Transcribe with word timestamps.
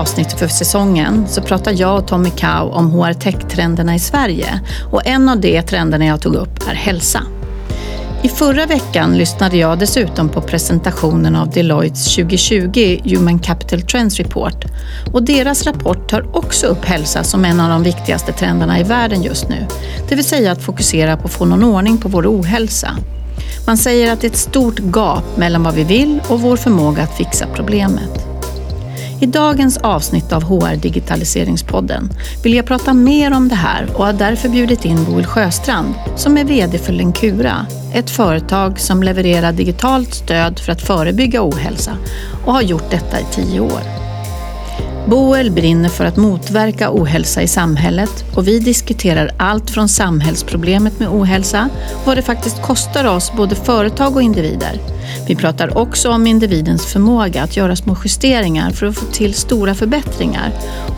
avsnittet 0.00 0.38
för 0.38 0.48
säsongen 0.48 1.28
så 1.28 1.42
pratar 1.42 1.74
jag 1.80 1.98
och 1.98 2.06
Tommy 2.06 2.30
Kau 2.30 2.70
om 2.70 2.90
HR 2.90 3.12
Tech-trenderna 3.12 3.94
i 3.94 3.98
Sverige 3.98 4.60
och 4.92 5.06
en 5.06 5.28
av 5.28 5.40
de 5.40 5.62
trenderna 5.62 6.06
jag 6.06 6.20
tog 6.20 6.34
upp 6.34 6.68
är 6.68 6.74
hälsa. 6.74 7.22
I 8.22 8.28
förra 8.28 8.66
veckan 8.66 9.18
lyssnade 9.18 9.56
jag 9.56 9.78
dessutom 9.78 10.28
på 10.28 10.40
presentationen 10.40 11.36
av 11.36 11.50
Deloittes 11.50 12.14
2020 12.14 13.00
Human 13.04 13.38
Capital 13.38 13.82
Trends 13.82 14.18
Report 14.18 14.64
och 15.12 15.22
deras 15.22 15.66
rapport 15.66 16.08
tar 16.08 16.36
också 16.36 16.66
upp 16.66 16.84
hälsa 16.84 17.24
som 17.24 17.44
en 17.44 17.60
av 17.60 17.70
de 17.70 17.82
viktigaste 17.82 18.32
trenderna 18.32 18.80
i 18.80 18.82
världen 18.82 19.22
just 19.22 19.48
nu. 19.48 19.66
Det 20.08 20.14
vill 20.14 20.24
säga 20.24 20.52
att 20.52 20.62
fokusera 20.62 21.16
på 21.16 21.24
att 21.24 21.32
få 21.32 21.44
någon 21.44 21.64
ordning 21.64 21.98
på 21.98 22.08
vår 22.08 22.26
ohälsa. 22.26 22.96
Man 23.66 23.76
säger 23.76 24.12
att 24.12 24.20
det 24.20 24.26
är 24.26 24.30
ett 24.30 24.36
stort 24.36 24.78
gap 24.78 25.36
mellan 25.36 25.62
vad 25.62 25.74
vi 25.74 25.84
vill 25.84 26.20
och 26.28 26.40
vår 26.40 26.56
förmåga 26.56 27.02
att 27.02 27.16
fixa 27.16 27.46
problemet. 27.54 28.29
I 29.20 29.26
dagens 29.26 29.78
avsnitt 29.78 30.32
av 30.32 30.42
HR 30.42 30.76
Digitaliseringspodden 30.76 32.10
vill 32.42 32.54
jag 32.54 32.66
prata 32.66 32.94
mer 32.94 33.32
om 33.32 33.48
det 33.48 33.54
här 33.54 33.86
och 33.94 34.06
har 34.06 34.12
därför 34.12 34.48
bjudit 34.48 34.84
in 34.84 35.04
Boel 35.04 35.26
Sjöstrand 35.26 35.94
som 36.16 36.38
är 36.38 36.44
VD 36.44 36.78
för 36.78 36.92
Lenkura, 36.92 37.66
ett 37.94 38.10
företag 38.10 38.80
som 38.80 39.02
levererar 39.02 39.52
digitalt 39.52 40.14
stöd 40.14 40.58
för 40.58 40.72
att 40.72 40.82
förebygga 40.82 41.42
ohälsa 41.42 41.96
och 42.46 42.52
har 42.52 42.62
gjort 42.62 42.90
detta 42.90 43.20
i 43.20 43.24
tio 43.32 43.60
år. 43.60 44.09
Boel 45.10 45.50
brinner 45.50 45.88
för 45.88 46.04
att 46.04 46.16
motverka 46.16 46.90
ohälsa 46.92 47.42
i 47.42 47.48
samhället 47.48 48.24
och 48.36 48.48
vi 48.48 48.58
diskuterar 48.58 49.30
allt 49.36 49.70
från 49.70 49.88
samhällsproblemet 49.88 50.98
med 50.98 51.08
ohälsa, 51.08 51.68
vad 52.04 52.16
det 52.16 52.22
faktiskt 52.22 52.62
kostar 52.62 53.04
oss, 53.04 53.32
både 53.36 53.54
företag 53.54 54.16
och 54.16 54.22
individer. 54.22 54.80
Vi 55.26 55.36
pratar 55.36 55.78
också 55.78 56.10
om 56.10 56.26
individens 56.26 56.86
förmåga 56.86 57.42
att 57.42 57.56
göra 57.56 57.76
små 57.76 57.96
justeringar 58.04 58.70
för 58.70 58.86
att 58.86 58.98
få 58.98 59.06
till 59.06 59.34
stora 59.34 59.74
förbättringar 59.74 60.52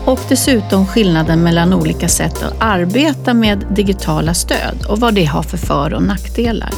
och 0.05 0.21
dessutom 0.29 0.87
skillnaden 0.87 1.43
mellan 1.43 1.73
olika 1.73 2.09
sätt 2.09 2.43
att 2.43 2.55
arbeta 2.59 3.35
med 3.35 3.67
digitala 3.71 4.35
stöd 4.35 4.85
och 4.89 5.01
vad 5.01 5.15
det 5.15 5.25
har 5.25 5.43
för 5.43 5.59
för 5.59 5.95
och 5.95 6.03
nackdelar. 6.03 6.71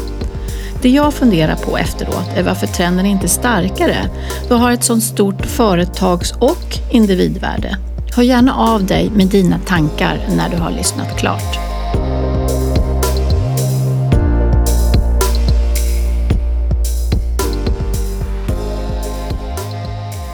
Det 0.84 0.90
jag 0.90 1.14
funderar 1.14 1.56
på 1.56 1.78
efteråt 1.78 2.28
är 2.36 2.42
varför 2.42 2.66
trenden 2.66 3.06
inte 3.06 3.26
är 3.26 3.28
starkare. 3.28 4.10
Du 4.48 4.54
har 4.54 4.72
ett 4.72 4.84
sådant 4.84 5.02
stort 5.02 5.46
företags 5.46 6.32
och 6.32 6.78
individvärde. 6.90 7.78
Hör 8.16 8.22
gärna 8.22 8.54
av 8.54 8.86
dig 8.86 9.10
med 9.10 9.26
dina 9.26 9.58
tankar 9.58 10.26
när 10.36 10.48
du 10.50 10.56
har 10.56 10.70
lyssnat 10.70 11.18
klart. 11.18 11.58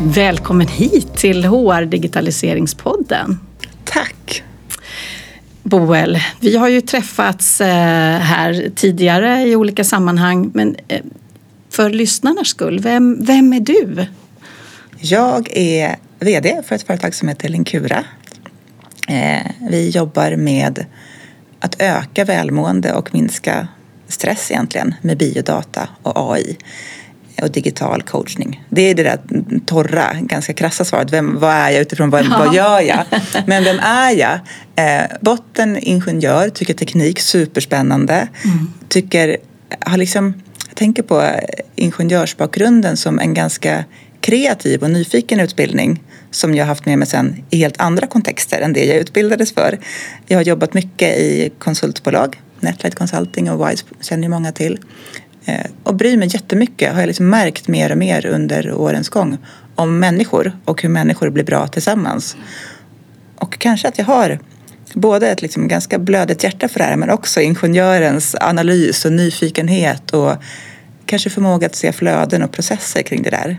Välkommen 0.00 0.68
hit 0.68 1.16
till 1.16 1.44
HR 1.44 1.84
Digitaliseringspodden. 1.84 3.38
Boel, 5.70 6.18
vi 6.40 6.56
har 6.56 6.68
ju 6.68 6.80
träffats 6.80 7.60
eh, 7.60 8.18
här 8.18 8.70
tidigare 8.74 9.42
i 9.42 9.56
olika 9.56 9.84
sammanhang 9.84 10.50
men 10.54 10.76
eh, 10.88 11.00
för 11.68 11.90
lyssnarnas 11.90 12.48
skull, 12.48 12.80
vem, 12.80 13.24
vem 13.24 13.52
är 13.52 13.60
du? 13.60 14.06
Jag 15.00 15.48
är 15.56 15.96
VD 16.18 16.62
för 16.66 16.74
ett 16.74 16.82
företag 16.82 17.14
som 17.14 17.28
heter 17.28 17.48
Linkura. 17.48 18.04
Eh, 19.08 19.50
vi 19.70 19.90
jobbar 19.90 20.36
med 20.36 20.84
att 21.60 21.82
öka 21.82 22.24
välmående 22.24 22.94
och 22.94 23.14
minska 23.14 23.68
stress 24.08 24.50
egentligen 24.50 24.94
med 25.02 25.18
biodata 25.18 25.88
och 26.02 26.32
AI 26.34 26.56
och 27.42 27.50
digital 27.50 28.02
coachning. 28.02 28.64
Det 28.68 28.82
är 28.82 28.94
det 28.94 29.02
där 29.02 29.18
torra, 29.66 30.16
ganska 30.20 30.52
krassa 30.52 30.84
svaret. 30.84 31.12
Vem, 31.12 31.38
vad 31.38 31.54
är 31.54 31.70
jag 31.70 31.80
utifrån 31.80 32.10
vad, 32.10 32.26
vad 32.26 32.54
gör 32.54 32.80
jag? 32.80 33.04
Men 33.46 33.64
vem 33.64 33.78
är 33.78 34.10
jag? 34.10 34.38
Eh, 34.76 35.06
botten 35.20 35.78
ingenjör, 35.80 36.48
tycker 36.48 36.74
teknik 36.74 37.20
superspännande. 37.20 38.28
Mm. 38.44 38.72
Tycker, 38.88 39.36
har 39.80 39.96
liksom, 39.96 40.34
jag 40.68 40.76
tänker 40.76 41.02
på 41.02 41.30
ingenjörsbakgrunden 41.74 42.96
som 42.96 43.18
en 43.18 43.34
ganska 43.34 43.84
kreativ 44.20 44.82
och 44.82 44.90
nyfiken 44.90 45.40
utbildning 45.40 46.02
som 46.30 46.54
jag 46.54 46.64
har 46.64 46.68
haft 46.68 46.86
med 46.86 46.98
mig 46.98 47.08
sen 47.08 47.44
i 47.50 47.56
helt 47.56 47.80
andra 47.80 48.06
kontexter 48.06 48.60
än 48.60 48.72
det 48.72 48.84
jag 48.84 48.96
utbildades 48.96 49.52
för. 49.52 49.78
Jag 50.26 50.38
har 50.38 50.44
jobbat 50.44 50.74
mycket 50.74 51.18
i 51.18 51.50
konsultbolag, 51.58 52.40
Netlight 52.60 52.94
Consulting 52.94 53.50
och 53.50 53.68
Wise 53.68 53.84
känner 54.00 54.22
ju 54.22 54.28
många 54.28 54.52
till. 54.52 54.78
Eh, 55.50 55.66
och 55.82 55.94
bryr 55.94 56.16
mig 56.16 56.28
jättemycket, 56.32 56.92
har 56.92 57.00
jag 57.00 57.06
liksom 57.06 57.28
märkt 57.28 57.68
mer 57.68 57.92
och 57.92 57.98
mer 57.98 58.26
under 58.26 58.72
årens 58.72 59.08
gång, 59.08 59.38
om 59.74 59.98
människor 59.98 60.52
och 60.64 60.82
hur 60.82 60.88
människor 60.88 61.30
blir 61.30 61.44
bra 61.44 61.66
tillsammans. 61.66 62.36
Och 63.36 63.58
kanske 63.58 63.88
att 63.88 63.98
jag 63.98 64.04
har 64.04 64.38
både 64.94 65.30
ett 65.30 65.42
liksom 65.42 65.68
ganska 65.68 65.98
blödigt 65.98 66.44
hjärta 66.44 66.68
för 66.68 66.78
det 66.78 66.84
här 66.84 66.96
men 66.96 67.10
också 67.10 67.40
ingenjörens 67.40 68.36
analys 68.40 69.04
och 69.04 69.12
nyfikenhet 69.12 70.10
och 70.10 70.32
kanske 71.06 71.30
förmåga 71.30 71.66
att 71.66 71.74
se 71.74 71.92
flöden 71.92 72.42
och 72.42 72.52
processer 72.52 73.02
kring 73.02 73.22
det 73.22 73.30
där. 73.30 73.58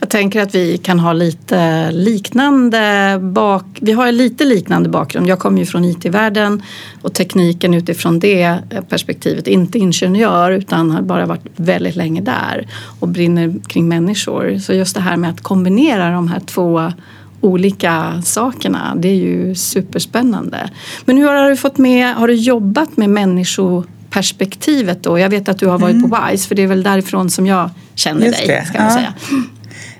Jag 0.00 0.10
tänker 0.10 0.42
att 0.42 0.54
vi 0.54 0.78
kan 0.78 0.98
ha 0.98 1.12
lite 1.12 1.90
liknande 1.90 3.18
bak... 3.22 3.64
Vi 3.80 3.92
har 3.92 4.12
lite 4.12 4.44
liknande 4.44 4.88
bakgrund. 4.88 5.28
Jag 5.28 5.38
kommer 5.38 5.58
ju 5.58 5.66
från 5.66 5.84
IT-världen 5.84 6.62
och 7.02 7.14
tekniken 7.14 7.74
utifrån 7.74 8.18
det 8.18 8.58
perspektivet. 8.88 9.46
Inte 9.46 9.78
ingenjör 9.78 10.50
utan 10.50 10.90
har 10.90 11.02
bara 11.02 11.26
varit 11.26 11.46
väldigt 11.56 11.96
länge 11.96 12.20
där 12.20 12.66
och 13.00 13.08
brinner 13.08 13.54
kring 13.66 13.88
människor. 13.88 14.58
Så 14.58 14.72
just 14.72 14.94
det 14.94 15.00
här 15.00 15.16
med 15.16 15.30
att 15.30 15.40
kombinera 15.40 16.10
de 16.10 16.28
här 16.28 16.40
två 16.40 16.92
olika 17.40 18.22
sakerna. 18.24 18.94
Det 18.96 19.08
är 19.08 19.14
ju 19.14 19.54
superspännande. 19.54 20.70
Men 21.04 21.16
hur 21.16 21.26
har 21.26 21.50
du 21.50 21.56
fått 21.56 21.78
med, 21.78 22.14
har 22.14 22.28
du 22.28 22.34
jobbat 22.34 22.96
med 22.96 23.10
människoperspektivet 23.10 25.02
då? 25.02 25.18
Jag 25.18 25.28
vet 25.28 25.48
att 25.48 25.58
du 25.58 25.66
har 25.66 25.78
varit 25.78 25.96
mm. 25.96 26.10
på 26.10 26.16
WISE 26.16 26.48
för 26.48 26.54
det 26.54 26.62
är 26.62 26.66
väl 26.66 26.82
därifrån 26.82 27.30
som 27.30 27.46
jag 27.46 27.70
känner 27.94 28.26
Just 28.26 28.46
dig. 28.46 28.66
Ska 28.66 28.78
man 28.78 28.86
ja. 28.86 28.94
säga. 28.94 29.14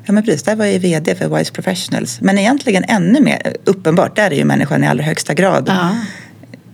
Ja 0.09 0.13
men 0.13 0.23
precis, 0.23 0.43
där 0.43 0.57
var 0.57 0.65
jag 0.65 0.79
VD 0.79 1.15
för 1.15 1.39
Wise 1.39 1.53
Professionals. 1.53 2.21
Men 2.21 2.39
egentligen 2.39 2.85
ännu 2.85 3.21
mer 3.21 3.57
uppenbart, 3.65 4.17
där 4.17 4.31
är 4.31 4.37
ju 4.37 4.45
människan 4.45 4.85
i 4.85 4.87
allra 4.87 5.05
högsta 5.05 5.35
grad 5.35 5.65
ja. 5.67 5.97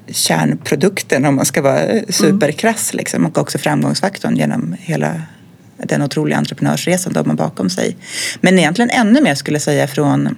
kärnprodukten 0.09 1.25
om 1.25 1.35
man 1.35 1.45
ska 1.45 1.63
vara 1.63 1.83
superkrass 2.09 2.93
mm. 2.93 2.99
liksom, 2.99 3.27
och 3.27 3.39
också 3.39 3.59
framgångsfaktorn 3.59 4.37
genom 4.37 4.77
hela 4.79 5.23
den 5.77 6.03
otroliga 6.03 6.39
entreprenörsresan 6.39 7.13
de 7.13 7.29
har 7.29 7.37
bakom 7.37 7.71
sig. 7.71 7.97
Men 8.41 8.59
egentligen 8.59 8.91
ännu 8.91 9.21
mer 9.21 9.35
skulle 9.35 9.55
jag 9.55 9.63
säga 9.63 9.87
från 9.87 10.37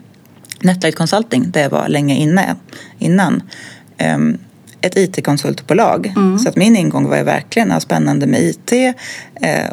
Netlight 0.60 0.96
Consulting 0.96 1.50
där 1.50 1.62
jag 1.62 1.70
var 1.70 1.88
länge 1.88 2.14
inne, 2.14 2.56
innan. 2.98 3.42
Um, 4.14 4.38
ett 4.80 4.96
IT-konsultbolag. 4.96 6.06
Mm. 6.06 6.38
Så 6.38 6.48
att 6.48 6.56
min 6.56 6.76
ingång 6.76 7.08
var 7.08 7.16
ju 7.16 7.22
verkligen 7.22 7.80
spännande 7.80 8.26
med 8.26 8.42
IT. 8.42 8.72
Eh, 8.72 9.70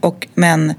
och, 0.00 0.28
men 0.34 0.74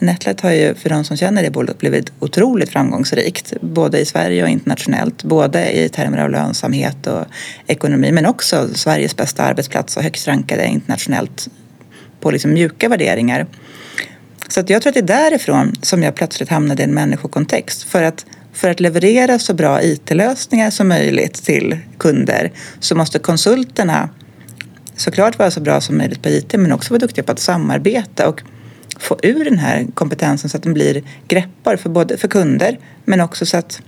NetLet 0.00 0.40
har 0.40 0.50
ju 0.50 0.74
för 0.74 0.88
de 0.88 1.04
som 1.04 1.16
känner 1.16 1.42
det 1.42 1.50
bolaget 1.50 1.78
blivit 1.78 2.12
otroligt 2.18 2.70
framgångsrikt. 2.70 3.52
Både 3.60 3.98
i 3.98 4.04
Sverige 4.04 4.42
och 4.42 4.48
internationellt. 4.48 5.24
Både 5.24 5.72
i 5.72 5.88
termer 5.88 6.18
av 6.18 6.30
lönsamhet 6.30 7.06
och 7.06 7.24
ekonomi 7.66 8.12
men 8.12 8.26
också 8.26 8.68
Sveriges 8.74 9.16
bästa 9.16 9.42
arbetsplats 9.42 9.96
och 9.96 10.02
högst 10.02 10.28
rankade 10.28 10.66
internationellt 10.66 11.48
på 12.20 12.30
liksom 12.30 12.52
mjuka 12.52 12.88
värderingar. 12.88 13.46
Så 14.48 14.60
att 14.60 14.70
jag 14.70 14.82
tror 14.82 14.90
att 14.90 14.94
det 14.94 15.14
är 15.14 15.30
därifrån 15.30 15.72
som 15.82 16.02
jag 16.02 16.14
plötsligt 16.14 16.48
hamnade 16.48 16.82
i 16.82 16.84
en 16.84 16.94
människokontext. 16.94 17.82
För 17.82 18.02
att, 18.02 18.26
för 18.52 18.70
att 18.70 18.80
leverera 18.80 19.38
så 19.38 19.54
bra 19.54 19.82
IT-lösningar 19.82 20.70
som 20.70 20.88
möjligt 20.88 21.34
till 21.34 21.78
kunder 21.98 22.52
så 22.80 22.94
måste 22.94 23.18
konsulterna 23.18 24.08
såklart 24.96 25.38
vara 25.38 25.50
så 25.50 25.60
bra 25.60 25.80
som 25.80 25.98
möjligt 25.98 26.22
på 26.22 26.28
IT 26.28 26.52
men 26.52 26.72
också 26.72 26.94
vara 26.94 27.00
duktiga 27.00 27.24
på 27.24 27.32
att 27.32 27.38
samarbeta 27.38 28.28
och 28.28 28.42
få 29.00 29.18
ur 29.22 29.44
den 29.44 29.58
här 29.58 29.86
kompetensen 29.94 30.50
så 30.50 30.56
att 30.56 30.62
den 30.62 30.74
blir 30.74 31.02
greppbar 31.28 31.76
för, 31.76 31.90
både, 31.90 32.16
för 32.16 32.28
kunder 32.28 32.78
men 33.04 33.20
också 33.20 33.46
så 33.46 33.56
att 33.56 33.82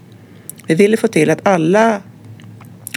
vi 0.67 0.75
ville 0.75 0.97
få 0.97 1.09
till 1.09 1.31
att 1.31 1.47
alla 1.47 2.01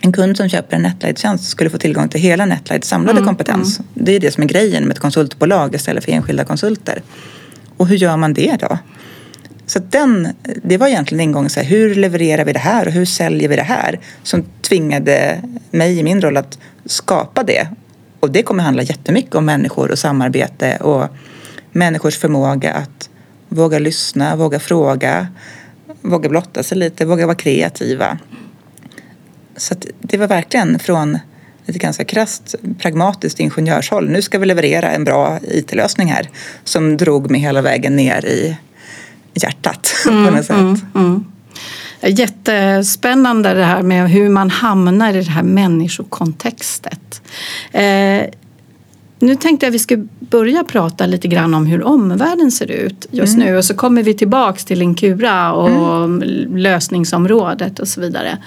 en 0.01 0.11
kund 0.11 0.37
som 0.37 0.49
köper 0.49 0.75
en 0.75 0.81
Netlight-tjänst 0.81 1.49
skulle 1.49 1.69
få 1.69 1.77
tillgång 1.77 2.09
till 2.09 2.21
hela 2.21 2.45
Netlights 2.45 2.87
samlade 2.87 3.19
mm, 3.19 3.27
kompetens. 3.27 3.79
Mm. 3.79 3.89
Det 3.93 4.11
är 4.11 4.19
det 4.19 4.31
som 4.31 4.43
är 4.43 4.47
grejen 4.47 4.83
med 4.83 4.91
ett 4.91 4.99
konsultbolag 4.99 5.75
istället 5.75 6.03
för 6.03 6.11
enskilda 6.11 6.45
konsulter. 6.45 7.01
Och 7.77 7.87
hur 7.87 7.95
gör 7.95 8.17
man 8.17 8.33
det 8.33 8.57
då? 8.59 8.77
Så 9.65 9.79
den, 9.79 10.27
det 10.63 10.77
var 10.77 10.87
egentligen 10.87 11.21
ingången 11.21 11.49
så 11.49 11.59
här, 11.59 11.67
hur 11.67 11.95
levererar 11.95 12.45
vi 12.45 12.53
det 12.53 12.59
här 12.59 12.87
och 12.87 12.93
hur 12.93 13.05
säljer 13.05 13.49
vi 13.49 13.55
det 13.55 13.63
här? 13.63 13.99
Som 14.23 14.43
tvingade 14.61 15.41
mig 15.71 15.99
i 15.99 16.03
min 16.03 16.21
roll 16.21 16.37
att 16.37 16.59
skapa 16.85 17.43
det. 17.43 17.67
Och 18.19 18.31
det 18.31 18.43
kommer 18.43 18.63
handla 18.63 18.83
jättemycket 18.83 19.35
om 19.35 19.45
människor 19.45 19.91
och 19.91 19.99
samarbete 19.99 20.77
och 20.77 21.07
människors 21.75 22.17
förmåga 22.17 22.73
att 22.73 23.09
våga 23.49 23.79
lyssna, 23.79 24.35
våga 24.35 24.59
fråga, 24.59 25.27
våga 26.01 26.29
blotta 26.29 26.63
sig 26.63 26.77
lite, 26.77 27.05
våga 27.05 27.25
vara 27.25 27.35
kreativa. 27.35 28.17
Så 29.57 29.75
det 29.99 30.17
var 30.17 30.27
verkligen 30.27 30.79
från 30.79 31.19
ett 31.65 31.75
ganska 31.75 32.05
krasst 32.05 32.55
pragmatiskt 32.79 33.39
ingenjörshåll. 33.39 34.09
Nu 34.09 34.21
ska 34.21 34.39
vi 34.39 34.45
leverera 34.45 34.91
en 34.91 35.03
bra 35.03 35.39
IT-lösning 35.43 36.11
här 36.11 36.29
som 36.63 36.97
drog 36.97 37.31
mig 37.31 37.41
hela 37.41 37.61
vägen 37.61 37.95
ner 37.95 38.25
i 38.25 38.57
hjärtat 39.33 39.95
mm, 40.07 40.25
på 40.25 40.31
något 40.31 40.45
sätt. 40.45 40.55
Mm, 40.55 40.81
mm. 40.95 41.25
Jättespännande 42.01 43.53
det 43.53 43.63
här 43.63 43.81
med 43.81 44.09
hur 44.09 44.29
man 44.29 44.49
hamnar 44.49 45.13
i 45.13 45.23
det 45.23 45.31
här 45.31 45.43
människokontextet. 45.43 47.21
Eh, 47.71 48.21
nu 49.19 49.35
tänkte 49.35 49.65
jag 49.65 49.71
att 49.71 49.75
vi 49.75 49.79
skulle 49.79 50.07
börja 50.19 50.63
prata 50.63 51.05
lite 51.05 51.27
grann 51.27 51.53
om 51.53 51.65
hur 51.65 51.83
omvärlden 51.83 52.51
ser 52.51 52.71
ut 52.71 53.07
just 53.11 53.35
mm. 53.35 53.47
nu 53.47 53.57
och 53.57 53.65
så 53.65 53.73
kommer 53.73 54.03
vi 54.03 54.13
tillbaks 54.13 54.65
till 54.65 54.81
Inkura 54.81 55.53
och 55.53 56.03
mm. 56.05 56.57
lösningsområdet 56.57 57.79
och 57.79 57.87
så 57.87 58.01
vidare. 58.01 58.37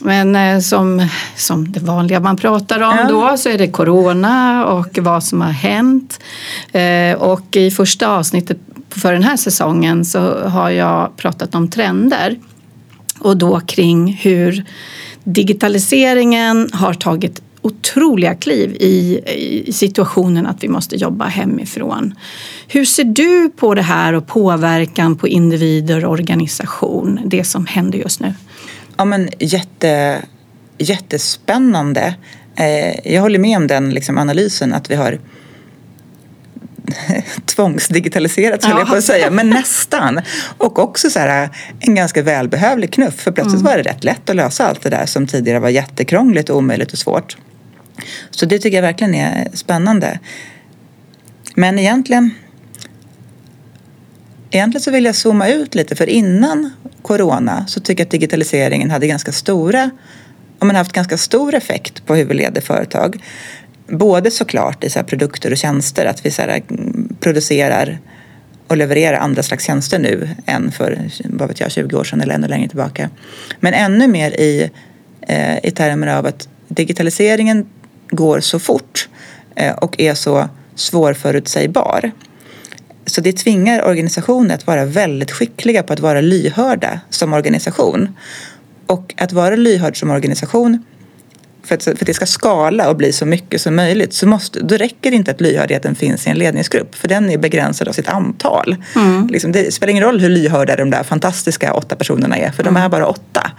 Men 0.00 0.36
eh, 0.36 0.60
som, 0.60 1.08
som 1.36 1.72
det 1.72 1.80
vanliga 1.80 2.20
man 2.20 2.36
pratar 2.36 2.80
om 2.80 2.96
ja. 2.98 3.08
då 3.08 3.36
så 3.36 3.48
är 3.48 3.58
det 3.58 3.68
corona 3.68 4.66
och 4.66 4.98
vad 4.98 5.24
som 5.24 5.40
har 5.40 5.50
hänt. 5.50 6.20
Eh, 6.72 7.14
och 7.14 7.56
i 7.56 7.70
första 7.70 8.08
avsnittet 8.08 8.58
för 8.90 9.12
den 9.12 9.22
här 9.22 9.36
säsongen 9.36 10.04
så 10.04 10.48
har 10.48 10.70
jag 10.70 11.16
pratat 11.16 11.54
om 11.54 11.70
trender 11.70 12.38
och 13.18 13.36
då 13.36 13.60
kring 13.60 14.12
hur 14.12 14.64
digitaliseringen 15.24 16.68
har 16.72 16.94
tagit 16.94 17.42
otroliga 17.62 18.34
kliv 18.34 18.76
i, 18.80 19.20
i, 19.66 19.72
situationen 19.72 20.46
att 20.46 20.64
vi 20.64 20.68
måste 20.68 20.96
jobba 20.96 21.24
hemifrån. 21.24 22.14
Hur 22.68 22.84
ser 22.84 23.04
du 23.04 23.50
på 23.56 23.74
det 23.74 23.82
här 23.82 24.12
och 24.12 24.26
påverkan 24.26 25.16
på 25.16 25.28
individer 25.28 26.04
och 26.04 26.12
organisation, 26.12 27.20
det 27.24 27.44
som 27.44 27.66
händer 27.66 27.98
just 27.98 28.20
nu? 28.20 28.34
Ja, 28.96 29.04
men 29.04 29.28
jätte, 29.38 30.22
jättespännande. 30.78 32.14
Eh, 32.56 33.12
jag 33.12 33.20
håller 33.22 33.38
med 33.38 33.56
om 33.56 33.66
den 33.66 33.90
liksom, 33.90 34.18
analysen 34.18 34.72
att 34.72 34.90
vi 34.90 34.94
har 34.94 35.18
tvångsdigitaliserats, 37.44 38.66
ja. 38.68 38.78
jag 38.78 38.88
på 38.88 38.94
att 38.94 39.04
säga, 39.04 39.30
men 39.30 39.50
nästan. 39.60 40.20
Och 40.58 40.78
också 40.78 41.10
så 41.10 41.18
här, 41.18 41.48
en 41.80 41.94
ganska 41.94 42.22
välbehövlig 42.22 42.92
knuff, 42.92 43.14
för 43.14 43.32
plötsligt 43.32 43.60
mm. 43.60 43.72
var 43.72 43.76
det 43.76 43.90
rätt 43.90 44.04
lätt 44.04 44.30
att 44.30 44.36
lösa 44.36 44.68
allt 44.68 44.82
det 44.82 44.90
där 44.90 45.06
som 45.06 45.26
tidigare 45.26 45.58
var 45.58 45.68
jättekrångligt, 45.68 46.50
omöjligt 46.50 46.92
och 46.92 46.98
svårt. 46.98 47.36
Så 48.30 48.46
det 48.46 48.58
tycker 48.58 48.76
jag 48.76 48.82
verkligen 48.82 49.14
är 49.14 49.48
spännande. 49.54 50.18
Men 51.54 51.78
egentligen 51.78 52.30
Egentligen 54.54 54.82
så 54.82 54.90
vill 54.90 55.04
jag 55.04 55.14
zooma 55.14 55.48
ut 55.48 55.74
lite 55.74 55.96
för 55.96 56.08
innan 56.08 56.70
corona 57.02 57.66
så 57.66 57.80
tycker 57.80 58.00
jag 58.00 58.06
att 58.06 58.10
digitaliseringen 58.10 58.90
hade 58.90 59.06
ganska 59.06 59.32
stora, 59.32 59.90
och 60.58 60.66
man 60.66 60.76
haft 60.76 60.92
ganska 60.92 61.18
stor 61.18 61.54
effekt 61.54 62.06
på 62.06 62.14
hur 62.14 62.24
vi 62.24 62.34
leder 62.34 62.60
företag. 62.60 63.22
Både 63.86 64.30
såklart 64.30 64.84
i 64.84 64.90
så 64.90 65.02
produkter 65.02 65.50
och 65.50 65.56
tjänster, 65.56 66.06
att 66.06 66.26
vi 66.26 66.30
så 66.30 66.42
producerar 67.20 67.98
och 68.68 68.76
levererar 68.76 69.18
andra 69.18 69.42
slags 69.42 69.64
tjänster 69.64 69.98
nu 69.98 70.28
än 70.46 70.72
för 70.72 70.98
vad 71.24 71.48
vet 71.48 71.60
jag, 71.60 71.70
20 71.70 71.96
år 71.96 72.04
sedan 72.04 72.20
eller 72.20 72.34
ännu 72.34 72.48
längre 72.48 72.68
tillbaka. 72.68 73.10
Men 73.60 73.74
ännu 73.74 74.08
mer 74.08 74.30
i, 74.30 74.70
eh, 75.20 75.58
i 75.62 75.70
termer 75.70 76.06
av 76.06 76.26
att 76.26 76.48
digitaliseringen 76.68 77.66
går 78.12 78.40
så 78.40 78.58
fort 78.58 79.08
eh, 79.54 79.72
och 79.72 80.00
är 80.00 80.14
så 80.14 80.48
svårförutsägbar. 80.74 82.12
Så 83.06 83.20
det 83.20 83.32
tvingar 83.32 83.84
organisationer 83.84 84.54
att 84.54 84.66
vara 84.66 84.84
väldigt 84.84 85.30
skickliga 85.30 85.82
på 85.82 85.92
att 85.92 86.00
vara 86.00 86.20
lyhörda 86.20 87.00
som 87.10 87.32
organisation. 87.32 88.16
Och 88.86 89.14
att 89.16 89.32
vara 89.32 89.56
lyhörd 89.56 90.00
som 90.00 90.10
organisation 90.10 90.84
för 91.64 91.74
att, 91.74 91.84
för 91.84 91.90
att 91.90 92.06
det 92.06 92.14
ska 92.14 92.26
skala 92.26 92.90
och 92.90 92.96
bli 92.96 93.12
så 93.12 93.26
mycket 93.26 93.60
som 93.60 93.76
möjligt 93.76 94.12
så 94.12 94.26
måste, 94.26 94.60
då 94.60 94.76
räcker 94.76 95.10
det 95.10 95.16
inte 95.16 95.30
att 95.30 95.40
lyhördheten 95.40 95.94
finns 95.94 96.26
i 96.26 96.30
en 96.30 96.38
ledningsgrupp 96.38 96.94
för 96.94 97.08
den 97.08 97.30
är 97.30 97.38
begränsad 97.38 97.88
av 97.88 97.92
sitt 97.92 98.08
antal. 98.08 98.76
Mm. 98.96 99.26
Liksom, 99.26 99.52
det 99.52 99.74
spelar 99.74 99.90
ingen 99.90 100.04
roll 100.04 100.20
hur 100.20 100.28
lyhörda 100.28 100.76
de 100.76 100.90
där 100.90 101.02
fantastiska 101.02 101.74
åtta 101.74 101.96
personerna 101.96 102.36
är 102.36 102.50
för 102.50 102.62
mm. 102.62 102.74
de 102.74 102.80
är 102.80 102.88
bara 102.88 103.06
åtta. 103.06 103.50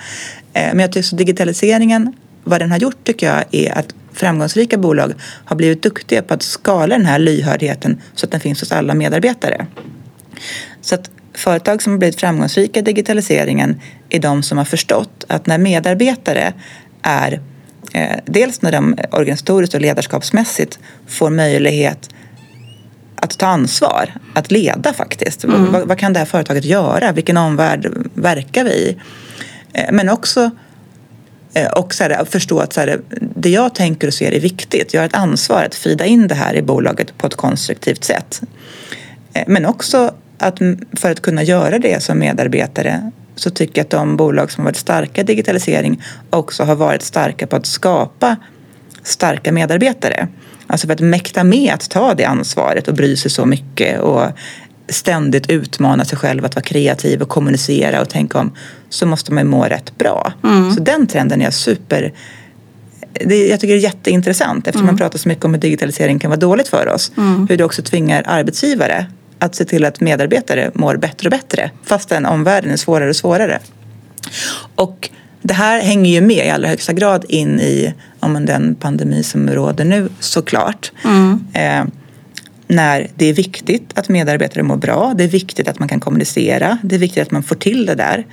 Eh, 0.54 0.68
men 0.68 0.80
jag 0.80 0.92
tycker 0.92 1.16
digitaliseringen, 1.16 2.14
vad 2.44 2.62
den 2.62 2.72
har 2.72 2.78
gjort 2.78 3.04
tycker 3.04 3.28
jag 3.28 3.44
är 3.52 3.78
att 3.78 3.96
framgångsrika 4.14 4.78
bolag 4.78 5.14
har 5.46 5.56
blivit 5.56 5.84
duktiga 5.84 6.22
på 6.22 6.34
att 6.34 6.44
skala 6.44 6.98
den 6.98 7.06
här 7.06 7.20
lyhördheten 7.20 8.02
så 8.16 8.26
att 8.26 8.32
den 8.32 8.40
finns 8.40 8.60
hos 8.60 8.72
alla 8.72 8.94
medarbetare. 8.94 9.66
Så 10.82 10.96
att 10.96 11.12
företag 11.34 11.82
som 11.82 11.94
har 11.94 11.98
blivit 11.98 12.20
framgångsrika 12.20 12.80
i 12.80 12.84
digitaliseringen 12.84 13.82
är 14.10 14.20
de 14.20 14.44
som 14.44 14.58
har 14.58 14.66
förstått 14.66 15.26
att 15.28 15.48
när 15.48 15.58
medarbetare 15.58 16.54
är 17.02 17.42
eh, 17.94 18.18
dels 18.26 18.62
när 18.62 18.72
de 18.72 18.98
organisatoriskt 19.12 19.76
och 19.76 19.82
ledarskapsmässigt 19.82 20.80
får 21.08 21.30
möjlighet 21.30 22.10
att 23.16 23.38
ta 23.38 23.46
ansvar, 23.46 24.10
att 24.34 24.52
leda 24.52 24.94
faktiskt. 24.94 25.44
Mm. 25.44 25.72
Vad, 25.72 25.88
vad, 25.88 26.00
kan 26.00 26.14
det 26.14 26.20
här 26.20 26.26
företaget 26.26 26.66
göra? 26.66 27.12
Vilken 27.12 27.38
omvärld 27.38 27.92
verkar 28.14 28.64
vi 28.64 28.72
i? 28.72 28.98
Eh, 29.74 29.92
men 29.92 30.10
också 30.10 30.52
Eh, 31.54 31.68
och 31.68 31.94
så 31.94 32.04
här, 32.04 32.26
förstå 32.26 32.60
att 32.60 32.74
så 32.74 32.80
här, 32.80 33.02
det 33.36 33.50
jag 33.50 33.76
tänker 33.76 34.08
och 34.08 34.14
ser 34.14 34.32
är 34.32 34.40
viktigt. 34.40 34.94
Jag 34.94 35.02
har 35.02 35.06
ett 35.06 35.16
ansvar 35.16 35.64
att 35.64 35.76
fida 35.76 36.06
in 36.06 36.28
det 36.28 36.36
här 36.36 36.56
i 36.56 36.62
bolaget 36.62 37.18
på 37.18 37.28
ett 37.28 37.36
konstruktivt 37.36 38.04
sätt. 38.04 38.42
Eh, 39.34 39.44
men 39.48 39.66
också 39.66 40.14
att 40.38 40.60
för 40.98 41.12
att 41.12 41.22
kunna 41.22 41.44
göra 41.44 41.80
det 41.80 42.04
som 42.04 42.20
medarbetare 42.20 43.12
så 43.36 43.50
tycker 43.50 43.80
jag 43.80 43.86
att 43.86 43.90
de 43.90 44.18
bolag 44.18 44.52
som 44.52 44.62
har 44.62 44.66
varit 44.72 44.78
starka 44.78 45.22
i 45.22 45.24
digitalisering 45.24 46.04
också 46.30 46.64
har 46.64 46.76
varit 46.76 47.02
starka 47.02 47.48
på 47.48 47.56
att 47.56 47.66
skapa 47.66 48.36
starka 49.04 49.52
medarbetare. 49.52 50.28
Alltså 50.68 50.88
för 50.88 50.94
att 50.94 51.00
mäkta 51.00 51.44
med 51.44 51.74
att 51.74 51.90
ta 51.90 52.14
det 52.14 52.26
ansvaret 52.26 52.88
och 52.88 52.94
bry 52.94 53.16
sig 53.16 53.32
så 53.32 53.46
mycket 53.46 54.00
och 54.00 54.28
ständigt 54.90 55.50
utmana 55.50 56.06
sig 56.06 56.18
själv 56.18 56.46
att 56.46 56.56
vara 56.56 56.64
kreativ 56.64 57.22
och 57.22 57.30
kommunicera 57.30 58.02
och 58.02 58.10
tänka 58.10 58.40
om 58.40 58.52
så 58.90 59.06
måste 59.06 59.34
man 59.34 59.48
må 59.48 59.64
rätt 59.64 59.98
bra. 59.98 60.34
Mm. 60.44 60.74
Så 60.74 60.80
den 60.80 61.08
trenden 61.08 61.42
är 61.42 61.46
jag 61.46 61.54
super 61.54 62.14
det, 63.14 63.48
jag 63.48 63.60
tycker 63.60 63.74
det 63.74 63.80
är 63.80 63.84
jätteintressant 63.84 64.68
eftersom 64.68 64.86
mm. 64.86 64.94
man 64.94 64.98
pratar 64.98 65.20
så 65.20 65.30
mycket 65.30 65.46
om 65.46 65.54
hur 65.54 65.62
digitalisering 65.62 66.20
kan 66.20 66.30
vara 66.30 66.40
dåligt 66.40 66.68
för 66.68 66.88
oss. 66.88 67.12
Mm. 67.18 67.48
Hur 67.50 67.58
det 67.58 67.64
också 67.64 67.82
tvingar 67.82 68.24
arbetsgivare 68.26 69.06
att 69.40 69.56
se 69.56 69.66
till 69.66 69.86
att 69.86 70.02
medarbetare 70.02 70.72
mår 70.74 70.98
bättre 70.98 71.28
och 71.28 71.32
bättre 71.32 71.72
fastän 71.84 72.26
omvärlden 72.26 72.72
är 72.72 72.78
svårare 72.78 73.10
och 73.10 73.16
svårare. 73.16 73.60
Och 74.76 75.10
det 75.42 75.54
här 75.54 75.82
hänger 75.82 76.12
ju 76.12 76.22
med 76.22 76.48
i 76.48 76.50
allra 76.50 76.68
högsta 76.68 76.94
grad 76.94 77.26
in 77.30 77.60
i 77.60 77.94
om 78.20 78.46
den 78.46 78.76
pandemi 78.76 79.24
som 79.24 79.50
råder 79.50 79.86
nu 79.86 80.10
såklart. 80.20 80.92
Mm. 81.04 81.46
Eh, 81.54 81.94
när 82.76 83.08
det 83.16 83.26
är 83.26 83.34
viktigt 83.34 83.92
att 83.96 84.10
medarbetare 84.10 84.64
mår 84.64 84.78
bra, 84.78 85.14
det 85.18 85.24
är 85.24 85.28
viktigt 85.28 85.68
att 85.68 85.80
man 85.80 85.88
kan 85.88 86.00
kommunicera, 86.00 86.78
det 86.84 86.96
är 86.96 87.00
viktigt 87.00 87.24
att 87.24 87.32
man 87.32 87.44
får 87.44 87.56
till 87.56 87.86
det 87.86 87.96
där. 87.96 88.28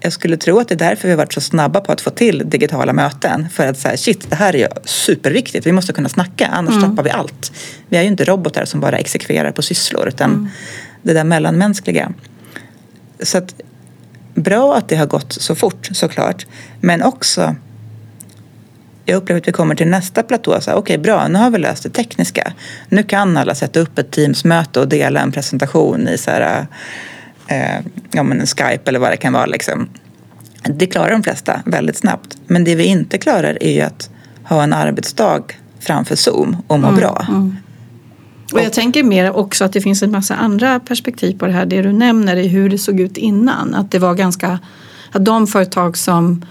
Jag 0.00 0.12
skulle 0.12 0.36
tro 0.36 0.58
att 0.58 0.68
det 0.68 0.74
är 0.74 0.78
därför 0.78 1.08
vi 1.08 1.12
har 1.12 1.18
varit 1.18 1.32
så 1.32 1.40
snabba 1.40 1.80
på 1.80 1.92
att 1.92 2.00
få 2.00 2.10
till 2.10 2.42
digitala 2.46 2.92
möten. 2.92 3.48
För 3.52 3.66
att 3.66 3.78
säga 3.78 3.96
shit, 3.96 4.30
det 4.30 4.36
här 4.36 4.54
är 4.54 4.58
ju 4.58 4.68
superviktigt, 4.84 5.66
vi 5.66 5.72
måste 5.72 5.92
kunna 5.92 6.08
snacka, 6.08 6.46
annars 6.46 6.74
mm. 6.74 6.90
tappar 6.90 7.02
vi 7.02 7.10
allt. 7.10 7.52
Vi 7.88 7.96
är 7.96 8.02
ju 8.02 8.08
inte 8.08 8.24
robotar 8.24 8.64
som 8.64 8.80
bara 8.80 8.98
exekverar 8.98 9.52
på 9.52 9.62
sysslor, 9.62 10.08
utan 10.08 10.30
mm. 10.30 10.48
det 11.02 11.12
där 11.12 11.24
mellanmänskliga. 11.24 12.12
Så 13.22 13.38
att, 13.38 13.54
bra 14.34 14.76
att 14.76 14.88
det 14.88 14.96
har 14.96 15.06
gått 15.06 15.32
så 15.32 15.54
fort 15.54 15.88
såklart, 15.92 16.46
men 16.80 17.02
också 17.02 17.56
jag 19.08 19.16
upplever 19.16 19.40
att 19.40 19.48
vi 19.48 19.52
kommer 19.52 19.74
till 19.74 19.88
nästa 19.88 20.22
platå. 20.22 20.54
Okej, 20.56 20.74
okay, 20.74 20.98
bra, 20.98 21.28
nu 21.28 21.38
har 21.38 21.50
vi 21.50 21.58
löst 21.58 21.82
det 21.82 21.90
tekniska. 21.90 22.52
Nu 22.88 23.02
kan 23.02 23.36
alla 23.36 23.54
sätta 23.54 23.80
upp 23.80 23.98
ett 23.98 24.10
Teams-möte 24.10 24.80
och 24.80 24.88
dela 24.88 25.20
en 25.20 25.32
presentation 25.32 26.08
i 26.08 26.18
så 26.18 26.30
här, 26.30 26.66
eh, 27.46 27.84
ja, 28.10 28.22
men 28.22 28.40
en 28.40 28.46
Skype 28.46 28.82
eller 28.84 28.98
vad 28.98 29.10
det 29.10 29.16
kan 29.16 29.32
vara. 29.32 29.46
Liksom. 29.46 29.88
Det 30.62 30.86
klarar 30.86 31.10
de 31.10 31.22
flesta 31.22 31.62
väldigt 31.66 31.96
snabbt. 31.96 32.36
Men 32.46 32.64
det 32.64 32.74
vi 32.74 32.84
inte 32.84 33.18
klarar 33.18 33.58
är 33.60 33.72
ju 33.72 33.80
att 33.80 34.10
ha 34.44 34.62
en 34.62 34.72
arbetsdag 34.72 35.42
framför 35.80 36.16
Zoom 36.16 36.56
och 36.66 36.80
må 36.80 36.88
mm, 36.88 37.00
bra. 37.00 37.26
Mm. 37.28 37.56
Och 38.52 38.60
jag 38.60 38.72
tänker 38.72 39.02
mer 39.02 39.32
också 39.32 39.64
att 39.64 39.72
det 39.72 39.80
finns 39.80 40.02
en 40.02 40.10
massa 40.10 40.34
andra 40.34 40.80
perspektiv 40.80 41.38
på 41.38 41.46
det 41.46 41.52
här. 41.52 41.66
Det 41.66 41.82
du 41.82 41.92
nämner 41.92 42.36
är 42.36 42.48
hur 42.48 42.70
det 42.70 42.78
såg 42.78 43.00
ut 43.00 43.16
innan. 43.16 43.74
Att 43.74 43.90
det 43.90 43.98
var 43.98 44.14
ganska, 44.14 44.58
att 45.12 45.24
de 45.24 45.46
företag 45.46 45.96
som 45.96 46.44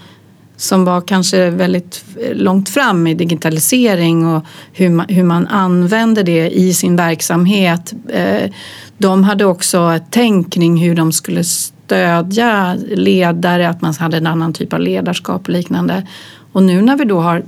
som 0.58 0.84
var 0.84 1.00
kanske 1.00 1.50
väldigt 1.50 2.04
långt 2.32 2.68
fram 2.68 3.06
i 3.06 3.14
digitalisering 3.14 4.26
och 4.26 4.44
hur 4.72 4.90
man, 4.90 5.06
hur 5.08 5.24
man 5.24 5.46
använder 5.46 6.24
det 6.24 6.50
i 6.50 6.74
sin 6.74 6.96
verksamhet. 6.96 7.94
Eh, 8.08 8.50
de 8.98 9.24
hade 9.24 9.44
också 9.44 9.92
ett 9.92 10.02
tänk 10.10 10.52
kring 10.52 10.76
hur 10.76 10.94
de 10.94 11.12
skulle 11.12 11.44
stödja 11.44 12.76
ledare, 12.88 13.68
att 13.68 13.82
man 13.82 13.94
hade 13.94 14.16
en 14.16 14.26
annan 14.26 14.52
typ 14.52 14.72
av 14.72 14.80
ledarskap 14.80 15.42
och 15.42 15.48
liknande. 15.48 16.06
Och 16.52 16.62
nu 16.62 16.82
när 16.82 16.96
vi 16.96 17.04
då 17.04 17.20
har 17.20 17.42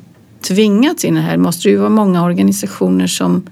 tvingats 0.49 1.05
in 1.05 1.17
i 1.17 1.21
det 1.21 1.26
här 1.26 1.37
måste 1.37 1.69
det 1.69 1.73
ju 1.73 1.79
vara 1.79 1.90
många 1.90 2.25
organisationer 2.25 3.07
som 3.07 3.43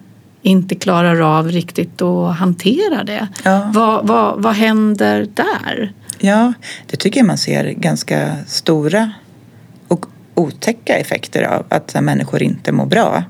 inte 0.42 0.74
klarar 0.74 1.38
av 1.38 1.48
riktigt 1.48 2.02
att 2.02 2.36
hantera 2.36 3.04
det. 3.04 3.28
Ja. 3.44 3.70
Vad, 3.74 4.06
vad, 4.06 4.42
vad 4.42 4.54
händer 4.54 5.26
där? 5.34 5.92
Ja, 6.18 6.52
det 6.86 6.96
tycker 6.96 7.20
jag 7.20 7.26
man 7.26 7.38
ser 7.38 7.70
ganska 7.70 8.36
stora 8.46 9.12
otäcka 10.38 10.96
effekter 10.96 11.42
av 11.42 11.66
att 11.68 11.94
människor 12.02 12.42
inte 12.42 12.72
mår 12.72 12.86
bra. 12.86 13.24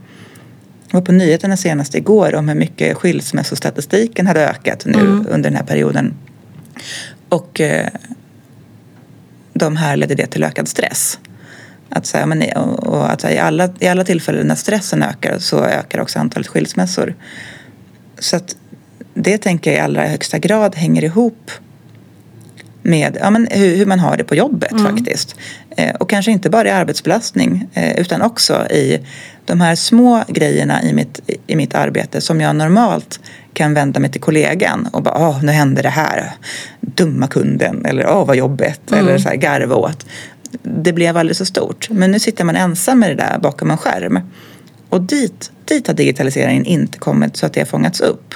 var 0.90 1.00
på 1.00 1.12
nyheterna 1.12 1.56
senast 1.56 1.94
igår 1.94 2.34
om 2.34 2.48
hur 2.48 2.54
mycket 2.54 2.96
skilsmässostatistiken 2.96 4.26
hade 4.26 4.48
ökat 4.48 4.86
nu 4.86 5.00
mm. 5.00 5.26
under 5.30 5.50
den 5.50 5.56
här 5.56 5.66
perioden. 5.66 6.14
Och 7.28 7.60
eh, 7.60 7.88
de 9.52 9.76
härledde 9.76 10.14
det 10.14 10.26
till 10.26 10.44
ökad 10.44 10.68
stress. 10.68 11.18
Att, 11.90 12.06
så 12.06 12.18
här, 12.18 12.26
men, 12.26 12.42
och, 12.56 12.86
och 12.86 13.12
att 13.12 13.24
i, 13.24 13.38
alla, 13.38 13.68
I 13.78 13.88
alla 13.88 14.04
tillfällen 14.04 14.46
när 14.46 14.54
stressen 14.54 15.02
ökar 15.02 15.38
så 15.38 15.64
ökar 15.64 16.00
också 16.00 16.18
antalet 16.18 16.46
skilsmässor. 16.46 17.14
Så 18.18 18.36
att 18.36 18.56
det 19.14 19.38
tänker 19.38 19.70
jag 19.70 19.78
i 19.78 19.80
allra 19.80 20.06
högsta 20.06 20.38
grad 20.38 20.74
hänger 20.74 21.04
ihop 21.04 21.50
med 22.82 23.18
ja, 23.20 23.30
men 23.30 23.48
hur, 23.50 23.76
hur 23.76 23.86
man 23.86 23.98
har 23.98 24.16
det 24.16 24.24
på 24.24 24.34
jobbet 24.34 24.72
mm. 24.72 24.84
faktiskt. 24.84 25.36
Eh, 25.76 25.94
och 25.94 26.10
kanske 26.10 26.30
inte 26.30 26.50
bara 26.50 26.68
i 26.68 26.70
arbetsbelastning 26.70 27.68
eh, 27.74 28.00
utan 28.00 28.22
också 28.22 28.66
i 28.70 29.00
de 29.44 29.60
här 29.60 29.74
små 29.74 30.24
grejerna 30.28 30.82
i 30.82 30.92
mitt, 30.92 31.20
i 31.46 31.56
mitt 31.56 31.74
arbete 31.74 32.20
som 32.20 32.40
jag 32.40 32.56
normalt 32.56 33.20
kan 33.52 33.74
vända 33.74 34.00
mig 34.00 34.10
till 34.10 34.20
kollegan 34.20 34.88
och 34.92 35.02
bara 35.02 35.28
åh, 35.28 35.44
nu 35.44 35.52
hände 35.52 35.82
det 35.82 35.88
här. 35.88 36.32
Dumma 36.80 37.26
kunden 37.26 37.84
eller 37.84 38.06
åh, 38.10 38.26
vad 38.26 38.36
jobbigt 38.36 38.90
mm. 38.90 39.04
eller 39.04 39.18
så 39.18 39.28
här, 39.28 39.36
garva 39.36 39.74
åt. 39.74 40.06
Det 40.62 40.92
blev 40.92 41.16
alldeles 41.16 41.38
så 41.38 41.44
stort. 41.44 41.90
Men 41.90 42.10
nu 42.10 42.18
sitter 42.18 42.44
man 42.44 42.56
ensam 42.56 42.98
med 42.98 43.10
det 43.10 43.14
där 43.14 43.38
bakom 43.38 43.70
en 43.70 43.76
skärm. 43.76 44.20
Och 44.88 45.00
dit, 45.00 45.50
dit 45.64 45.86
har 45.86 45.94
digitaliseringen 45.94 46.64
inte 46.64 46.98
kommit 46.98 47.36
så 47.36 47.46
att 47.46 47.52
det 47.52 47.60
har 47.60 47.66
fångats 47.66 48.00
upp. 48.00 48.34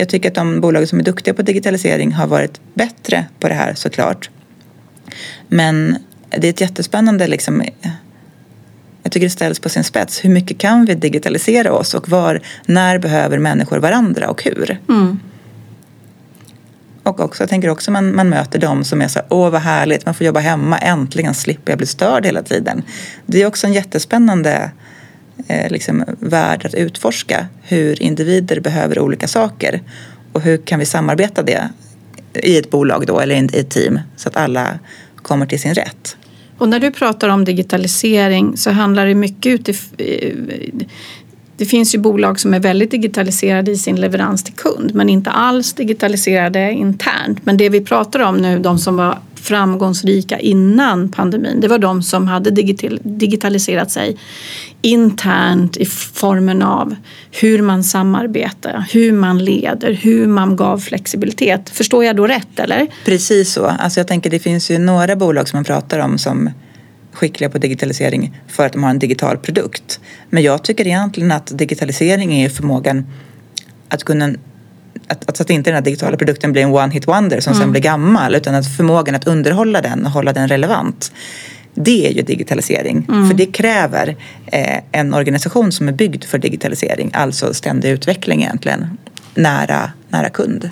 Jag 0.00 0.08
tycker 0.08 0.28
att 0.28 0.34
de 0.34 0.60
bolag 0.60 0.88
som 0.88 0.98
är 0.98 1.02
duktiga 1.02 1.34
på 1.34 1.42
digitalisering 1.42 2.12
har 2.12 2.26
varit 2.26 2.60
bättre 2.74 3.24
på 3.40 3.48
det 3.48 3.54
här 3.54 3.74
såklart. 3.74 4.30
Men 5.48 5.96
det 6.30 6.46
är 6.46 6.50
ett 6.50 6.60
jättespännande 6.60 7.26
liksom, 7.26 7.64
jag 9.02 9.12
tycker 9.12 9.26
det 9.26 9.30
ställs 9.30 9.60
på 9.60 9.68
sin 9.68 9.84
spets. 9.84 10.24
Hur 10.24 10.30
mycket 10.30 10.58
kan 10.58 10.84
vi 10.84 10.94
digitalisera 10.94 11.72
oss 11.72 11.94
och 11.94 12.08
var, 12.08 12.40
när 12.66 12.98
behöver 12.98 13.38
människor 13.38 13.78
varandra 13.78 14.30
och 14.30 14.42
hur? 14.42 14.78
Mm. 14.88 15.20
Och 17.02 17.20
också, 17.20 17.42
jag 17.42 17.50
tänker 17.50 17.68
också 17.68 17.90
man, 17.90 18.14
man 18.14 18.28
möter 18.28 18.58
dem 18.58 18.84
som 18.84 19.02
är 19.02 19.08
så 19.08 19.18
här, 19.18 19.26
åh 19.30 19.50
vad 19.50 19.60
härligt, 19.60 20.06
man 20.06 20.14
får 20.14 20.26
jobba 20.26 20.40
hemma, 20.40 20.78
äntligen 20.78 21.34
slipper 21.34 21.72
jag 21.72 21.78
bli 21.78 21.86
störd 21.86 22.26
hela 22.26 22.42
tiden. 22.42 22.82
Det 23.26 23.42
är 23.42 23.46
också 23.46 23.66
en 23.66 23.72
jättespännande 23.72 24.70
Eh, 25.48 25.70
liksom, 25.70 26.04
värld 26.18 26.66
att 26.66 26.74
utforska 26.74 27.46
hur 27.62 28.02
individer 28.02 28.60
behöver 28.60 28.98
olika 28.98 29.28
saker 29.28 29.82
och 30.32 30.40
hur 30.40 30.56
kan 30.56 30.78
vi 30.78 30.86
samarbeta 30.86 31.42
det 31.42 31.68
i 32.34 32.56
ett 32.58 32.70
bolag 32.70 33.06
då 33.06 33.20
eller 33.20 33.34
i 33.34 33.60
ett 33.60 33.70
team 33.70 34.00
så 34.16 34.28
att 34.28 34.36
alla 34.36 34.78
kommer 35.16 35.46
till 35.46 35.60
sin 35.60 35.74
rätt. 35.74 36.16
Och 36.58 36.68
när 36.68 36.80
du 36.80 36.90
pratar 36.90 37.28
om 37.28 37.44
digitalisering 37.44 38.56
så 38.56 38.70
handlar 38.70 39.06
det 39.06 39.14
mycket 39.14 39.52
utifrån 39.52 39.96
det 41.60 41.66
finns 41.66 41.94
ju 41.94 41.98
bolag 41.98 42.40
som 42.40 42.54
är 42.54 42.60
väldigt 42.60 42.90
digitaliserade 42.90 43.70
i 43.70 43.76
sin 43.76 43.96
leverans 43.96 44.44
till 44.44 44.54
kund 44.54 44.94
men 44.94 45.08
inte 45.08 45.30
alls 45.30 45.72
digitaliserade 45.72 46.72
internt. 46.72 47.46
Men 47.46 47.56
det 47.56 47.68
vi 47.68 47.80
pratar 47.80 48.20
om 48.20 48.36
nu, 48.36 48.58
de 48.58 48.78
som 48.78 48.96
var 48.96 49.18
framgångsrika 49.42 50.38
innan 50.38 51.08
pandemin, 51.08 51.60
det 51.60 51.68
var 51.68 51.78
de 51.78 52.02
som 52.02 52.28
hade 52.28 52.50
digitaliserat 53.02 53.90
sig 53.90 54.16
internt 54.82 55.76
i 55.76 55.84
formen 56.14 56.62
av 56.62 56.96
hur 57.30 57.62
man 57.62 57.84
samarbetar, 57.84 58.84
hur 58.92 59.12
man 59.12 59.44
leder, 59.44 59.92
hur 59.92 60.26
man 60.26 60.56
gav 60.56 60.78
flexibilitet. 60.78 61.70
Förstår 61.70 62.04
jag 62.04 62.16
då 62.16 62.26
rätt 62.26 62.58
eller? 62.58 62.86
Precis 63.04 63.52
så. 63.52 63.66
Alltså 63.66 64.00
jag 64.00 64.08
tänker 64.08 64.30
det 64.30 64.38
finns 64.38 64.70
ju 64.70 64.78
några 64.78 65.16
bolag 65.16 65.48
som 65.48 65.56
man 65.56 65.64
pratar 65.64 65.98
om 65.98 66.18
som 66.18 66.50
skickliga 67.12 67.50
på 67.50 67.58
digitalisering 67.58 68.40
för 68.48 68.66
att 68.66 68.72
de 68.72 68.82
har 68.82 68.90
en 68.90 68.98
digital 68.98 69.36
produkt. 69.38 70.00
Men 70.30 70.42
jag 70.42 70.64
tycker 70.64 70.86
egentligen 70.86 71.32
att 71.32 71.58
digitalisering 71.58 72.42
är 72.42 72.48
förmågan 72.48 73.06
att 73.88 74.04
kunna 74.04 74.34
att, 75.08 75.28
att, 75.28 75.36
så 75.36 75.42
att 75.42 75.50
inte 75.50 75.70
den 75.70 75.74
här 75.74 75.82
digitala 75.82 76.16
produkten 76.16 76.52
blir 76.52 76.62
en 76.62 76.70
one 76.74 76.92
hit 76.92 77.06
wonder 77.06 77.40
som 77.40 77.52
mm. 77.52 77.62
sen 77.62 77.72
blir 77.72 77.82
gammal 77.82 78.34
utan 78.34 78.54
att 78.54 78.76
förmågan 78.76 79.14
att 79.14 79.26
underhålla 79.26 79.80
den 79.80 80.06
och 80.06 80.12
hålla 80.12 80.32
den 80.32 80.48
relevant. 80.48 81.12
Det 81.74 82.06
är 82.06 82.12
ju 82.12 82.22
digitalisering. 82.22 83.06
Mm. 83.08 83.28
För 83.28 83.36
det 83.36 83.46
kräver 83.46 84.16
eh, 84.46 84.78
en 84.92 85.14
organisation 85.14 85.72
som 85.72 85.88
är 85.88 85.92
byggd 85.92 86.24
för 86.24 86.38
digitalisering, 86.38 87.10
alltså 87.14 87.54
ständig 87.54 87.90
utveckling 87.90 88.42
egentligen, 88.42 88.98
nära, 89.34 89.90
nära 90.08 90.28
kund. 90.28 90.70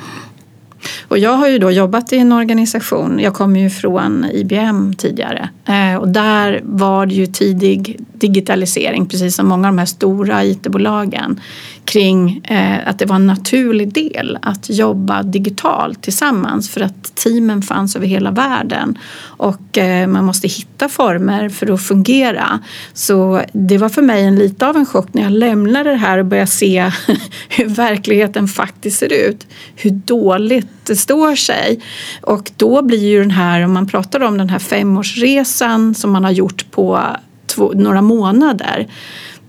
Och 1.09 1.19
jag 1.19 1.33
har 1.33 1.49
ju 1.49 1.59
då 1.59 1.71
jobbat 1.71 2.13
i 2.13 2.19
en 2.19 2.33
organisation, 2.33 3.19
jag 3.23 3.35
kommer 3.35 3.61
ju 3.61 3.71
från 3.71 4.27
IBM 4.33 4.95
tidigare 4.95 5.49
eh, 5.69 5.95
och 5.97 6.09
där 6.09 6.61
var 6.65 7.07
det 7.07 7.15
ju 7.15 7.27
tidig 7.27 7.97
digitalisering 8.13 9.07
precis 9.07 9.37
som 9.37 9.49
många 9.49 9.69
av 9.69 9.75
de 9.75 9.79
här 9.79 9.87
stora 9.87 10.45
IT-bolagen 10.45 11.41
kring 11.89 12.41
eh, 12.45 12.89
att 12.89 12.99
det 12.99 13.07
var 13.07 13.17
en 13.17 13.27
naturlig 13.27 13.93
del 13.93 14.39
att 14.43 14.71
jobba 14.71 15.23
digitalt 15.23 16.03
tillsammans 16.03 16.71
för 16.71 16.81
att 16.81 17.15
teamen 17.15 17.63
fanns 17.63 17.97
över 17.97 18.07
hela 18.07 18.31
världen 18.31 18.99
och 19.21 19.79
eh, 19.79 20.07
man 20.07 20.25
måste 20.25 20.49
hitta 20.49 20.89
former 20.89 21.49
för 21.49 21.73
att 21.73 21.83
fungera. 21.83 22.61
Så 22.93 23.43
det 23.53 23.79
var 23.79 23.89
för 23.89 24.03
mig 24.03 24.25
en 24.25 24.37
lite 24.37 24.67
av 24.67 24.77
en 24.77 24.87
chock 24.87 25.15
när 25.15 25.23
jag 25.23 25.33
lämnade 25.33 25.91
det 25.91 25.97
här 25.97 26.19
och 26.19 26.27
började 26.27 26.51
se 26.51 26.91
hur 27.49 27.67
verkligheten 27.67 28.49
faktiskt 28.49 28.99
ser 28.99 29.13
ut. 29.13 29.47
Hur 29.77 29.91
dåligt 29.91 30.87
det 30.87 30.97
står 30.97 31.35
sig. 31.35 31.81
Och 32.21 32.51
då 32.57 32.83
blir 32.83 33.09
ju 33.09 33.21
den 33.21 33.31
här, 33.31 33.65
om 33.65 33.73
man 33.73 33.87
pratar 33.87 34.21
om 34.21 34.39
den 34.39 34.51
här 34.51 34.59
femårsresan 34.59 35.95
som 35.95 36.13
man 36.13 36.25
har 36.25 36.31
gjort 36.31 36.71
på 36.71 37.03
två, 37.47 37.73
några 37.75 38.03
månader 38.03 38.87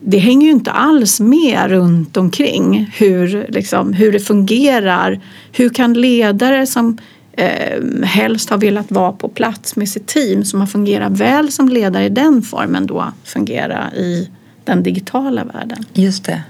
det 0.02 0.18
hänger 0.18 0.46
ju 0.46 0.52
inte 0.52 0.72
alls 0.72 1.20
med 1.20 1.70
runt 1.70 2.18
omkring 2.18 2.92
hur, 2.94 3.48
liksom, 3.50 3.94
hur 3.94 4.12
det 4.12 4.20
fungerar. 4.20 5.22
Hur 5.52 5.70
kan 5.70 5.94
ledare 5.94 6.66
som 6.68 6.98
eh, 7.32 7.84
helst 8.04 8.50
har 8.50 8.58
velat 8.58 8.92
vara 8.92 9.12
på 9.12 9.30
plats 9.30 9.76
med 9.76 9.90
sitt 9.90 10.08
team 10.08 10.46
som 10.46 10.60
har 10.60 10.68
fungerat 10.68 11.12
väl 11.12 11.52
som 11.52 11.70
ledare 11.70 12.06
i 12.06 12.10
den 12.10 12.42
formen 12.42 12.88
då 12.88 13.14
fungera 13.24 13.94
i 13.94 14.30
den 14.66 14.84
digitala 14.84 15.44
världen? 15.44 15.86
Just 15.94 16.26
det. 16.26 16.44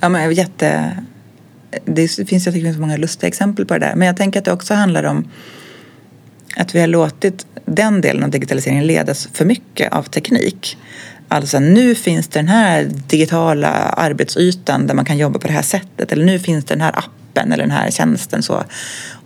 Ja, 0.00 0.08
men 0.08 0.34
jätte... 0.34 0.96
Det 1.84 2.28
finns 2.28 2.46
jag 2.46 2.54
tycker, 2.54 2.72
så 2.72 2.80
många 2.80 2.96
lustiga 2.96 3.28
exempel 3.28 3.66
på 3.66 3.74
det 3.74 3.80
där. 3.80 3.94
Men 3.94 4.06
jag 4.06 4.16
tänker 4.16 4.38
att 4.38 4.44
det 4.44 4.52
också 4.52 4.74
handlar 4.74 5.04
om 5.04 5.28
att 6.56 6.74
vi 6.74 6.80
har 6.80 6.86
låtit 6.86 7.46
den 7.64 8.00
delen 8.00 8.24
av 8.24 8.30
digitaliseringen 8.30 8.86
ledas 8.86 9.28
för 9.32 9.44
mycket 9.44 9.92
av 9.92 10.02
teknik. 10.02 10.76
Alltså 11.28 11.58
nu 11.58 11.94
finns 11.94 12.28
det 12.28 12.38
den 12.38 12.48
här 12.48 12.90
digitala 13.06 13.68
arbetsytan 13.78 14.86
där 14.86 14.94
man 14.94 15.04
kan 15.04 15.18
jobba 15.18 15.38
på 15.38 15.46
det 15.46 15.52
här 15.52 15.62
sättet 15.62 16.12
eller 16.12 16.24
nu 16.24 16.38
finns 16.38 16.64
det 16.64 16.74
den 16.74 16.80
här 16.80 16.98
appen 16.98 17.52
eller 17.52 17.64
den 17.64 17.70
här 17.70 17.90
tjänsten. 17.90 18.42
Så. 18.42 18.64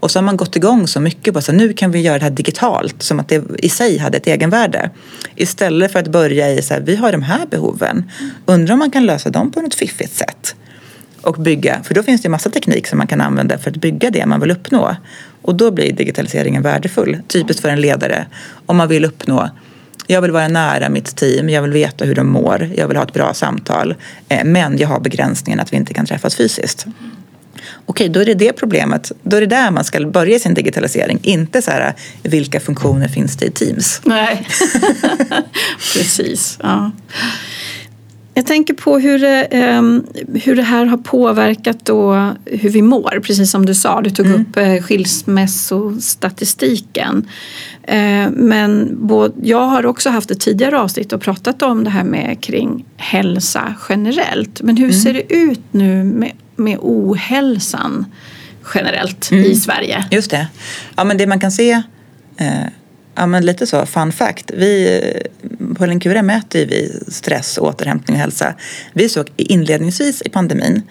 Och 0.00 0.10
så 0.10 0.18
har 0.18 0.24
man 0.24 0.36
gått 0.36 0.56
igång 0.56 0.86
så 0.86 1.00
mycket 1.00 1.34
på 1.34 1.38
att 1.38 1.48
nu 1.48 1.72
kan 1.72 1.90
vi 1.90 2.00
göra 2.00 2.18
det 2.18 2.24
här 2.24 2.30
digitalt 2.30 3.02
som 3.02 3.20
att 3.20 3.28
det 3.28 3.44
i 3.58 3.68
sig 3.68 3.98
hade 3.98 4.16
ett 4.16 4.26
egenvärde. 4.26 4.90
Istället 5.36 5.92
för 5.92 5.98
att 5.98 6.08
börja 6.08 6.50
i 6.50 6.62
så 6.62 6.74
här, 6.74 6.80
vi 6.80 6.96
har 6.96 7.12
de 7.12 7.22
här 7.22 7.46
behoven. 7.46 8.10
Undrar 8.46 8.72
om 8.72 8.78
man 8.78 8.90
kan 8.90 9.06
lösa 9.06 9.30
dem 9.30 9.50
på 9.50 9.60
något 9.60 9.74
fiffigt 9.74 10.16
sätt. 10.16 10.54
Och 11.20 11.34
bygga, 11.34 11.82
för 11.82 11.94
då 11.94 12.02
finns 12.02 12.22
det 12.22 12.28
massa 12.28 12.50
teknik 12.50 12.86
som 12.86 12.98
man 12.98 13.06
kan 13.06 13.20
använda 13.20 13.58
för 13.58 13.70
att 13.70 13.76
bygga 13.76 14.10
det 14.10 14.26
man 14.26 14.40
vill 14.40 14.50
uppnå. 14.50 14.96
Och 15.42 15.54
då 15.54 15.70
blir 15.70 15.92
digitaliseringen 15.92 16.62
värdefull, 16.62 17.18
typiskt 17.28 17.62
för 17.62 17.68
en 17.68 17.80
ledare. 17.80 18.26
Om 18.66 18.76
man 18.76 18.88
vill 18.88 19.04
uppnå 19.04 19.50
jag 20.12 20.22
vill 20.22 20.30
vara 20.30 20.48
nära 20.48 20.88
mitt 20.88 21.16
team, 21.16 21.48
jag 21.48 21.62
vill 21.62 21.72
veta 21.72 22.04
hur 22.04 22.14
de 22.14 22.26
mår, 22.26 22.70
jag 22.76 22.88
vill 22.88 22.96
ha 22.96 23.04
ett 23.04 23.12
bra 23.12 23.34
samtal. 23.34 23.94
Eh, 24.28 24.44
men 24.44 24.78
jag 24.78 24.88
har 24.88 25.00
begränsningen 25.00 25.60
att 25.60 25.72
vi 25.72 25.76
inte 25.76 25.94
kan 25.94 26.06
träffas 26.06 26.36
fysiskt. 26.36 26.86
Okej, 27.86 28.08
då 28.08 28.20
är 28.20 28.24
det 28.24 28.34
det 28.34 28.52
problemet. 28.52 29.12
Då 29.22 29.36
är 29.36 29.40
det 29.40 29.46
där 29.46 29.70
man 29.70 29.84
ska 29.84 30.00
börja 30.00 30.38
sin 30.38 30.54
digitalisering. 30.54 31.18
Inte 31.22 31.62
så 31.62 31.70
här, 31.70 31.94
vilka 32.22 32.60
funktioner 32.60 33.08
finns 33.08 33.36
det 33.36 33.46
i 33.46 33.50
Teams? 33.50 34.00
Nej, 34.04 34.46
precis. 35.94 36.58
Ja. 36.62 36.90
Jag 38.34 38.46
tänker 38.46 38.74
på 38.74 38.98
hur 38.98 39.18
det, 39.18 39.44
ehm, 39.44 40.06
hur 40.34 40.56
det 40.56 40.62
här 40.62 40.84
har 40.84 40.96
påverkat 40.96 41.84
då 41.84 42.30
hur 42.44 42.70
vi 42.70 42.82
mår, 42.82 43.20
precis 43.22 43.50
som 43.50 43.66
du 43.66 43.74
sa. 43.74 44.00
Du 44.00 44.10
tog 44.10 44.26
mm. 44.26 44.40
upp 44.40 44.56
eh, 44.56 44.82
skilsmässostatistiken. 44.82 47.28
Eh, 47.82 48.30
men 48.30 48.98
jag 49.42 49.66
har 49.66 49.86
också 49.86 50.10
haft 50.10 50.30
ett 50.30 50.40
tidigare 50.40 50.80
avsnitt 50.80 51.12
och 51.12 51.20
pratat 51.20 51.62
om 51.62 51.84
det 51.84 51.90
här 51.90 52.04
med 52.04 52.40
kring 52.40 52.84
hälsa 52.96 53.74
generellt. 53.88 54.62
Men 54.62 54.76
hur 54.76 54.88
mm. 54.88 55.00
ser 55.00 55.12
det 55.12 55.34
ut 55.34 55.62
nu 55.70 56.04
med, 56.04 56.32
med 56.56 56.78
ohälsan 56.80 58.06
generellt 58.74 59.30
mm. 59.30 59.44
i 59.44 59.56
Sverige? 59.56 60.04
Just 60.10 60.30
det. 60.30 60.46
Ja, 60.96 61.04
men 61.04 61.16
det 61.16 61.26
man 61.26 61.40
kan 61.40 61.52
se 61.52 61.82
eh 62.36 62.66
Ja, 63.14 63.26
men 63.26 63.46
lite 63.46 63.66
så. 63.66 63.86
Fun 63.86 64.12
fact. 64.12 64.50
Vi, 64.54 65.00
på 65.74 65.86
Linkura 65.86 66.22
mäter 66.22 66.66
vi 66.66 67.02
stress, 67.08 67.58
återhämtning 67.58 68.14
och 68.14 68.20
hälsa. 68.20 68.54
Vi 68.92 69.08
såg 69.08 69.30
inledningsvis 69.36 70.22
i 70.22 70.28
pandemin 70.28 70.82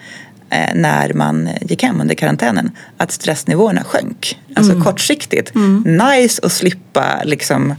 eh, 0.50 0.74
när 0.74 1.12
man 1.12 1.48
gick 1.60 1.82
hem 1.82 2.00
under 2.00 2.14
karantänen 2.14 2.70
att 2.96 3.12
stressnivåerna 3.12 3.84
sjönk. 3.84 4.40
Alltså 4.54 4.72
mm. 4.72 4.84
kortsiktigt. 4.84 5.54
Mm. 5.54 5.98
Nice 5.98 6.40
att 6.42 6.52
slippa 6.52 7.22
liksom, 7.24 7.74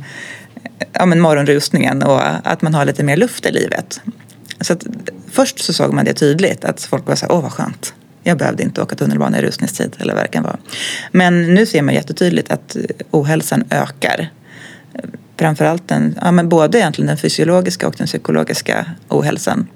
ja, 0.93 1.05
men 1.05 1.19
morgonrusningen 1.19 2.03
och 2.03 2.21
att 2.47 2.61
man 2.61 2.73
har 2.73 2.85
lite 2.85 3.03
mer 3.03 3.17
luft 3.17 3.45
i 3.45 3.51
livet. 3.51 4.01
Så 4.61 4.73
att, 4.73 4.85
först 5.31 5.59
så 5.59 5.73
såg 5.73 5.93
man 5.93 6.05
det 6.05 6.13
tydligt, 6.13 6.65
att 6.65 6.81
folk 6.81 7.07
var 7.07 7.15
så 7.15 7.25
här, 7.25 7.31
åh 7.31 7.41
vad 7.41 7.51
skönt. 7.51 7.93
Jag 8.23 8.37
behövde 8.37 8.63
inte 8.63 8.81
åka 8.81 8.95
tunnelbana 8.95 9.39
i 9.39 9.41
rusningstid 9.41 9.95
eller 9.99 10.13
vad 10.13 10.23
det 10.23 10.27
kan 10.27 10.43
vara. 10.43 10.57
Men 11.11 11.53
nu 11.53 11.65
ser 11.65 11.81
man 11.81 11.93
jättetydligt 11.93 12.51
att 12.51 12.77
ohälsan 13.11 13.63
ökar. 13.69 14.29
Framförallt 15.37 15.87
den, 15.87 16.19
ja, 16.21 16.31
men 16.31 16.49
både 16.49 16.77
egentligen 16.77 17.07
den 17.07 17.17
fysiologiska 17.17 17.87
och 17.87 17.95
den 17.97 18.07
psykologiska 18.07 18.85
ohälsan. 19.09 19.67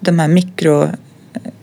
De 0.00 0.18
här 0.18 0.28
mikro 0.28 0.88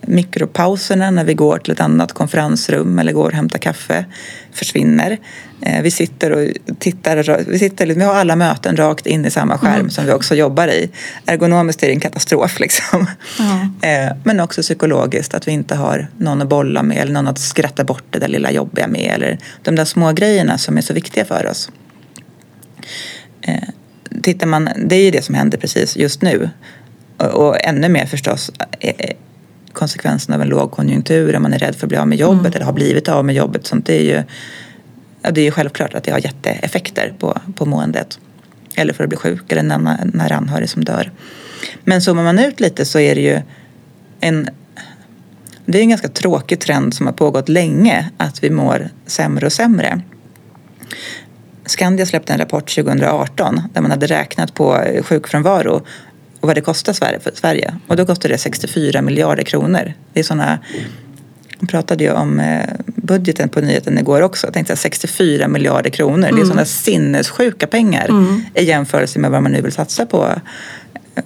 mikropauserna 0.09 1.11
när 1.11 1.23
vi 1.23 1.33
går 1.33 1.57
till 1.57 1.73
ett 1.73 1.79
annat 1.79 2.13
konferensrum 2.13 2.99
eller 2.99 3.13
går 3.13 3.25
och 3.25 3.33
hämtar 3.33 3.59
kaffe 3.59 4.05
försvinner. 4.51 5.17
Eh, 5.61 5.81
vi 5.81 5.91
sitter 5.91 6.31
och 6.31 6.47
tittar, 6.79 7.45
vi, 7.47 7.59
sitter, 7.59 7.87
vi 7.87 8.03
har 8.03 8.15
alla 8.15 8.35
möten 8.35 8.77
rakt 8.77 9.07
in 9.07 9.25
i 9.25 9.31
samma 9.31 9.57
skärm 9.57 9.73
mm. 9.73 9.89
som 9.89 10.05
vi 10.05 10.11
också 10.11 10.35
jobbar 10.35 10.67
i. 10.67 10.89
Ergonomiskt 11.25 11.83
är 11.83 11.87
det 11.87 11.93
en 11.93 11.99
katastrof 11.99 12.59
liksom. 12.59 13.07
Mm. 13.39 14.13
Men 14.23 14.39
också 14.39 14.61
psykologiskt 14.61 15.33
att 15.33 15.47
vi 15.47 15.51
inte 15.51 15.75
har 15.75 16.07
någon 16.17 16.41
att 16.41 16.49
bolla 16.49 16.83
med 16.83 16.97
eller 16.97 17.13
någon 17.13 17.27
att 17.27 17.39
skratta 17.39 17.83
bort 17.83 18.05
det 18.09 18.19
där 18.19 18.27
lilla 18.27 18.51
jobbiga 18.51 18.87
med 18.87 19.11
eller 19.15 19.37
de 19.63 19.75
där 19.75 19.85
små 19.85 20.11
grejerna 20.11 20.57
som 20.57 20.77
är 20.77 20.81
så 20.81 20.93
viktiga 20.93 21.25
för 21.25 21.47
oss. 21.47 21.69
Eh, 23.41 23.69
tittar 24.23 24.47
man, 24.47 24.69
det 24.85 24.95
är 24.95 25.03
ju 25.03 25.11
det 25.11 25.21
som 25.21 25.35
händer 25.35 25.57
precis 25.57 25.97
just 25.97 26.21
nu 26.21 26.49
och 27.17 27.65
ännu 27.65 27.89
mer 27.89 28.05
förstås 28.05 28.51
konsekvensen 29.79 30.33
av 30.35 30.41
en 30.41 30.47
lågkonjunktur, 30.47 31.35
om 31.35 31.41
man 31.41 31.53
är 31.53 31.59
rädd 31.59 31.75
för 31.75 31.85
att 31.85 31.89
bli 31.89 31.97
av 31.97 32.07
med 32.07 32.17
jobbet 32.17 32.39
mm. 32.39 32.53
eller 32.53 32.65
har 32.65 32.73
blivit 32.73 33.09
av 33.09 33.25
med 33.25 33.35
jobbet. 33.35 33.67
Sånt 33.67 33.85
det 33.85 33.93
är 33.93 34.03
ju 34.03 34.23
ja, 35.21 35.31
det 35.31 35.41
är 35.41 35.45
ju 35.45 35.51
självklart 35.51 35.93
att 35.93 36.03
det 36.03 36.11
har 36.11 36.19
jätteeffekter 36.19 37.13
på, 37.19 37.37
på 37.55 37.65
måendet. 37.65 38.19
Eller 38.75 38.93
för 38.93 39.03
att 39.03 39.09
bli 39.09 39.17
sjuk 39.17 39.51
eller 39.51 39.63
när, 39.63 40.09
när 40.13 40.31
anhörig 40.31 40.69
som 40.69 40.83
dör. 40.83 41.11
Men 41.83 42.01
zoomar 42.01 42.23
man 42.23 42.39
ut 42.39 42.59
lite 42.59 42.85
så 42.85 42.99
är 42.99 43.15
det 43.15 43.21
ju 43.21 43.41
en 44.19 44.49
det 45.65 45.77
är 45.77 45.81
en 45.81 45.89
ganska 45.89 46.07
tråkig 46.07 46.59
trend 46.59 46.93
som 46.93 47.05
har 47.05 47.13
pågått 47.13 47.49
länge 47.49 48.09
att 48.17 48.43
vi 48.43 48.49
mår 48.49 48.89
sämre 49.05 49.45
och 49.45 49.53
sämre. 49.53 50.01
Skandia 51.65 52.05
släppte 52.05 52.33
en 52.33 52.39
rapport 52.39 52.75
2018 52.75 53.61
där 53.73 53.81
man 53.81 53.91
hade 53.91 54.07
räknat 54.07 54.53
på 54.53 54.83
sjukfrånvaro 55.03 55.81
och 56.39 56.47
vad 56.47 56.57
det 56.57 56.61
kostar 56.61 56.93
Sverige. 57.33 57.75
Och 57.87 57.95
då 57.95 58.05
kostar 58.05 58.29
det 58.29 58.37
64 58.37 59.01
miljarder 59.01 59.43
kronor. 59.43 59.93
Det 60.13 60.19
är 60.19 60.23
sådana 60.23 60.59
hon 61.59 61.67
pratade 61.67 62.03
ju 62.03 62.11
om 62.11 62.39
eh, 62.39 62.69
budgeten 62.85 63.49
på 63.49 63.61
nyheten 63.61 63.97
igår 63.97 64.21
också. 64.21 64.47
Jag 64.47 64.53
tänkte 64.53 64.75
64 64.75 65.47
miljarder 65.47 65.89
kronor. 65.89 66.15
Mm. 66.15 66.21
Det 66.21 66.27
är 66.27 66.43
mm. 66.43 66.47
sådana 66.47 66.65
sinnessjuka 66.65 67.67
pengar 67.67 68.09
mm. 68.09 68.41
i 68.53 68.63
jämförelse 68.63 69.19
med 69.19 69.31
vad 69.31 69.43
man 69.43 69.51
nu 69.51 69.61
vill 69.61 69.71
satsa 69.71 70.05
på. 70.05 70.29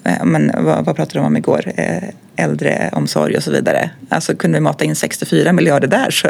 Eh, 0.03 0.25
men 0.25 0.51
vad, 0.65 0.85
vad 0.85 0.95
pratade 0.95 1.19
de 1.19 1.25
om 1.25 1.37
igår? 1.37 1.71
Eh, 1.75 2.03
äldreomsorg 2.35 3.37
och 3.37 3.43
så 3.43 3.51
vidare. 3.51 3.89
Alltså 4.09 4.35
kunde 4.35 4.57
vi 4.57 4.61
mata 4.61 4.85
in 4.85 4.95
64 4.95 5.53
miljarder 5.53 5.87
där 5.87 6.11
så 6.11 6.27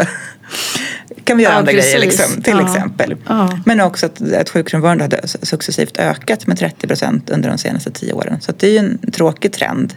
kan 1.24 1.38
vi 1.38 1.44
göra 1.44 1.54
ja, 1.54 1.60
andra 1.60 1.72
precis. 1.72 1.94
grejer 1.94 2.06
liksom, 2.06 2.42
till 2.42 2.54
ja. 2.58 2.66
exempel. 2.66 3.16
Ja. 3.28 3.60
Men 3.66 3.82
också 3.82 4.06
att, 4.06 4.34
att 4.34 4.50
sjukfrånvaron 4.50 5.02
hade 5.02 5.28
successivt 5.28 5.98
ökat 6.00 6.48
med 6.48 6.58
30 6.58 6.88
procent 6.88 7.30
under 7.30 7.50
de 7.50 7.58
senaste 7.58 7.92
tio 7.92 8.14
åren. 8.14 8.42
Så 8.42 8.52
det 8.58 8.68
är 8.68 8.72
ju 8.72 8.78
en 8.78 9.12
tråkig 9.12 9.52
trend. 9.52 9.94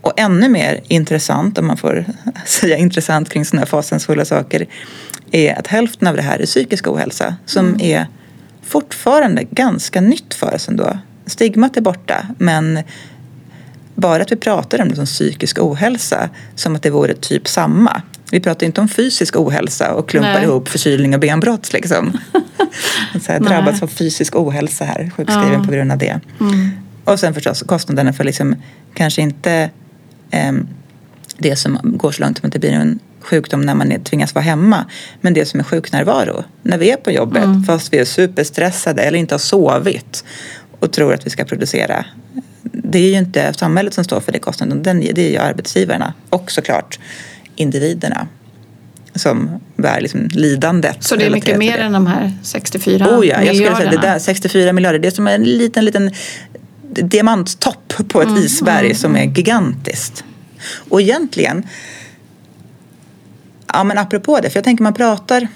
Och 0.00 0.12
ännu 0.20 0.48
mer 0.48 0.80
intressant, 0.88 1.58
om 1.58 1.66
man 1.66 1.76
får 1.76 2.04
säga 2.46 2.76
intressant 2.76 3.28
kring 3.28 3.44
sådana 3.44 3.60
här 3.60 3.66
fasansfulla 3.66 4.24
saker, 4.24 4.66
är 5.30 5.58
att 5.58 5.66
hälften 5.66 6.08
av 6.08 6.16
det 6.16 6.22
här 6.22 6.38
är 6.38 6.46
psykisk 6.46 6.88
ohälsa 6.88 7.36
som 7.46 7.66
mm. 7.66 7.80
är 7.80 8.06
fortfarande 8.62 9.44
ganska 9.44 10.00
nytt 10.00 10.34
för 10.34 10.54
oss 10.54 10.68
ändå. 10.68 10.98
Stigmat 11.26 11.76
är 11.76 11.80
borta, 11.80 12.26
men 12.38 12.82
bara 13.94 14.22
att 14.22 14.32
vi 14.32 14.36
pratar 14.36 14.82
om 14.82 14.88
det 14.88 14.96
som 14.96 15.06
psykisk 15.06 15.58
ohälsa 15.58 16.30
som 16.54 16.76
att 16.76 16.82
det 16.82 16.90
vore 16.90 17.14
typ 17.14 17.48
samma. 17.48 18.02
Vi 18.30 18.40
pratar 18.40 18.66
inte 18.66 18.80
om 18.80 18.88
fysisk 18.88 19.36
ohälsa 19.36 19.94
och 19.94 20.08
klumpar 20.08 20.32
Nej. 20.32 20.44
ihop 20.44 20.68
förkylning 20.68 21.14
och 21.14 21.20
benbrott. 21.20 21.72
Liksom. 21.72 22.18
så 23.22 23.32
här, 23.32 23.40
drabbats 23.40 23.82
av 23.82 23.86
fysisk 23.86 24.36
ohälsa 24.36 24.84
här, 24.84 25.10
sjukskriven 25.16 25.52
ja. 25.52 25.64
på 25.64 25.72
grund 25.72 25.92
av 25.92 25.98
det. 25.98 26.20
Mm. 26.40 26.70
Och 27.04 27.20
sen 27.20 27.34
förstås 27.34 27.62
kostnaderna 27.62 28.12
för 28.12 28.24
liksom, 28.24 28.56
kanske 28.94 29.22
inte 29.22 29.70
eh, 30.30 30.52
det 31.38 31.56
som 31.56 31.78
går 31.82 32.12
så 32.12 32.22
långt 32.22 32.38
som 32.38 32.46
att 32.46 32.52
det 32.52 32.58
blir 32.58 32.70
en 32.70 32.98
sjukdom 33.20 33.60
när 33.60 33.74
man 33.74 34.04
tvingas 34.04 34.34
vara 34.34 34.44
hemma. 34.44 34.86
Men 35.20 35.34
det 35.34 35.46
som 35.46 35.60
är 35.60 35.64
sjuknärvaro, 35.64 36.44
när 36.62 36.78
vi 36.78 36.90
är 36.90 36.96
på 36.96 37.10
jobbet 37.10 37.44
mm. 37.44 37.64
fast 37.64 37.92
vi 37.92 37.98
är 37.98 38.04
superstressade 38.04 39.02
eller 39.02 39.18
inte 39.18 39.34
har 39.34 39.38
sovit 39.38 40.24
och 40.82 40.92
tror 40.92 41.14
att 41.14 41.26
vi 41.26 41.30
ska 41.30 41.44
producera. 41.44 42.04
Det 42.62 42.98
är 42.98 43.10
ju 43.10 43.18
inte 43.18 43.52
samhället 43.54 43.94
som 43.94 44.04
står 44.04 44.20
för 44.20 44.32
det 44.32 44.38
kostnaden, 44.38 44.82
det 44.82 45.18
är 45.18 45.30
ju 45.30 45.36
arbetsgivarna 45.36 46.14
och 46.30 46.50
såklart 46.50 46.98
individerna 47.56 48.26
som 49.14 49.60
bär 49.76 50.00
liksom 50.00 50.28
lidandet. 50.32 51.04
Så 51.04 51.16
det 51.16 51.26
är 51.26 51.30
mycket 51.30 51.58
mer 51.58 51.78
än 51.78 51.92
de 51.92 52.06
här 52.06 52.32
64 52.42 53.18
oh 53.18 53.26
ja, 53.26 53.42
jag 53.42 53.56
skulle 53.56 53.76
säga 53.76 53.90
det 53.90 53.96
där 53.96 54.18
64 54.18 54.72
miljarder. 54.72 54.98
Det 54.98 55.08
är 55.08 55.10
som 55.10 55.28
en 55.28 55.44
liten, 55.44 55.84
liten 55.84 56.10
diamanttopp 56.82 57.94
på 58.08 58.22
ett 58.22 58.28
mm, 58.28 58.42
isberg 58.42 58.86
mm, 58.86 58.96
som 58.96 59.16
är 59.16 59.24
gigantiskt. 59.24 60.24
Och 60.88 61.00
egentligen, 61.00 61.66
ja 63.72 63.84
men 63.84 63.98
apropå 63.98 64.40
det, 64.40 64.50
för 64.50 64.56
jag 64.56 64.64
tänker 64.64 64.82
man 64.82 64.94
pratar 64.94 65.48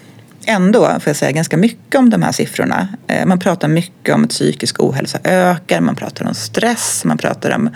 ändå, 0.46 0.86
får 0.86 1.02
jag 1.06 1.16
säga, 1.16 1.32
ganska 1.32 1.56
mycket 1.56 1.94
om 1.94 2.10
de 2.10 2.22
här 2.22 2.32
siffrorna. 2.32 2.88
Eh, 3.06 3.26
man 3.26 3.38
pratar 3.38 3.68
mycket 3.68 4.14
om 4.14 4.24
att 4.24 4.30
psykisk 4.30 4.80
ohälsa 4.80 5.18
ökar, 5.24 5.80
man 5.80 5.96
pratar 5.96 6.24
om 6.24 6.34
stress, 6.34 7.04
man 7.04 7.18
pratar 7.18 7.50
om 7.50 7.70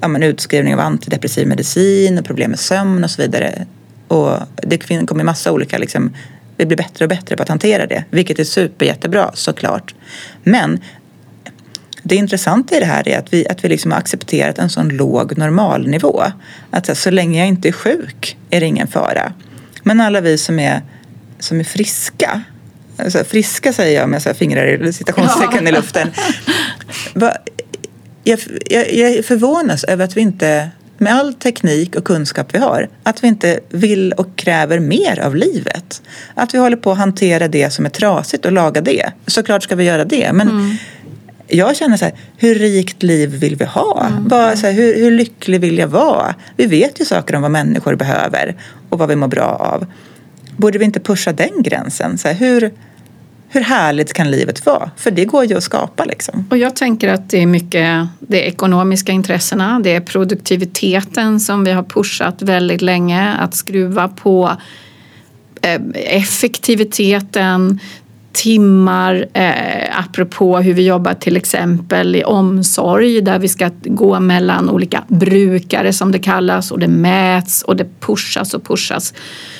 ja, 0.00 0.08
men 0.08 0.22
utskrivning 0.22 0.74
av 0.74 0.80
antidepressiv 0.80 1.48
medicin, 1.48 2.18
Och 2.18 2.24
problem 2.24 2.50
med 2.50 2.60
sömn 2.60 3.04
och 3.04 3.10
så 3.10 3.22
vidare. 3.22 3.66
Och 4.08 4.36
det 4.56 5.06
kommer 5.06 5.24
massa 5.24 5.52
olika, 5.52 5.78
liksom, 5.78 6.14
vi 6.56 6.66
blir 6.66 6.76
bättre 6.76 7.04
och 7.04 7.08
bättre 7.08 7.36
på 7.36 7.42
att 7.42 7.48
hantera 7.48 7.86
det, 7.86 8.04
vilket 8.10 8.38
är 8.38 8.44
superjättebra 8.44 9.30
såklart. 9.34 9.94
Men 10.42 10.80
det 12.02 12.16
intressanta 12.16 12.76
i 12.76 12.80
det 12.80 12.86
här 12.86 13.08
är 13.08 13.18
att 13.18 13.32
vi, 13.32 13.48
att 13.48 13.64
vi 13.64 13.68
liksom 13.68 13.90
har 13.90 13.98
accepterat 13.98 14.58
en 14.58 14.70
sån 14.70 14.88
låg 14.88 15.38
normalnivå. 15.38 16.22
Att 16.70 16.86
så, 16.86 16.94
så 16.94 17.10
länge 17.10 17.38
jag 17.38 17.48
inte 17.48 17.68
är 17.68 17.72
sjuk 17.72 18.36
är 18.50 18.60
det 18.60 18.66
ingen 18.66 18.86
fara. 18.86 19.32
Men 19.82 20.00
alla 20.00 20.20
vi 20.20 20.38
som 20.38 20.58
är, 20.58 20.82
som 21.38 21.60
är 21.60 21.64
friska, 21.64 22.42
alltså 22.96 23.24
friska 23.24 23.72
säger 23.72 24.00
jag 24.00 24.08
med 24.08 24.22
så 24.22 24.34
fingrar 24.34 24.84
i 24.84 24.92
citationstecken 24.92 25.62
ja. 25.62 25.68
i 25.68 25.72
luften. 25.72 26.10
Jag, 28.24 28.38
jag, 28.70 28.94
jag 28.94 29.24
förvånas 29.24 29.84
över 29.84 30.04
att 30.04 30.16
vi 30.16 30.20
inte 30.20 30.70
med 30.98 31.14
all 31.14 31.34
teknik 31.34 31.96
och 31.96 32.04
kunskap 32.04 32.54
vi 32.54 32.58
har, 32.58 32.88
att 33.02 33.24
vi 33.24 33.28
inte 33.28 33.60
vill 33.68 34.12
och 34.12 34.36
kräver 34.36 34.78
mer 34.78 35.20
av 35.20 35.36
livet. 35.36 36.02
Att 36.34 36.54
vi 36.54 36.58
håller 36.58 36.76
på 36.76 36.92
att 36.92 36.98
hantera 36.98 37.48
det 37.48 37.70
som 37.70 37.86
är 37.86 37.90
trasigt 37.90 38.44
och 38.44 38.52
laga 38.52 38.80
det. 38.80 39.12
Såklart 39.26 39.62
ska 39.62 39.76
vi 39.76 39.84
göra 39.84 40.04
det, 40.04 40.32
men 40.32 40.48
mm 40.48 40.76
jag 41.48 41.76
känner 41.76 41.96
så 41.96 42.04
här, 42.04 42.14
hur 42.36 42.54
rikt 42.54 43.02
liv 43.02 43.30
vill 43.30 43.56
vi 43.56 43.64
ha? 43.64 44.06
Mm. 44.06 44.28
Bara 44.28 44.56
så 44.56 44.66
här, 44.66 44.72
hur, 44.72 44.96
hur 44.96 45.10
lycklig 45.10 45.60
vill 45.60 45.78
jag 45.78 45.88
vara? 45.88 46.34
Vi 46.56 46.66
vet 46.66 47.00
ju 47.00 47.04
saker 47.04 47.34
om 47.34 47.42
vad 47.42 47.50
människor 47.50 47.94
behöver 47.94 48.56
och 48.88 48.98
vad 48.98 49.08
vi 49.08 49.16
mår 49.16 49.28
bra 49.28 49.44
av. 49.44 49.86
Borde 50.58 50.78
vi 50.78 50.84
inte 50.84 51.00
pusha 51.00 51.32
den 51.32 51.62
gränsen? 51.62 52.18
Så 52.18 52.28
här, 52.28 52.34
hur, 52.34 52.72
hur 53.48 53.60
härligt 53.60 54.12
kan 54.12 54.30
livet 54.30 54.66
vara? 54.66 54.90
För 54.96 55.10
det 55.10 55.24
går 55.24 55.44
ju 55.44 55.56
att 55.56 55.62
skapa. 55.62 56.04
Liksom. 56.04 56.46
Och 56.50 56.58
jag 56.58 56.76
tänker 56.76 57.08
att 57.08 57.30
det 57.30 57.42
är 57.42 57.46
mycket 57.46 58.06
de 58.20 58.38
ekonomiska 58.38 59.12
intressena, 59.12 59.80
det 59.80 59.94
är 59.94 60.00
produktiviteten 60.00 61.40
som 61.40 61.64
vi 61.64 61.72
har 61.72 61.82
pushat 61.82 62.42
väldigt 62.42 62.82
länge, 62.82 63.32
att 63.32 63.54
skruva 63.54 64.08
på 64.08 64.56
eh, 65.62 65.80
effektiviteten, 65.94 67.80
timmar, 68.32 69.26
eh, 69.32 69.67
apropå 69.98 70.58
hur 70.58 70.74
vi 70.74 70.86
jobbar 70.86 71.14
till 71.14 71.36
exempel 71.36 72.16
i 72.16 72.24
omsorg 72.24 73.20
där 73.20 73.38
vi 73.38 73.48
ska 73.48 73.70
gå 73.84 74.20
mellan 74.20 74.70
olika 74.70 75.04
brukare 75.08 75.92
som 75.92 76.12
det 76.12 76.18
kallas 76.18 76.70
och 76.70 76.78
det 76.78 76.88
mäts 76.88 77.62
och 77.62 77.76
det 77.76 77.86
pushas 78.00 78.54
och 78.54 78.64
pushas. 78.64 79.14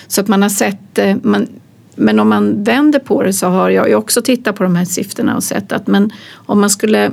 Så 0.06 0.20
att 0.20 0.28
man 0.28 0.42
har 0.42 0.48
sett 0.48 0.98
eh, 0.98 1.16
man, 1.22 1.48
men 1.94 2.20
om 2.20 2.28
man 2.28 2.64
vänder 2.64 2.98
på 2.98 3.22
det 3.22 3.32
så 3.32 3.46
har 3.46 3.70
jag 3.70 3.88
ju 3.88 3.94
också 3.94 4.22
tittat 4.22 4.56
på 4.56 4.62
de 4.62 4.76
här 4.76 4.84
siffrorna 4.84 5.36
och 5.36 5.44
sett 5.44 5.72
att 5.72 5.86
men 5.86 6.12
om 6.34 6.60
man 6.60 6.70
skulle 6.70 7.10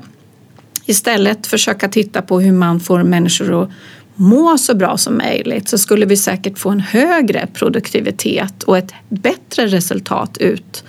istället 0.86 1.48
försöka 1.48 1.90
titta 1.90 2.22
på 2.22 2.40
hur 2.40 2.52
man 2.52 2.80
får 2.80 3.04
människor 3.04 3.64
att 3.64 3.70
må 4.16 4.58
så 4.58 4.76
bra 4.76 4.98
som 4.98 5.18
möjligt 5.18 5.70
så 5.70 5.78
skulle 5.78 6.06
vi 6.06 6.18
säkert 6.18 6.60
få 6.60 6.70
en 6.70 6.80
högre 6.80 7.48
produktivitet 7.54 8.64
och 8.64 8.78
ett 8.78 8.94
bättre 9.10 9.68
resultat 9.68 10.38
ut 10.38 10.84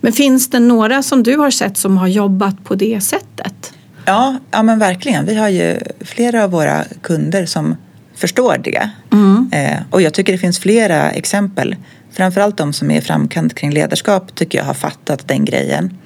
men 0.00 0.12
finns 0.12 0.50
det 0.50 0.60
några 0.60 1.02
som 1.02 1.22
du 1.22 1.36
har 1.36 1.50
sett 1.50 1.76
som 1.76 1.96
har 1.96 2.08
jobbat 2.08 2.64
på 2.64 2.74
det 2.74 3.00
sättet? 3.00 3.72
Ja, 4.04 4.38
ja 4.50 4.62
men 4.62 4.78
verkligen. 4.78 5.26
Vi 5.26 5.34
har 5.34 5.48
ju 5.48 5.78
flera 6.00 6.44
av 6.44 6.50
våra 6.50 6.84
kunder 7.02 7.46
som 7.46 7.76
förstår 8.14 8.58
det. 8.64 8.90
Mm. 9.12 9.50
Eh, 9.52 9.76
och 9.90 10.02
jag 10.02 10.14
tycker 10.14 10.32
det 10.32 10.38
finns 10.38 10.58
flera 10.58 11.10
exempel. 11.10 11.76
Framförallt 12.12 12.56
de 12.56 12.72
som 12.72 12.90
är 12.90 12.98
i 12.98 13.00
framkant 13.00 13.54
kring 13.54 13.70
ledarskap 13.70 14.34
tycker 14.34 14.58
jag 14.58 14.64
har 14.64 14.74
fattat 14.74 15.28
den 15.28 15.44
grejen. 15.44 15.98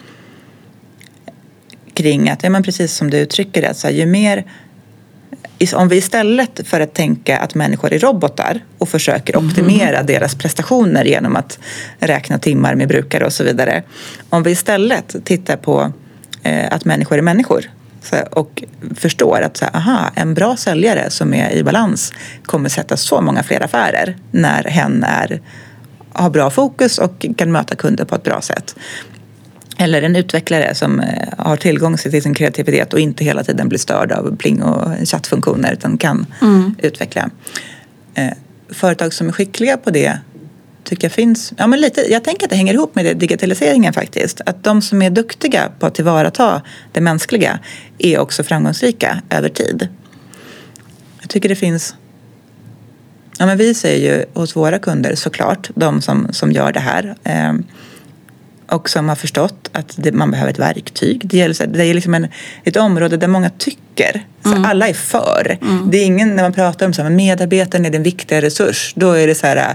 Kring 1.94 2.30
att, 2.30 2.42
ja 2.42 2.50
men 2.50 2.62
precis 2.62 2.94
som 2.94 3.10
du 3.10 3.18
uttrycker 3.18 3.62
det, 3.62 3.74
så 3.74 3.86
här, 3.86 3.94
ju 3.94 4.06
mer 4.06 4.44
om 5.74 5.88
vi 5.88 5.96
istället 5.96 6.68
för 6.68 6.80
att 6.80 6.94
tänka 6.94 7.38
att 7.38 7.54
människor 7.54 7.92
är 7.92 7.98
robotar 7.98 8.60
och 8.78 8.88
försöker 8.88 9.36
optimera 9.36 9.96
mm. 9.96 10.06
deras 10.06 10.34
prestationer 10.34 11.04
genom 11.04 11.36
att 11.36 11.58
räkna 11.98 12.38
timmar 12.38 12.74
med 12.74 12.88
brukare 12.88 13.24
och 13.24 13.32
så 13.32 13.44
vidare. 13.44 13.82
Om 14.30 14.42
vi 14.42 14.50
istället 14.50 15.16
tittar 15.24 15.56
på 15.56 15.92
eh, 16.42 16.72
att 16.72 16.84
människor 16.84 17.18
är 17.18 17.22
människor 17.22 17.70
och 18.30 18.62
förstår 18.96 19.42
att 19.42 19.56
så 19.56 19.64
här, 19.64 19.76
aha, 19.76 20.10
en 20.14 20.34
bra 20.34 20.56
säljare 20.56 21.10
som 21.10 21.34
är 21.34 21.50
i 21.50 21.64
balans 21.64 22.12
kommer 22.46 22.68
sätta 22.68 22.96
så 22.96 23.20
många 23.20 23.42
fler 23.42 23.64
affärer 23.64 24.16
när 24.30 24.64
hen 24.64 25.04
är, 25.04 25.40
har 26.12 26.30
bra 26.30 26.50
fokus 26.50 26.98
och 26.98 27.26
kan 27.36 27.52
möta 27.52 27.76
kunder 27.76 28.04
på 28.04 28.14
ett 28.14 28.22
bra 28.22 28.40
sätt. 28.40 28.76
Eller 29.78 30.02
en 30.02 30.16
utvecklare 30.16 30.74
som 30.74 31.00
eh, 31.00 31.28
har 31.38 31.56
tillgång 31.56 31.96
till 31.96 32.22
sin 32.22 32.34
kreativitet 32.34 32.92
och 32.92 33.00
inte 33.00 33.24
hela 33.24 33.44
tiden 33.44 33.68
blir 33.68 33.78
störd 33.78 34.12
av 34.12 34.36
pling 34.36 34.62
och 34.62 35.08
chattfunktioner 35.08 35.72
utan 35.72 35.98
kan 35.98 36.26
mm. 36.42 36.74
utveckla. 36.78 37.30
Eh, 38.14 38.32
företag 38.68 39.12
som 39.12 39.28
är 39.28 39.32
skickliga 39.32 39.76
på 39.76 39.90
det 39.90 40.18
tycker 40.84 41.04
jag 41.04 41.12
finns. 41.12 41.52
Ja, 41.56 41.66
men 41.66 41.80
lite, 41.80 42.00
jag 42.12 42.24
tänker 42.24 42.46
att 42.46 42.50
det 42.50 42.56
hänger 42.56 42.74
ihop 42.74 42.94
med 42.94 43.04
det, 43.04 43.14
digitaliseringen 43.14 43.92
faktiskt. 43.92 44.40
Att 44.46 44.64
de 44.64 44.82
som 44.82 45.02
är 45.02 45.10
duktiga 45.10 45.70
på 45.78 45.86
att 45.86 45.94
tillvarata 45.94 46.62
det 46.92 47.00
mänskliga 47.00 47.58
är 47.98 48.18
också 48.18 48.42
framgångsrika 48.44 49.22
över 49.30 49.48
tid. 49.48 49.88
Jag 51.20 51.30
tycker 51.30 51.48
det 51.48 51.56
finns 51.56 51.94
Ja, 53.40 53.46
men 53.46 53.58
vi 53.58 53.74
säger 53.74 54.16
ju 54.16 54.24
hos 54.34 54.56
våra 54.56 54.78
kunder 54.78 55.14
såklart, 55.14 55.70
de 55.74 56.02
som, 56.02 56.32
som 56.32 56.52
gör 56.52 56.72
det 56.72 56.80
här 56.80 57.16
eh, 57.24 57.52
och 58.70 58.88
som 58.90 59.08
har 59.08 59.16
förstått 59.16 59.70
att 59.72 59.94
det, 59.96 60.12
man 60.12 60.30
behöver 60.30 60.50
ett 60.50 60.58
verktyg. 60.58 61.20
Det, 61.24 61.36
gäller, 61.36 61.66
det 61.66 61.84
är 61.84 61.94
liksom 61.94 62.14
en, 62.14 62.26
ett 62.64 62.76
område 62.76 63.16
där 63.16 63.28
många 63.28 63.50
tycker. 63.50 64.24
Mm. 64.46 64.64
alla 64.64 64.88
är 64.88 64.94
för. 64.94 65.58
Mm. 65.62 65.90
Det 65.90 65.98
är 65.98 66.04
ingen, 66.04 66.36
när 66.36 66.42
man 66.42 66.52
pratar 66.52 66.86
om 66.86 67.06
att 67.06 67.12
medarbetaren 67.12 67.86
är 67.86 67.90
den 67.90 68.02
viktiga 68.02 68.42
resurs, 68.42 68.92
då 68.96 69.12
är 69.12 69.26
det 69.26 69.34
så 69.34 69.46
här 69.46 69.74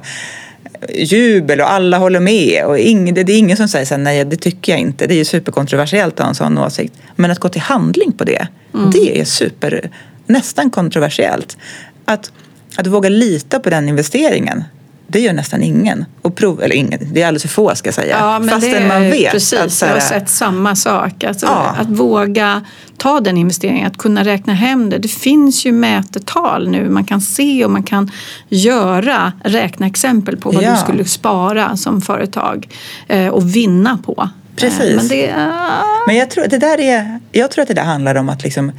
jubel 0.89 1.61
och 1.61 1.71
alla 1.71 1.97
håller 1.97 2.19
med. 2.19 2.65
Och 2.65 2.79
ing, 2.79 3.13
det, 3.13 3.23
det 3.23 3.33
är 3.33 3.37
ingen 3.37 3.57
som 3.57 3.67
säger 3.67 3.85
så 3.85 3.93
här, 3.93 4.01
nej 4.01 4.25
det 4.25 4.35
tycker 4.35 4.71
jag 4.71 4.81
inte. 4.81 5.07
Det 5.07 5.13
är 5.13 5.17
ju 5.17 5.25
superkontroversiellt 5.25 6.13
att 6.13 6.19
ha 6.19 6.29
en 6.29 6.35
sån 6.35 6.57
åsikt. 6.57 6.93
Men 7.15 7.31
att 7.31 7.39
gå 7.39 7.49
till 7.49 7.61
handling 7.61 8.11
på 8.11 8.23
det, 8.23 8.47
mm. 8.73 8.91
det 8.91 9.19
är 9.19 9.25
super, 9.25 9.89
nästan 10.25 10.69
kontroversiellt. 10.69 11.57
Att, 12.05 12.31
att 12.75 12.87
våga 12.87 13.09
lita 13.09 13.59
på 13.59 13.69
den 13.69 13.89
investeringen 13.89 14.63
det 15.07 15.19
gör 15.19 15.33
nästan 15.33 15.63
ingen. 15.63 16.05
Och 16.21 16.35
prov, 16.35 16.61
eller 16.61 16.75
ingen, 16.75 16.99
det 17.13 17.21
är 17.21 17.27
alldeles 17.27 17.41
för 17.41 17.49
få 17.49 17.75
ska 17.75 17.87
jag 17.87 17.93
säga. 17.93 18.17
Ja, 18.19 18.39
men 18.39 18.49
Fastän 18.49 18.71
det, 18.71 18.87
man 18.87 19.01
vet. 19.01 19.31
Precis, 19.31 19.83
att, 19.83 19.89
jag 19.89 19.95
har 19.95 19.99
sett 19.99 20.29
samma 20.29 20.75
sak. 20.75 21.23
Alltså, 21.23 21.45
ja. 21.45 21.75
Att 21.79 21.89
våga 21.89 22.61
ta 22.97 23.19
den 23.19 23.37
investeringen, 23.37 23.87
att 23.87 23.97
kunna 23.97 24.23
räkna 24.23 24.53
hem 24.53 24.89
det. 24.89 24.97
Det 24.97 25.07
finns 25.07 25.65
ju 25.65 25.71
mätetal 25.71 26.69
nu. 26.69 26.89
Man 26.89 27.03
kan 27.03 27.21
se 27.21 27.65
och 27.65 27.71
man 27.71 27.83
kan 27.83 28.11
göra, 28.49 29.33
räkna 29.43 29.87
exempel 29.87 30.37
på 30.37 30.51
vad 30.51 30.63
ja. 30.63 30.71
du 30.71 30.77
skulle 30.77 31.05
spara 31.05 31.77
som 31.77 32.01
företag 32.01 32.67
eh, 33.07 33.27
och 33.27 33.55
vinna 33.55 33.99
på. 34.05 34.15
Eh, 34.17 34.27
precis. 34.55 34.95
Men, 34.95 35.07
det, 35.07 35.27
uh... 35.29 35.83
men 36.07 36.15
jag, 36.15 36.29
tror, 36.29 36.47
det 36.47 36.57
där 36.57 36.79
är, 36.79 37.19
jag 37.31 37.51
tror 37.51 37.61
att 37.61 37.67
det 37.67 37.73
där 37.73 37.83
handlar 37.83 38.15
om 38.15 38.29
att, 38.29 38.43
liksom, 38.43 38.71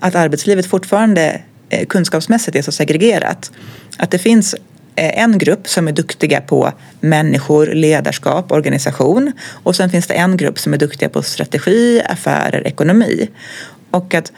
att 0.00 0.14
arbetslivet 0.14 0.66
fortfarande 0.66 1.40
eh, 1.68 1.86
kunskapsmässigt 1.86 2.56
är 2.56 2.62
så 2.62 2.72
segregerat. 2.72 3.52
Att 3.96 4.10
det 4.10 4.18
finns 4.18 4.54
en 4.96 5.38
grupp 5.38 5.68
som 5.68 5.88
är 5.88 5.92
duktiga 5.92 6.40
på 6.40 6.72
människor, 7.00 7.66
ledarskap, 7.66 8.52
organisation 8.52 9.32
och 9.62 9.76
sen 9.76 9.90
finns 9.90 10.06
det 10.06 10.14
en 10.14 10.36
grupp 10.36 10.58
som 10.58 10.74
är 10.74 10.78
duktiga 10.78 11.08
på 11.08 11.22
strategi, 11.22 12.02
affärer, 12.08 12.66
ekonomi. 12.66 13.28
Och 13.90 14.14
att 14.14 14.32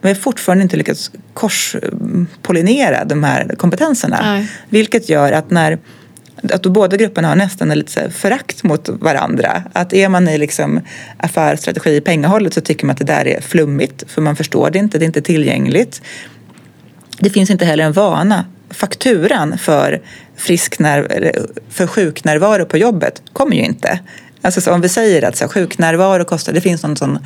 vi 0.00 0.08
har 0.08 0.14
fortfarande 0.14 0.62
inte 0.62 0.76
lyckats 0.76 1.10
korspollinera 1.34 3.04
de 3.04 3.24
här 3.24 3.54
kompetenserna. 3.58 4.18
Nej. 4.22 4.48
Vilket 4.68 5.08
gör 5.08 5.32
att 5.32 5.50
när 5.50 5.78
att 6.52 6.62
båda 6.62 6.96
grupperna 6.96 7.28
har 7.28 7.36
nästan 7.36 7.68
lite 7.68 8.10
förakt 8.10 8.62
mot 8.62 8.88
varandra. 8.88 9.62
Att 9.72 9.92
är 9.92 10.08
man 10.08 10.28
i 10.28 10.38
liksom 10.38 10.80
affär, 11.16 11.56
strategi, 11.56 12.00
pengahållet 12.00 12.54
så 12.54 12.60
tycker 12.60 12.86
man 12.86 12.92
att 12.92 12.98
det 12.98 13.04
där 13.04 13.26
är 13.26 13.40
flummigt 13.40 14.04
för 14.06 14.22
man 14.22 14.36
förstår 14.36 14.70
det 14.70 14.78
inte, 14.78 14.98
det 14.98 15.04
är 15.04 15.06
inte 15.06 15.22
tillgängligt. 15.22 16.02
Det 17.18 17.30
finns 17.30 17.50
inte 17.50 17.64
heller 17.64 17.84
en 17.84 17.92
vana 17.92 18.44
fakturan 18.70 19.58
för, 19.58 20.00
frisknär, 20.36 21.32
för 21.70 21.86
sjuknärvaro 21.86 22.66
på 22.66 22.78
jobbet 22.78 23.22
kommer 23.32 23.56
ju 23.56 23.62
inte. 23.62 24.00
Alltså 24.42 24.70
om 24.70 24.80
vi 24.80 24.88
säger 24.88 25.22
att 25.22 25.36
så 25.36 25.44
här, 25.44 25.48
sjuknärvaro 25.48 26.24
kostar, 26.24 26.52
det 26.52 26.60
finns 26.60 26.82
någon 26.82 26.96
sån, 26.96 27.18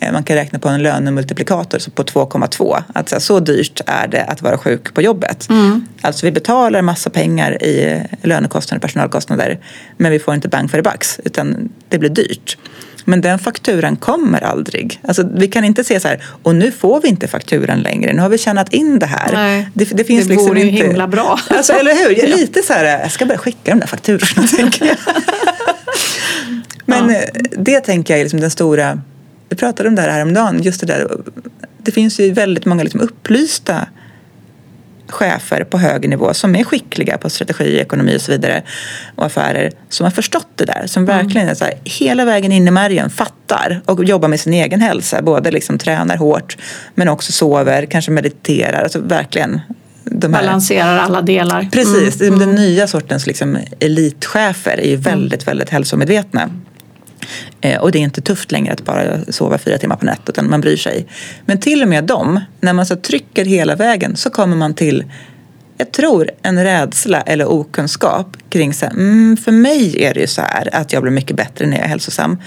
eh, 0.00 0.12
man 0.12 0.24
kan 0.24 0.36
räkna 0.36 0.58
på 0.58 0.68
en 0.68 0.82
lönemultiplikator 0.82 1.90
på 1.90 2.02
2,2. 2.02 2.82
Att 2.94 3.08
så, 3.08 3.14
här, 3.14 3.20
så 3.20 3.40
dyrt 3.40 3.80
är 3.86 4.08
det 4.08 4.24
att 4.24 4.42
vara 4.42 4.58
sjuk 4.58 4.94
på 4.94 5.02
jobbet. 5.02 5.48
Mm. 5.50 5.86
Alltså 6.00 6.26
vi 6.26 6.32
betalar 6.32 6.82
massa 6.82 7.10
pengar 7.10 7.62
i 7.62 8.02
lönekostnader, 8.22 8.80
personalkostnader 8.80 9.58
men 9.96 10.12
vi 10.12 10.18
får 10.18 10.34
inte 10.34 10.48
bang 10.48 10.70
för 10.70 10.78
det 10.78 10.90
bucks 10.90 11.20
utan 11.24 11.68
det 11.88 11.98
blir 11.98 12.10
dyrt. 12.10 12.58
Men 13.04 13.20
den 13.20 13.38
fakturan 13.38 13.96
kommer 13.96 14.44
aldrig. 14.44 15.00
Alltså, 15.02 15.28
vi 15.34 15.48
kan 15.48 15.64
inte 15.64 15.84
se 15.84 16.00
så 16.00 16.08
här, 16.08 16.24
och 16.42 16.54
nu 16.54 16.72
får 16.72 17.00
vi 17.00 17.08
inte 17.08 17.28
fakturan 17.28 17.80
längre. 17.80 18.12
Nu 18.12 18.22
har 18.22 18.28
vi 18.28 18.38
tjänat 18.38 18.72
in 18.72 18.98
det 18.98 19.06
här. 19.06 19.32
Nej, 19.32 19.68
det, 19.74 19.84
det, 19.84 20.04
finns 20.04 20.26
det 20.26 20.32
liksom 20.32 20.48
vore 20.48 20.60
ju 20.60 20.70
inte... 20.70 20.86
himla 20.86 21.08
bra. 21.08 21.38
Alltså, 21.48 21.72
eller 21.72 21.94
hur? 21.94 22.18
Jag 22.18 22.28
lite 22.28 22.62
så 22.62 22.72
här, 22.72 22.84
jag 22.84 23.12
ska 23.12 23.26
börja 23.26 23.38
skicka 23.38 23.70
de 23.70 23.80
där 23.80 23.86
fakturorna, 23.86 24.48
tänker 24.56 24.86
jag. 24.86 24.96
Men 26.86 27.10
ja. 27.10 27.16
Eh, 27.16 27.28
det 27.58 27.80
tänker 27.80 28.14
jag 28.14 28.20
är 28.20 28.24
liksom 28.24 28.40
den 28.40 28.50
stora... 28.50 29.00
Vi 29.48 29.56
pratade 29.56 29.88
om 29.88 29.94
det 29.94 30.02
här 30.02 30.10
häromdagen, 30.10 30.62
just 30.62 30.80
det 30.80 30.86
där. 30.86 31.08
Det 31.78 31.92
finns 31.92 32.20
ju 32.20 32.32
väldigt 32.32 32.64
många 32.64 32.82
liksom 32.82 33.00
upplysta 33.00 33.86
chefer 35.12 35.64
på 35.64 35.78
hög 35.78 36.08
nivå 36.08 36.34
som 36.34 36.56
är 36.56 36.64
skickliga 36.64 37.18
på 37.18 37.30
strategi, 37.30 37.78
ekonomi 37.78 38.16
och 38.16 38.20
så 38.20 38.32
vidare 38.32 38.62
och 39.16 39.26
affärer 39.26 39.72
som 39.88 40.04
har 40.04 40.10
förstått 40.10 40.48
det 40.54 40.64
där. 40.64 40.86
Som 40.86 41.04
mm. 41.04 41.16
verkligen 41.16 41.48
är 41.48 41.54
så 41.54 41.64
här, 41.64 41.74
hela 41.84 42.24
vägen 42.24 42.52
in 42.52 42.68
i 42.68 42.70
märgen 42.70 43.10
fattar 43.10 43.80
och 43.84 44.04
jobbar 44.04 44.28
med 44.28 44.40
sin 44.40 44.54
egen 44.54 44.80
hälsa. 44.80 45.22
Både 45.22 45.50
liksom 45.50 45.78
tränar 45.78 46.16
hårt 46.16 46.56
men 46.94 47.08
också 47.08 47.32
sover, 47.32 47.86
kanske 47.86 48.10
mediterar. 48.10 48.82
Alltså 48.82 49.00
verkligen. 49.00 49.60
Balanserar 50.04 50.98
alla 50.98 51.22
delar. 51.22 51.68
Precis, 51.72 52.20
mm. 52.20 52.38
den 52.38 52.54
nya 52.54 52.86
sortens 52.86 53.26
liksom 53.26 53.58
elitchefer 53.80 54.80
är 54.80 54.86
ju 54.86 54.94
mm. 54.94 55.02
väldigt, 55.02 55.48
väldigt 55.48 55.70
hälsomedvetna. 55.70 56.50
Eh, 57.60 57.80
och 57.80 57.92
det 57.92 57.98
är 57.98 58.02
inte 58.02 58.20
tufft 58.20 58.52
längre 58.52 58.72
att 58.72 58.84
bara 58.84 59.24
sova 59.28 59.58
fyra 59.58 59.78
timmar 59.78 59.96
på 59.96 60.04
nätet 60.04 60.28
utan 60.28 60.50
man 60.50 60.60
bryr 60.60 60.76
sig. 60.76 61.06
Men 61.46 61.60
till 61.60 61.82
och 61.82 61.88
med 61.88 62.04
dem, 62.04 62.40
när 62.60 62.72
man 62.72 62.86
så 62.86 62.96
trycker 62.96 63.44
hela 63.44 63.76
vägen 63.76 64.16
så 64.16 64.30
kommer 64.30 64.56
man 64.56 64.74
till 64.74 65.04
jag 65.76 65.92
tror 65.92 66.30
en 66.42 66.64
rädsla 66.64 67.20
eller 67.20 67.52
okunskap 67.52 68.36
kring 68.48 68.74
så 68.74 68.86
här, 68.86 68.92
mm, 68.92 69.36
för 69.36 69.52
mig 69.52 70.04
är 70.04 70.14
det 70.14 70.20
ju 70.20 70.26
så 70.26 70.40
här 70.40 70.68
att 70.72 70.92
jag 70.92 71.02
blir 71.02 71.12
mycket 71.12 71.36
bättre 71.36 71.66
när 71.66 71.76
jag 71.76 71.84
är 71.84 71.88
hälsosam. 71.88 72.38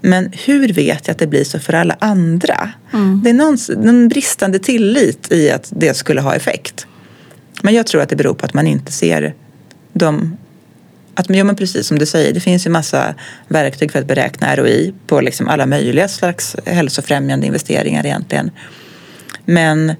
Men 0.00 0.32
hur 0.32 0.72
vet 0.72 1.06
jag 1.06 1.12
att 1.12 1.18
det 1.18 1.26
blir 1.26 1.44
så 1.44 1.58
för 1.58 1.72
alla 1.72 1.96
andra? 1.98 2.70
Mm. 2.92 3.20
Det 3.24 3.30
är 3.30 3.34
någon, 3.34 3.58
någon 3.84 4.08
bristande 4.08 4.58
tillit 4.58 5.32
i 5.32 5.50
att 5.50 5.72
det 5.76 5.94
skulle 5.94 6.20
ha 6.20 6.34
effekt. 6.34 6.86
Men 7.62 7.74
jag 7.74 7.86
tror 7.86 8.02
att 8.02 8.08
det 8.08 8.16
beror 8.16 8.34
på 8.34 8.46
att 8.46 8.54
man 8.54 8.66
inte 8.66 8.92
ser 8.92 9.34
de 9.92 10.36
att, 11.18 11.30
ja, 11.30 11.44
men 11.44 11.56
precis 11.56 11.86
som 11.86 11.98
du 11.98 12.06
säger, 12.06 12.32
det 12.32 12.40
finns 12.40 12.66
ju 12.66 12.70
massa 12.70 13.14
verktyg 13.48 13.92
för 13.92 13.98
att 13.98 14.06
beräkna 14.06 14.56
ROI 14.56 14.94
på 15.06 15.20
liksom 15.20 15.48
alla 15.48 15.66
möjliga 15.66 16.08
slags 16.08 16.56
hälsofrämjande 16.64 17.46
investeringar 17.46 18.06
egentligen. 18.06 18.50
Men 19.44 19.94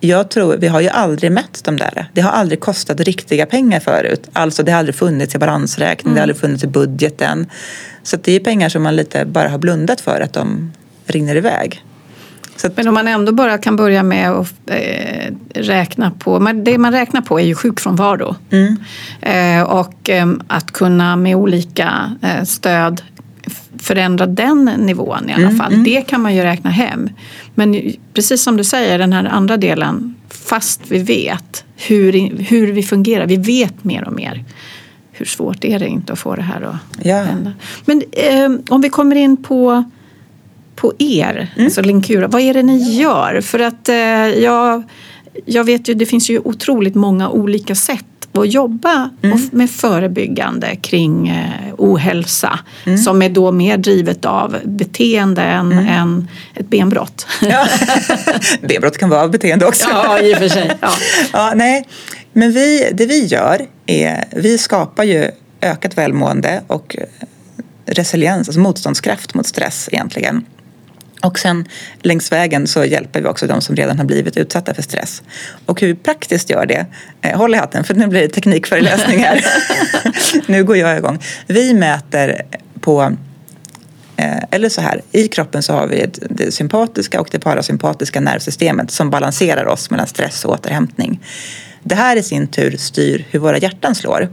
jag 0.00 0.30
tror, 0.30 0.56
vi 0.56 0.68
har 0.68 0.80
ju 0.80 0.88
aldrig 0.88 1.32
mätt 1.32 1.64
de 1.64 1.76
där. 1.76 2.06
Det 2.12 2.20
har 2.20 2.30
aldrig 2.30 2.60
kostat 2.60 3.00
riktiga 3.00 3.46
pengar 3.46 3.80
förut. 3.80 4.28
Alltså 4.32 4.62
det 4.62 4.72
har 4.72 4.78
aldrig 4.78 4.94
funnits 4.94 5.34
i 5.34 5.38
balansräkning, 5.38 6.10
mm. 6.10 6.14
det 6.14 6.20
har 6.20 6.22
aldrig 6.22 6.40
funnits 6.40 6.64
i 6.64 6.66
budgeten. 6.66 7.46
Så 8.02 8.16
det 8.16 8.32
är 8.32 8.40
pengar 8.40 8.68
som 8.68 8.82
man 8.82 8.96
lite 8.96 9.24
bara 9.24 9.48
har 9.48 9.58
blundat 9.58 10.00
för 10.00 10.20
att 10.20 10.32
de 10.32 10.72
rinner 11.06 11.36
iväg. 11.36 11.82
Att, 12.64 12.76
men 12.76 12.88
om 12.88 12.94
man 12.94 13.08
ändå 13.08 13.32
bara 13.32 13.58
kan 13.58 13.76
börja 13.76 14.02
med 14.02 14.30
att 14.30 14.54
eh, 14.66 15.34
räkna 15.54 16.10
på, 16.10 16.52
det 16.64 16.78
man 16.78 16.92
räknar 16.92 17.20
på 17.20 17.40
är 17.40 17.44
ju 17.44 17.54
sjukfrånvaro. 17.54 18.36
Mm. 18.50 18.76
Eh, 19.20 19.62
och 19.62 20.10
eh, 20.10 20.26
att 20.46 20.72
kunna 20.72 21.16
med 21.16 21.36
olika 21.36 22.12
eh, 22.22 22.44
stöd 22.44 23.02
förändra 23.78 24.26
den 24.26 24.64
nivån 24.64 25.30
i 25.30 25.32
alla 25.32 25.42
mm, 25.42 25.58
fall. 25.58 25.72
Mm. 25.72 25.84
Det 25.84 26.02
kan 26.02 26.20
man 26.20 26.34
ju 26.34 26.42
räkna 26.42 26.70
hem. 26.70 27.08
Men 27.54 27.92
precis 28.14 28.42
som 28.42 28.56
du 28.56 28.64
säger, 28.64 28.98
den 28.98 29.12
här 29.12 29.24
andra 29.24 29.56
delen, 29.56 30.14
fast 30.28 30.80
vi 30.88 30.98
vet 30.98 31.64
hur, 31.76 32.12
hur 32.38 32.72
vi 32.72 32.82
fungerar, 32.82 33.26
vi 33.26 33.36
vet 33.36 33.84
mer 33.84 34.08
och 34.08 34.12
mer. 34.12 34.44
Hur 35.12 35.26
svårt 35.26 35.64
är 35.64 35.78
det 35.78 35.88
inte 35.88 36.12
att 36.12 36.18
få 36.18 36.34
det 36.34 36.42
här 36.42 36.62
att 36.62 37.04
ja. 37.06 37.22
hända? 37.22 37.52
Men 37.84 38.02
eh, 38.12 38.50
om 38.68 38.80
vi 38.80 38.88
kommer 38.88 39.16
in 39.16 39.42
på 39.42 39.84
på 40.76 40.92
er, 40.98 41.52
mm. 41.54 41.64
alltså 41.64 41.82
Linkura. 41.82 42.28
Vad 42.28 42.42
är 42.42 42.54
det 42.54 42.62
ni 42.62 42.96
gör? 42.96 43.40
För 43.40 43.58
att 43.58 43.88
eh, 43.88 43.96
jag, 43.96 44.82
jag 45.44 45.64
vet 45.64 45.88
ju, 45.88 45.94
det 45.94 46.06
finns 46.06 46.30
ju 46.30 46.38
otroligt 46.38 46.94
många 46.94 47.30
olika 47.30 47.74
sätt 47.74 48.04
att 48.32 48.52
jobba 48.52 49.10
mm. 49.22 49.40
med 49.52 49.70
förebyggande 49.70 50.76
kring 50.76 51.28
eh, 51.28 51.74
ohälsa 51.78 52.58
mm. 52.86 52.98
som 52.98 53.22
är 53.22 53.28
då 53.28 53.52
mer 53.52 53.76
drivet 53.76 54.24
av 54.24 54.56
beteende 54.64 55.42
än, 55.42 55.72
mm. 55.72 55.88
än 55.88 56.28
ett 56.54 56.68
benbrott. 56.68 57.26
Ja. 57.40 57.66
benbrott 58.60 58.98
kan 58.98 59.10
vara 59.10 59.28
beteende 59.28 59.66
också. 59.66 59.88
Ja, 59.90 60.20
i 60.20 60.34
och 60.34 60.38
för 60.38 60.48
sig. 60.48 60.72
Ja. 60.80 60.90
ja, 61.32 61.52
nej. 61.56 61.88
Men 62.32 62.52
vi, 62.52 62.90
det 62.92 63.06
vi 63.06 63.26
gör 63.26 63.66
är, 63.86 64.24
vi 64.30 64.58
skapar 64.58 65.04
ju 65.04 65.30
ökat 65.60 65.98
välmående 65.98 66.62
och 66.66 66.96
resiliens, 67.86 68.48
alltså 68.48 68.60
motståndskraft 68.60 69.34
mot 69.34 69.46
stress 69.46 69.88
egentligen. 69.92 70.44
Och 71.22 71.38
sen 71.38 71.64
längs 72.02 72.32
vägen 72.32 72.66
så 72.66 72.84
hjälper 72.84 73.20
vi 73.20 73.28
också 73.28 73.46
de 73.46 73.60
som 73.60 73.76
redan 73.76 73.98
har 73.98 74.04
blivit 74.04 74.36
utsatta 74.36 74.74
för 74.74 74.82
stress. 74.82 75.22
Och 75.66 75.80
hur 75.80 75.88
vi 75.88 75.94
praktiskt 75.94 76.50
gör 76.50 76.66
det, 76.66 76.86
eh, 77.22 77.38
håll 77.38 77.54
i 77.54 77.58
hatten 77.58 77.84
för 77.84 77.94
nu 77.94 78.06
blir 78.06 78.20
det 78.20 78.28
teknikföreläsning 78.28 79.18
här. 79.18 79.44
nu 80.46 80.64
går 80.64 80.76
jag 80.76 80.98
igång. 80.98 81.18
Vi 81.46 81.74
mäter 81.74 82.42
på 82.80 83.16
eh, 84.16 84.42
eller 84.50 84.68
så 84.68 84.80
här, 84.80 85.02
i 85.12 85.28
kroppen 85.28 85.62
så 85.62 85.72
har 85.72 85.86
vi 85.86 86.10
det 86.30 86.54
sympatiska 86.54 87.20
och 87.20 87.28
det 87.30 87.38
parasympatiska 87.38 88.20
nervsystemet 88.20 88.90
som 88.90 89.10
balanserar 89.10 89.66
oss 89.66 89.90
mellan 89.90 90.06
stress 90.06 90.44
och 90.44 90.52
återhämtning. 90.52 91.20
Det 91.82 91.94
här 91.94 92.16
i 92.16 92.22
sin 92.22 92.46
tur 92.46 92.76
styr 92.76 93.26
hur 93.30 93.38
våra 93.38 93.58
hjärtan 93.58 93.94
slår. 93.94 94.28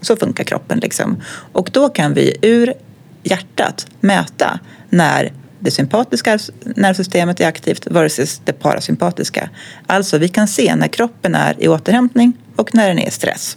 Så 0.00 0.16
funkar 0.16 0.44
kroppen 0.44 0.78
liksom. 0.78 1.22
Och 1.52 1.70
då 1.72 1.88
kan 1.88 2.14
vi 2.14 2.36
ur 2.42 2.74
hjärtat 3.22 3.86
mäta 4.00 4.60
när 4.90 5.32
det 5.60 5.70
sympatiska 5.70 6.38
nervsystemet 6.76 7.40
är 7.40 7.46
aktivt 7.46 7.86
versus 7.86 8.40
det 8.44 8.52
parasympatiska. 8.52 9.50
Alltså 9.86 10.18
vi 10.18 10.28
kan 10.28 10.48
se 10.48 10.76
när 10.76 10.88
kroppen 10.88 11.34
är 11.34 11.54
i 11.58 11.68
återhämtning 11.68 12.32
och 12.56 12.74
när 12.74 12.88
den 12.88 12.98
är 12.98 13.08
i 13.08 13.10
stress. 13.10 13.56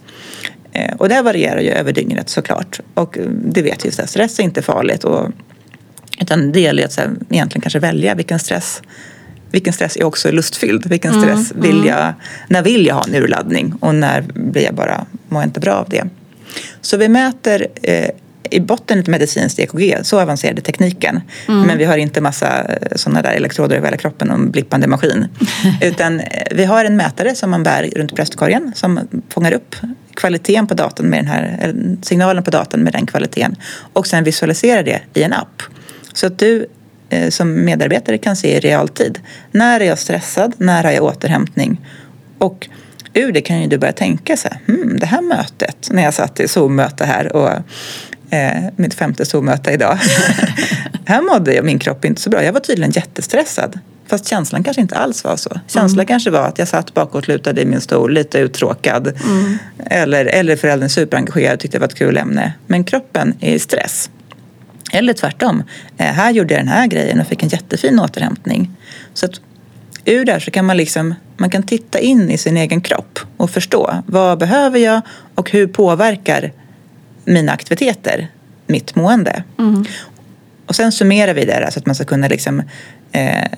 Eh, 0.72 0.94
och 0.96 1.08
det 1.08 1.14
här 1.14 1.22
varierar 1.22 1.60
ju 1.60 1.70
över 1.70 1.92
dygnet 1.92 2.28
såklart. 2.28 2.80
Och 2.94 3.18
eh, 3.18 3.26
det 3.28 3.62
vet 3.62 3.84
vi, 3.84 3.88
att 3.88 4.10
stress 4.10 4.38
är 4.38 4.42
inte 4.42 4.62
farligt. 4.62 5.04
Och, 5.04 5.28
utan 6.20 6.52
det 6.52 6.60
gäller 6.60 6.84
att 6.84 6.98
egentligen 6.98 7.60
kanske 7.60 7.78
välja 7.78 8.14
vilken 8.14 8.38
stress 8.38 8.82
vilken 9.54 9.72
stress 9.72 9.96
är 9.96 10.04
också 10.04 10.32
lustfylld. 10.32 10.86
Vilken 10.86 11.12
mm, 11.12 11.22
stress 11.22 11.52
mm, 11.52 11.62
vill 11.62 11.84
jag, 11.84 12.12
när 12.48 12.62
vill 12.62 12.86
jag 12.86 12.94
ha 12.94 13.04
en 13.04 13.14
urladdning 13.14 13.74
och 13.80 13.94
när 13.94 14.20
blir 14.20 14.62
jag 14.62 14.74
bara, 14.74 15.06
mår 15.28 15.42
jag 15.42 15.48
inte 15.48 15.60
bra 15.60 15.74
av 15.74 15.88
det. 15.88 16.04
Så 16.80 16.96
vi 16.96 17.08
mäter 17.08 17.66
eh, 17.82 18.08
i 18.50 18.60
botten 18.60 18.98
ett 18.98 19.06
medicinskt 19.06 19.58
EKG, 19.58 19.98
så 20.02 20.20
avancerad 20.20 20.58
är 20.58 20.62
tekniken. 20.62 21.20
Mm. 21.48 21.66
Men 21.66 21.78
vi 21.78 21.84
har 21.84 21.96
inte 21.96 22.20
massa 22.20 22.64
eh, 22.64 22.96
sådana 22.96 23.22
där 23.22 23.32
elektroder 23.32 23.76
över 23.76 23.86
hela 23.86 23.96
kroppen 23.96 24.30
och 24.30 24.36
en 24.36 24.50
blippande 24.50 24.86
maskin. 24.86 25.28
Utan 25.82 26.20
eh, 26.20 26.26
vi 26.50 26.64
har 26.64 26.84
en 26.84 26.96
mätare 26.96 27.34
som 27.34 27.50
man 27.50 27.62
bär 27.62 27.90
runt 27.96 28.12
bröstkorgen 28.12 28.72
som 28.74 29.00
fångar 29.28 29.52
upp 29.52 29.76
kvaliteten 30.14 30.66
på 30.66 30.74
datorn 30.74 31.06
med 31.06 31.18
den 31.18 31.26
här, 31.26 31.74
signalen 32.02 32.44
på 32.44 32.50
datorn 32.50 32.80
med 32.80 32.92
den 32.92 33.06
kvaliteten 33.06 33.56
och 33.92 34.06
sen 34.06 34.24
visualiserar 34.24 34.82
det 34.82 35.00
i 35.14 35.22
en 35.22 35.32
app. 35.32 35.62
Så 36.12 36.26
att 36.26 36.38
du 36.38 36.66
eh, 37.10 37.30
som 37.30 37.64
medarbetare 37.64 38.18
kan 38.18 38.36
se 38.36 38.56
i 38.56 38.60
realtid. 38.60 39.18
När 39.50 39.80
är 39.80 39.84
jag 39.84 39.98
stressad? 39.98 40.54
När 40.58 40.84
har 40.84 40.90
jag 40.90 41.04
återhämtning? 41.04 41.80
Och 42.38 42.68
ur 43.14 43.32
det 43.32 43.40
kan 43.40 43.62
ju 43.62 43.68
du 43.68 43.78
börja 43.78 43.92
tänka 43.92 44.36
så 44.36 44.48
här, 44.48 44.58
hmm, 44.66 44.98
det 44.98 45.06
här 45.06 45.22
mötet, 45.22 45.88
när 45.90 46.02
jag 46.02 46.14
satt 46.14 46.40
i 46.40 46.48
Zoom-möte 46.48 47.04
här 47.04 47.36
och 47.36 47.50
eh, 48.34 48.70
mitt 48.76 48.94
femte 48.94 49.24
Zoom-möte 49.24 49.70
idag. 49.70 49.98
här 51.04 51.22
mådde 51.22 51.54
jag, 51.54 51.64
min 51.64 51.78
kropp 51.78 52.04
inte 52.04 52.20
så 52.20 52.30
bra. 52.30 52.44
Jag 52.44 52.52
var 52.52 52.60
tydligen 52.60 52.90
jättestressad. 52.90 53.78
Fast 54.06 54.28
känslan 54.28 54.64
kanske 54.64 54.80
inte 54.80 54.96
alls 54.96 55.24
var 55.24 55.36
så. 55.36 55.50
Känslan 55.66 55.98
mm. 55.98 56.06
kanske 56.06 56.30
var 56.30 56.46
att 56.48 56.58
jag 56.58 56.68
satt 56.68 56.94
bakåtlutad 56.94 57.60
i 57.60 57.66
min 57.66 57.80
stol, 57.80 58.12
lite 58.12 58.38
uttråkad. 58.38 59.06
Mm. 59.24 59.58
Eller, 59.86 60.24
eller 60.24 60.56
föräldern 60.56 60.88
superengagerad, 60.88 61.60
tyckte 61.60 61.78
det 61.78 61.80
var 61.80 61.88
ett 61.88 61.94
kul 61.94 62.16
ämne. 62.16 62.52
Men 62.66 62.84
kroppen 62.84 63.34
är 63.40 63.54
i 63.54 63.58
stress. 63.58 64.10
Eller 64.92 65.12
tvärtom. 65.12 65.62
Eh, 65.96 66.06
här 66.06 66.30
gjorde 66.30 66.54
jag 66.54 66.60
den 66.60 66.68
här 66.68 66.86
grejen 66.86 67.20
och 67.20 67.26
fick 67.26 67.42
en 67.42 67.48
jättefin 67.48 68.00
återhämtning. 68.00 68.70
Så 69.14 69.26
att 69.26 69.40
ur 70.04 70.24
där 70.24 70.38
så 70.38 70.50
kan 70.50 70.64
man 70.64 70.76
liksom 70.76 71.14
man 71.36 71.50
kan 71.50 71.62
titta 71.62 71.98
in 71.98 72.30
i 72.30 72.38
sin 72.38 72.56
egen 72.56 72.80
kropp 72.80 73.18
och 73.36 73.50
förstå 73.50 74.02
vad 74.06 74.38
behöver 74.38 74.78
jag 74.78 75.00
och 75.34 75.50
hur 75.50 75.66
påverkar 75.66 76.52
mina 77.24 77.52
aktiviteter 77.52 78.28
mitt 78.66 78.94
mående. 78.94 79.44
Mm. 79.58 79.84
Och 80.66 80.76
sen 80.76 80.92
summerar 80.92 81.34
vi 81.34 81.44
det 81.44 81.68
så 81.72 81.78
att 81.78 81.86
man 81.86 81.94
ska 81.94 82.04
kunna 82.04 82.28
liksom, 82.28 82.62
eh, 83.12 83.48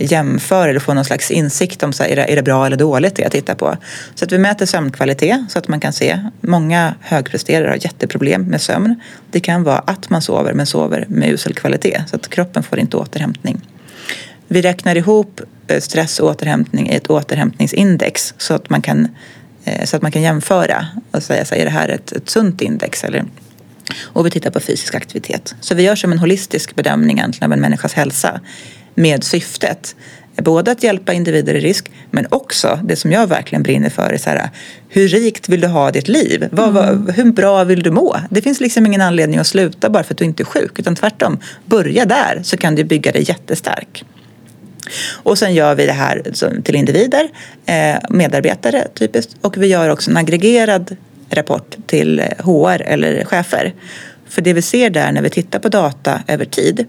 jämföra 0.00 0.70
eller 0.70 0.80
få 0.80 0.94
någon 0.94 1.04
slags 1.04 1.30
insikt 1.30 1.82
om 1.82 1.92
så 1.92 2.02
här, 2.02 2.10
är, 2.10 2.16
det, 2.16 2.22
är 2.32 2.36
det 2.36 2.42
bra 2.42 2.66
eller 2.66 2.76
dåligt 2.76 3.14
det 3.14 3.22
jag 3.22 3.32
tittar 3.32 3.54
på. 3.54 3.76
Så 4.14 4.24
att 4.24 4.32
vi 4.32 4.38
mäter 4.38 4.66
sömnkvalitet 4.66 5.40
så 5.48 5.58
att 5.58 5.68
man 5.68 5.80
kan 5.80 5.92
se. 5.92 6.18
Många 6.40 6.94
högpresterare 7.00 7.68
har 7.68 7.76
jätteproblem 7.76 8.42
med 8.42 8.60
sömn. 8.60 9.00
Det 9.30 9.40
kan 9.40 9.62
vara 9.62 9.78
att 9.78 10.10
man 10.10 10.22
sover 10.22 10.52
men 10.52 10.66
sover 10.66 11.04
med 11.08 11.30
usel 11.30 11.54
kvalitet 11.54 12.02
så 12.06 12.16
att 12.16 12.28
kroppen 12.28 12.62
får 12.62 12.78
inte 12.78 12.96
återhämtning. 12.96 13.60
Vi 14.48 14.62
räknar 14.62 14.96
ihop 14.96 15.40
eh, 15.66 15.80
stress 15.80 16.20
och 16.20 16.28
återhämtning 16.28 16.90
i 16.90 16.94
ett 16.94 17.10
återhämtningsindex 17.10 18.34
så 18.38 18.54
att 18.54 18.70
man 18.70 18.82
kan 18.82 19.08
så 19.84 19.96
att 19.96 20.02
man 20.02 20.12
kan 20.12 20.22
jämföra 20.22 20.86
och 21.10 21.22
säga 21.22 21.44
så 21.44 21.54
är 21.54 21.64
det 21.64 21.70
här 21.70 21.88
ett, 21.88 22.12
ett 22.12 22.30
sunt 22.30 22.60
index 22.60 23.04
eller 23.04 23.24
och 24.02 24.26
vi 24.26 24.30
tittar 24.30 24.50
på 24.50 24.60
fysisk 24.60 24.94
aktivitet. 24.94 25.54
Så 25.60 25.74
vi 25.74 25.82
gör 25.82 25.94
som 25.94 26.12
en 26.12 26.18
holistisk 26.18 26.74
bedömning 26.74 27.22
av 27.40 27.52
en 27.52 27.60
människas 27.60 27.92
hälsa 27.92 28.40
med 28.94 29.24
syftet 29.24 29.94
både 30.36 30.70
att 30.70 30.82
hjälpa 30.82 31.12
individer 31.12 31.54
i 31.54 31.60
risk 31.60 31.90
men 32.10 32.26
också 32.30 32.80
det 32.84 32.96
som 32.96 33.12
jag 33.12 33.26
verkligen 33.26 33.62
brinner 33.62 33.90
för 33.90 34.12
är 34.12 34.18
så 34.18 34.30
här, 34.30 34.50
hur 34.88 35.08
rikt 35.08 35.48
vill 35.48 35.60
du 35.60 35.66
ha 35.66 35.90
ditt 35.90 36.08
liv? 36.08 36.48
Vad, 36.52 36.68
mm. 36.68 37.04
vad, 37.04 37.14
hur 37.14 37.32
bra 37.32 37.64
vill 37.64 37.82
du 37.82 37.90
må? 37.90 38.16
Det 38.30 38.42
finns 38.42 38.60
liksom 38.60 38.86
ingen 38.86 39.00
anledning 39.00 39.38
att 39.38 39.46
sluta 39.46 39.90
bara 39.90 40.04
för 40.04 40.14
att 40.14 40.18
du 40.18 40.24
inte 40.24 40.42
är 40.42 40.44
sjuk 40.44 40.78
utan 40.78 40.96
tvärtom, 40.96 41.38
börja 41.64 42.04
där 42.04 42.40
så 42.42 42.56
kan 42.56 42.74
du 42.74 42.84
bygga 42.84 43.12
dig 43.12 43.24
jättestark. 43.28 44.04
Och 45.22 45.38
sen 45.38 45.54
gör 45.54 45.74
vi 45.74 45.86
det 45.86 45.92
här 45.92 46.22
till 46.62 46.74
individer, 46.74 47.28
eh, 47.66 47.96
medarbetare 48.08 48.86
typiskt. 48.94 49.36
Och 49.40 49.56
vi 49.56 49.66
gör 49.66 49.88
också 49.88 50.10
en 50.10 50.16
aggregerad 50.16 50.96
rapport 51.30 51.76
till 51.86 52.22
HR 52.38 52.82
eller 52.82 53.24
chefer. 53.24 53.74
För 54.28 54.42
det 54.42 54.52
vi 54.52 54.62
ser 54.62 54.90
där 54.90 55.12
när 55.12 55.22
vi 55.22 55.30
tittar 55.30 55.58
på 55.58 55.68
data 55.68 56.22
över 56.26 56.44
tid 56.44 56.86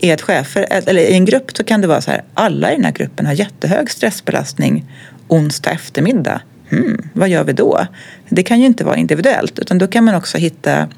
är 0.00 0.14
att 0.14 0.22
chefer, 0.22 0.66
eller 0.70 1.02
i 1.02 1.14
en 1.14 1.24
grupp 1.24 1.56
så 1.56 1.64
kan 1.64 1.80
det 1.80 1.86
vara 1.86 2.00
så 2.00 2.10
här, 2.10 2.22
alla 2.34 2.72
i 2.72 2.74
den 2.74 2.84
här 2.84 2.92
gruppen 2.92 3.26
har 3.26 3.32
jättehög 3.32 3.90
stressbelastning 3.90 4.84
onsdag 5.28 5.70
eftermiddag. 5.70 6.40
Hmm, 6.70 7.08
vad 7.12 7.28
gör 7.28 7.44
vi 7.44 7.52
då? 7.52 7.86
Det 8.28 8.42
kan 8.42 8.60
ju 8.60 8.66
inte 8.66 8.84
vara 8.84 8.96
individuellt 8.96 9.58
utan 9.58 9.78
då 9.78 9.86
kan 9.86 10.04
man 10.04 10.14
också 10.14 10.38
hitta 10.38 10.88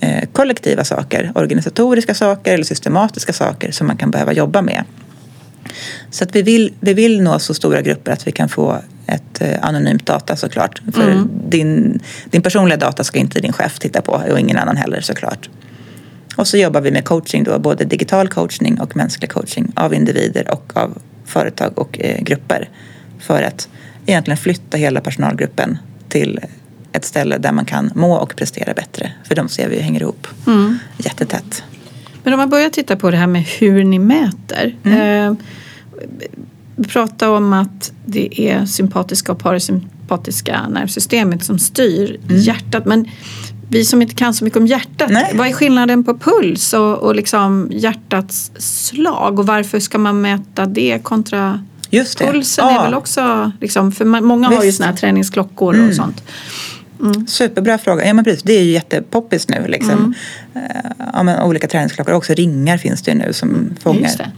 eh, 0.00 0.28
kollektiva 0.32 0.84
saker, 0.84 1.32
organisatoriska 1.34 2.14
saker 2.14 2.54
eller 2.54 2.64
systematiska 2.64 3.32
saker 3.32 3.70
som 3.70 3.86
man 3.86 3.96
kan 3.96 4.10
behöva 4.10 4.32
jobba 4.32 4.62
med. 4.62 4.84
Så 6.10 6.24
att 6.24 6.36
vi, 6.36 6.42
vill, 6.42 6.72
vi 6.80 6.94
vill 6.94 7.22
nå 7.22 7.38
så 7.38 7.54
stora 7.54 7.82
grupper 7.82 8.12
att 8.12 8.26
vi 8.26 8.32
kan 8.32 8.48
få 8.48 8.78
ett 9.06 9.40
eh, 9.40 9.58
anonymt 9.62 10.06
data 10.06 10.36
såklart. 10.36 10.82
För 10.94 11.10
mm. 11.10 11.30
din, 11.48 12.00
din 12.30 12.42
personliga 12.42 12.76
data 12.76 13.04
ska 13.04 13.18
inte 13.18 13.40
din 13.40 13.52
chef 13.52 13.78
titta 13.78 14.02
på 14.02 14.12
och 14.12 14.40
ingen 14.40 14.56
annan 14.56 14.76
heller 14.76 15.00
såklart. 15.00 15.48
Och 16.36 16.48
så 16.48 16.56
jobbar 16.56 16.80
vi 16.80 16.90
med 16.90 17.04
coaching 17.04 17.44
då, 17.44 17.58
både 17.58 17.84
digital 17.84 18.28
coachning 18.28 18.80
och 18.80 18.96
mänsklig 18.96 19.30
coaching 19.30 19.72
av 19.76 19.94
individer 19.94 20.50
och 20.50 20.76
av 20.76 20.98
företag 21.24 21.78
och 21.78 22.00
eh, 22.00 22.22
grupper. 22.22 22.68
För 23.18 23.42
att 23.42 23.68
egentligen 24.06 24.38
flytta 24.38 24.76
hela 24.76 25.00
personalgruppen 25.00 25.78
till 26.08 26.40
ett 26.92 27.04
ställe 27.04 27.38
där 27.38 27.52
man 27.52 27.64
kan 27.64 27.90
må 27.94 28.16
och 28.16 28.36
prestera 28.36 28.74
bättre. 28.74 29.12
För 29.24 29.34
de 29.34 29.48
ser 29.48 29.68
vi 29.68 29.80
hänger 29.80 30.00
ihop 30.00 30.26
mm. 30.46 30.78
jättetätt. 30.96 31.62
Men 32.26 32.32
om 32.32 32.38
man 32.38 32.50
börjar 32.50 32.70
titta 32.70 32.96
på 32.96 33.10
det 33.10 33.16
här 33.16 33.26
med 33.26 33.42
hur 33.42 33.84
ni 33.84 33.98
mäter. 33.98 34.76
Mm. 34.82 35.30
Eh, 35.30 35.36
vi 36.76 36.88
pratar 36.88 37.28
om 37.28 37.52
att 37.52 37.92
det 38.06 38.40
är 38.50 38.66
sympatiska 38.66 39.32
och 39.32 39.38
parasympatiska 39.38 40.68
nervsystemet 40.68 41.44
som 41.44 41.58
styr 41.58 42.20
mm. 42.28 42.40
hjärtat. 42.40 42.84
Men 42.84 43.08
vi 43.68 43.84
som 43.84 44.02
inte 44.02 44.14
kan 44.14 44.34
så 44.34 44.44
mycket 44.44 44.56
om 44.56 44.66
hjärtat, 44.66 45.10
Nej. 45.10 45.32
vad 45.34 45.46
är 45.46 45.52
skillnaden 45.52 46.04
på 46.04 46.18
puls 46.18 46.72
och, 46.72 46.98
och 46.98 47.14
liksom 47.14 47.68
hjärtats 47.70 48.52
slag 48.56 49.38
och 49.38 49.46
varför 49.46 49.80
ska 49.80 49.98
man 49.98 50.20
mäta 50.20 50.66
det 50.66 51.02
kontra 51.02 51.64
Just 51.90 52.18
det. 52.18 52.26
pulsen? 52.26 52.64
Ja. 52.68 52.80
är 52.80 52.84
väl 52.84 52.94
också, 52.94 53.52
liksom, 53.60 53.92
för 53.92 54.04
många 54.04 54.48
Visst. 54.48 54.58
har 54.58 54.64
ju 54.64 54.72
såna 54.72 54.86
här 54.86 54.96
träningsklockor 54.96 55.74
mm. 55.74 55.88
och 55.88 55.94
sånt. 55.94 56.22
Mm. 57.00 57.26
Superbra 57.26 57.78
fråga. 57.78 58.06
Ja, 58.06 58.14
men 58.14 58.24
precis. 58.24 58.42
Det 58.42 58.52
är 58.52 58.62
ju 58.62 58.70
jättepoppis 58.70 59.48
nu. 59.48 59.66
Liksom. 59.66 60.14
Mm. 60.54 60.72
Ja, 61.12 61.22
men 61.22 61.42
olika 61.42 61.68
träningsklockor. 61.68 62.14
Också 62.14 62.34
ringar 62.34 62.78
finns 62.78 63.02
det 63.02 63.10
ju 63.10 63.18
nu 63.18 63.32
som 63.32 63.76
fångar. 63.82 64.32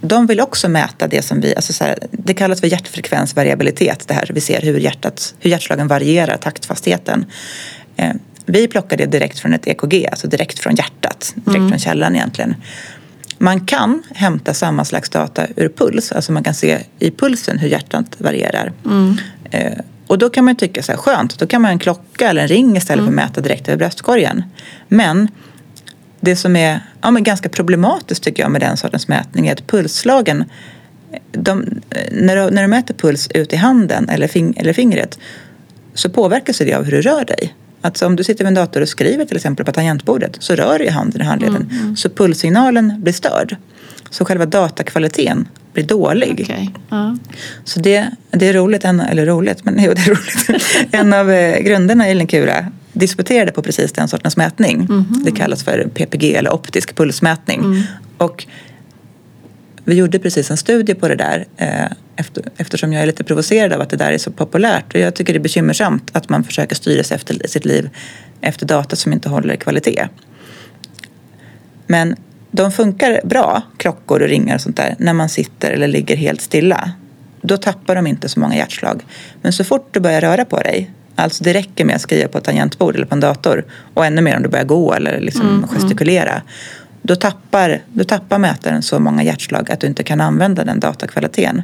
De 0.00 0.26
vill 0.26 0.40
också 0.40 0.68
mäta 0.68 1.08
det 1.08 1.22
som 1.22 1.40
vi, 1.40 1.56
alltså 1.56 1.72
så 1.72 1.84
här, 1.84 1.98
det 2.10 2.34
kallas 2.34 2.60
för 2.60 2.66
hjärtfrekvensvariabilitet. 2.66 4.08
Det 4.08 4.14
här 4.14 4.30
vi 4.34 4.40
ser 4.40 4.60
hur, 4.62 4.78
hjärtat, 4.78 5.34
hur 5.38 5.50
hjärtslagen 5.50 5.88
varierar, 5.88 6.36
taktfastheten. 6.36 7.26
Eh, 7.96 8.12
vi 8.46 8.68
plockar 8.68 8.96
det 8.96 9.06
direkt 9.06 9.38
från 9.38 9.52
ett 9.52 9.66
EKG, 9.66 10.06
alltså 10.10 10.28
direkt 10.28 10.58
från 10.58 10.74
hjärtat, 10.74 11.32
direkt 11.34 11.56
mm. 11.56 11.68
från 11.68 11.78
källan 11.78 12.16
egentligen. 12.16 12.54
Man 13.38 13.66
kan 13.66 14.02
hämta 14.14 14.54
samma 14.54 14.84
slags 14.84 15.10
data 15.10 15.46
ur 15.56 15.68
puls, 15.68 16.12
alltså 16.12 16.32
man 16.32 16.42
kan 16.42 16.54
se 16.54 16.78
i 16.98 17.10
pulsen 17.10 17.58
hur 17.58 17.68
hjärtat 17.68 18.16
varierar. 18.18 18.72
Mm. 18.86 19.16
Eh, 19.50 19.78
Och 20.08 20.18
då 20.18 20.30
kan 20.30 20.44
man 20.44 20.56
tycka 20.56 20.82
så 20.82 20.92
här, 20.92 20.98
skönt, 20.98 21.38
då 21.38 21.46
kan 21.46 21.62
man 21.62 21.68
ha 21.68 21.72
en 21.72 21.78
klocka 21.78 22.30
eller 22.30 22.42
en 22.42 22.48
ring 22.48 22.76
istället 22.76 23.04
för 23.04 23.10
att 23.10 23.14
mäta 23.14 23.40
direkt 23.40 23.68
över 23.68 23.78
bröstkorgen. 23.78 24.44
Men 24.88 25.28
det 26.20 26.36
som 26.36 26.56
är 26.56 26.80
ja, 27.00 27.10
men 27.10 27.22
ganska 27.22 27.48
problematiskt 27.48 28.22
tycker 28.22 28.42
jag 28.42 28.50
med 28.50 28.60
den 28.60 28.76
sortens 28.76 29.08
mätning 29.08 29.46
är 29.46 29.52
att 29.52 29.66
pulsslagen 29.66 30.44
de, 31.32 31.64
när, 32.12 32.36
du, 32.36 32.50
när 32.50 32.62
du 32.62 32.68
mäter 32.68 32.94
puls 32.94 33.28
ut 33.34 33.52
i 33.52 33.56
handen 33.56 34.08
eller, 34.08 34.28
fing, 34.28 34.54
eller 34.56 34.72
fingret 34.72 35.18
så 35.94 36.10
påverkas 36.10 36.58
det 36.58 36.74
av 36.74 36.84
hur 36.84 36.92
du 36.92 37.02
rör 37.02 37.24
dig. 37.24 37.54
Alltså 37.80 38.06
om 38.06 38.16
du 38.16 38.24
sitter 38.24 38.44
vid 38.44 38.48
en 38.48 38.54
dator 38.54 38.80
och 38.80 38.88
skriver 38.88 39.24
till 39.24 39.36
exempel 39.36 39.66
på 39.66 39.72
tangentbordet 39.72 40.36
så 40.40 40.54
rör 40.54 40.78
du 40.78 40.90
handen 40.90 41.20
i 41.20 41.24
handleden. 41.24 41.62
Mm, 41.62 41.82
mm. 41.82 41.96
Så 41.96 42.10
pulssignalen 42.10 42.94
blir 43.02 43.12
störd. 43.12 43.56
Så 44.10 44.24
själva 44.24 44.46
datakvaliteten 44.46 45.48
blir 45.78 45.86
dålig. 45.86 46.40
Okay. 46.40 46.68
Uh. 46.92 47.14
Så 47.64 47.80
det, 47.80 48.10
det 48.30 48.48
är 48.48 48.52
roligt, 48.52 48.84
en, 48.84 49.00
eller 49.00 49.26
roligt, 49.26 49.64
men 49.64 49.78
jo 49.84 49.92
det 49.94 50.00
är 50.00 50.08
roligt. 50.08 50.88
en 50.90 51.12
av 51.12 51.30
eh, 51.30 51.60
grunderna 51.60 52.10
i 52.10 52.14
Linkura 52.14 52.66
disputerade 52.92 53.52
på 53.52 53.62
precis 53.62 53.92
den 53.92 54.08
sortens 54.08 54.36
mätning. 54.36 54.76
Mm 54.76 55.04
-hmm. 55.04 55.24
Det 55.24 55.30
kallas 55.30 55.64
för 55.64 55.88
PPG 55.94 56.34
eller 56.34 56.54
optisk 56.54 56.96
pulsmätning. 56.96 57.60
Mm. 57.60 57.82
Och 58.18 58.46
vi 59.84 59.94
gjorde 59.94 60.18
precis 60.18 60.50
en 60.50 60.56
studie 60.56 60.94
på 60.94 61.08
det 61.08 61.14
där 61.14 61.46
eh, 61.56 61.92
efter, 62.16 62.44
eftersom 62.56 62.92
jag 62.92 63.02
är 63.02 63.06
lite 63.06 63.24
provocerad 63.24 63.72
av 63.72 63.80
att 63.80 63.90
det 63.90 63.96
där 63.96 64.12
är 64.12 64.18
så 64.18 64.30
populärt. 64.30 64.94
Och 64.94 65.00
jag 65.00 65.14
tycker 65.14 65.32
det 65.32 65.38
är 65.38 65.42
bekymmersamt 65.42 66.10
att 66.12 66.28
man 66.28 66.44
försöker 66.44 66.76
styra 66.76 67.04
sig 67.04 67.14
efter 67.14 67.48
sitt 67.48 67.64
liv 67.64 67.90
efter 68.40 68.66
data 68.66 68.96
som 68.96 69.12
inte 69.12 69.28
håller 69.28 69.56
kvalitet. 69.56 70.08
Men 71.86 72.16
de 72.50 72.72
funkar 72.72 73.20
bra, 73.24 73.62
klockor 73.76 74.22
och 74.22 74.28
ringar 74.28 74.54
och 74.54 74.60
sånt 74.60 74.76
där, 74.76 74.94
när 74.98 75.12
man 75.12 75.28
sitter 75.28 75.70
eller 75.70 75.88
ligger 75.88 76.16
helt 76.16 76.40
stilla. 76.40 76.92
Då 77.42 77.56
tappar 77.56 77.94
de 77.94 78.06
inte 78.06 78.28
så 78.28 78.40
många 78.40 78.56
hjärtslag. 78.56 79.02
Men 79.42 79.52
så 79.52 79.64
fort 79.64 79.88
du 79.90 80.00
börjar 80.00 80.20
röra 80.20 80.44
på 80.44 80.60
dig, 80.60 80.90
alltså 81.14 81.44
det 81.44 81.54
räcker 81.54 81.84
med 81.84 81.96
att 81.96 82.02
skriva 82.02 82.28
på 82.28 82.38
ett 82.38 82.44
tangentbord 82.44 82.94
eller 82.94 83.06
på 83.06 83.14
en 83.14 83.20
dator 83.20 83.64
och 83.94 84.06
ännu 84.06 84.20
mer 84.20 84.36
om 84.36 84.42
du 84.42 84.48
börjar 84.48 84.64
gå 84.64 84.94
eller 84.94 85.20
liksom 85.20 85.40
mm, 85.40 85.56
mm. 85.56 85.68
gestikulera. 85.68 86.42
Då 87.02 87.16
tappar, 87.16 87.82
då 87.92 88.04
tappar 88.04 88.38
mätaren 88.38 88.82
så 88.82 88.98
många 88.98 89.22
hjärtslag 89.22 89.70
att 89.70 89.80
du 89.80 89.86
inte 89.86 90.02
kan 90.02 90.20
använda 90.20 90.64
den 90.64 90.80
datakvaliteten. 90.80 91.62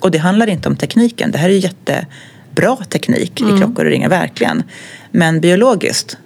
Och 0.00 0.10
det 0.10 0.18
handlar 0.18 0.46
inte 0.46 0.68
om 0.68 0.76
tekniken. 0.76 1.30
Det 1.30 1.38
här 1.38 1.48
är 1.48 1.52
jättebra 1.52 2.76
teknik 2.88 3.40
mm. 3.40 3.54
i 3.54 3.58
klockor 3.58 3.84
och 3.84 3.90
ringar, 3.90 4.08
verkligen. 4.08 4.62
Men 5.10 5.40
biologiskt 5.40 6.16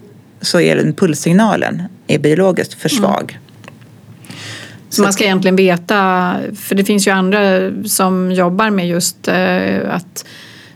så 0.41 0.61
är 0.61 0.77
den 0.77 0.93
pulssignalen 0.93 1.83
är 2.07 2.19
biologiskt 2.19 2.75
för 2.75 2.89
svag. 2.89 3.39
Så 4.91 5.03
man 5.03 5.13
ska 5.13 5.25
egentligen 5.25 5.57
veta, 5.57 6.37
för 6.57 6.75
det 6.75 6.85
finns 6.85 7.09
ju 7.09 7.11
andra 7.11 7.41
som 7.85 8.33
jobbar 8.33 8.71
med 8.71 8.89
just 8.89 9.29
eh, 9.29 9.95
att 9.95 10.25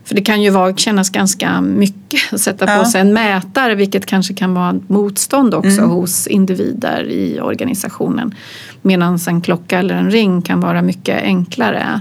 för 0.05 0.15
det 0.15 0.23
kan 0.23 0.43
ju 0.43 0.51
vara, 0.51 0.77
kännas 0.77 1.11
ganska 1.11 1.61
mycket 1.61 2.33
att 2.33 2.41
sätta 2.41 2.67
på 2.67 2.73
ja. 2.73 2.85
sig 2.85 3.01
en 3.01 3.13
mätare 3.13 3.75
vilket 3.75 4.07
kanske 4.07 4.35
kan 4.35 4.55
vara 4.55 4.81
motstånd 4.87 5.55
också 5.55 5.79
mm. 5.79 5.91
hos 5.91 6.27
individer 6.27 7.05
i 7.05 7.41
organisationen. 7.41 8.35
Medan 8.83 9.19
en 9.29 9.41
klocka 9.41 9.79
eller 9.79 9.95
en 9.95 10.11
ring 10.11 10.43
kan 10.43 10.61
vara 10.61 10.83
mycket 10.83 11.23
enklare. 11.23 12.01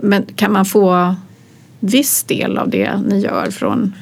Men 0.00 0.26
kan 0.36 0.52
man 0.52 0.64
få 0.64 1.14
viss 1.80 2.22
del 2.22 2.58
av 2.58 2.68
det 2.68 3.00
ni 3.08 3.20
gör 3.20 3.50
från 3.50 3.92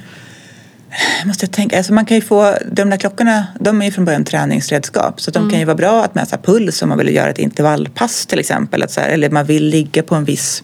jag 1.18 1.26
måste 1.26 1.46
tänka, 1.46 1.76
alltså 1.76 1.92
man 1.92 2.04
kan 2.04 2.14
ju 2.14 2.20
få, 2.20 2.54
de 2.72 2.90
där 2.90 2.96
klockorna 2.96 3.46
de 3.60 3.82
är 3.82 3.86
ju 3.86 3.92
från 3.92 4.04
början 4.04 4.24
träningsredskap 4.24 5.20
så 5.20 5.30
de 5.30 5.38
mm. 5.38 5.50
kan 5.50 5.58
ju 5.58 5.64
vara 5.64 5.76
bra 5.76 6.04
att 6.04 6.14
mäta 6.14 6.38
puls 6.38 6.82
om 6.82 6.88
man 6.88 6.98
vill 6.98 7.14
göra 7.14 7.30
ett 7.30 7.38
intervallpass 7.38 8.26
till 8.26 8.38
exempel. 8.38 8.82
Att 8.82 8.90
så 8.90 9.00
här, 9.00 9.08
eller 9.08 9.30
man 9.30 9.46
vill 9.46 9.66
ligga 9.66 10.02
på 10.02 10.14
en 10.14 10.24
viss 10.24 10.62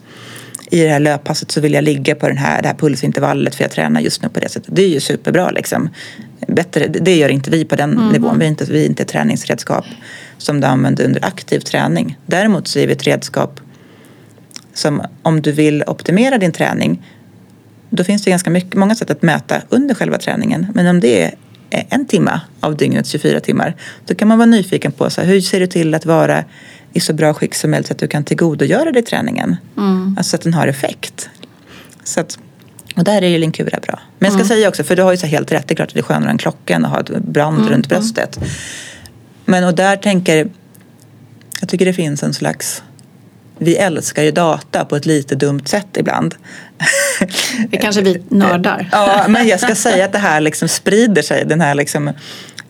i 0.71 0.83
det 0.83 0.89
här 0.89 1.01
löppasset 1.01 1.51
så 1.51 1.61
vill 1.61 1.73
jag 1.73 1.85
ligga 1.85 2.15
på 2.15 2.29
den 2.29 2.37
här, 2.37 2.63
det 2.63 2.69
här 2.69 2.75
pulsintervallet 2.75 3.55
för 3.55 3.65
jag 3.65 3.71
tränar 3.71 4.01
just 4.01 4.23
nu 4.23 4.29
på 4.29 4.41
det 4.41 4.49
sättet. 4.49 4.77
Det 4.77 4.83
är 4.83 4.89
ju 4.89 5.01
superbra 5.01 5.51
liksom. 5.51 5.89
Bättre, 6.49 6.87
det 6.87 7.17
gör 7.17 7.29
inte 7.29 7.51
vi 7.51 7.65
på 7.65 7.77
den 7.77 7.93
mm. 7.93 8.09
nivån. 8.09 8.39
Vi 8.39 8.45
är, 8.45 8.49
inte, 8.49 8.65
vi 8.65 8.83
är 8.83 8.87
inte 8.87 9.03
ett 9.03 9.09
träningsredskap 9.09 9.85
som 10.39 10.61
du 10.61 10.67
använder 10.67 11.05
under 11.05 11.25
aktiv 11.25 11.61
träning. 11.61 12.19
Däremot 12.27 12.69
så 12.69 12.79
är 12.79 12.87
vi 12.87 12.93
ett 12.93 13.07
redskap 13.07 13.61
som 14.75 15.03
om 15.23 15.43
du 15.43 15.53
vill 15.53 15.85
optimera 15.87 16.39
din 16.39 16.53
träning 16.53 17.03
då 17.91 18.05
finns 18.05 18.23
det 18.23 18.31
ganska 18.31 18.51
mycket, 18.51 18.75
många 18.75 18.95
sätt 18.95 19.11
att 19.11 19.23
mäta 19.23 19.63
under 19.69 19.95
själva 19.95 20.19
träningen. 20.19 20.67
Men 20.75 20.87
om 20.87 21.01
det 21.01 21.23
är 21.71 21.87
en 21.89 22.07
timme 22.07 22.41
av 22.61 22.77
dygnets 22.77 23.11
24 23.11 23.41
timmar 23.41 23.77
då 24.07 24.15
kan 24.15 24.29
man 24.29 24.39
vara 24.39 24.47
nyfiken 24.47 24.93
på 24.93 25.11
så 25.11 25.21
här, 25.21 25.29
hur 25.29 25.41
ser 25.41 25.61
du 25.61 25.67
till 25.67 25.95
att 25.95 26.07
vara 26.07 26.45
i 26.93 27.01
så 27.01 27.13
bra 27.13 27.35
skick 27.35 27.55
som 27.55 27.71
möjligt 27.71 27.87
så 27.87 27.93
att 27.93 27.99
du 27.99 28.09
kan 28.09 28.25
tillgodogöra 28.25 28.93
dig 28.93 29.03
träningen. 29.03 29.57
Mm. 29.77 30.15
Alltså 30.19 30.37
att 30.37 30.43
den 30.43 30.55
har 30.55 30.69
effekt. 30.69 31.31
Så 32.05 32.21
att, 32.21 32.39
och 32.97 33.05
där 33.05 33.23
är 33.23 33.29
ju 33.29 33.39
Linkura 33.39 33.81
bra. 33.81 34.01
Men 34.19 34.27
jag 34.27 34.33
ska 34.33 34.41
mm. 34.41 34.49
säga 34.49 34.69
också, 34.69 34.85
för 34.85 34.97
du 34.97 35.03
har 35.03 35.11
ju 35.11 35.17
så 35.17 35.27
helt 35.27 35.53
rätt, 35.53 35.69
det 35.69 35.75
är 35.75 35.77
klart 35.77 35.89
att 35.89 35.95
det 35.95 36.01
är 36.01 36.03
skönare 36.03 36.31
än 36.31 36.39
klockan 36.39 36.85
att 36.85 36.91
ha 36.91 37.01
ett 37.01 37.25
brand 37.25 37.59
mm. 37.59 37.73
runt 37.73 37.89
bröstet. 37.89 38.39
Men 39.45 39.65
och 39.65 39.75
där 39.75 39.97
tänker, 39.97 40.49
jag 41.61 41.69
tycker 41.69 41.85
det 41.87 41.93
finns 41.93 42.23
en 42.23 42.35
slags 42.35 42.83
vi 43.59 43.77
älskar 43.77 44.23
ju 44.23 44.31
data 44.31 44.85
på 44.85 44.97
ett 44.97 45.07
lite 45.07 45.35
dumt 45.35 45.63
sätt 45.65 45.97
ibland. 45.97 46.35
Det 47.69 47.77
kanske 47.77 48.03
vi 48.03 48.23
nördar. 48.29 48.89
ja, 48.93 49.25
men 49.29 49.49
jag 49.49 49.61
ska 49.61 49.75
säga 49.75 50.05
att 50.05 50.13
det 50.13 50.19
här 50.19 50.41
liksom 50.41 50.69
sprider 50.69 51.23
sig. 51.23 51.45
Den 51.45 51.61
här 51.61 51.75
liksom, 51.75 52.13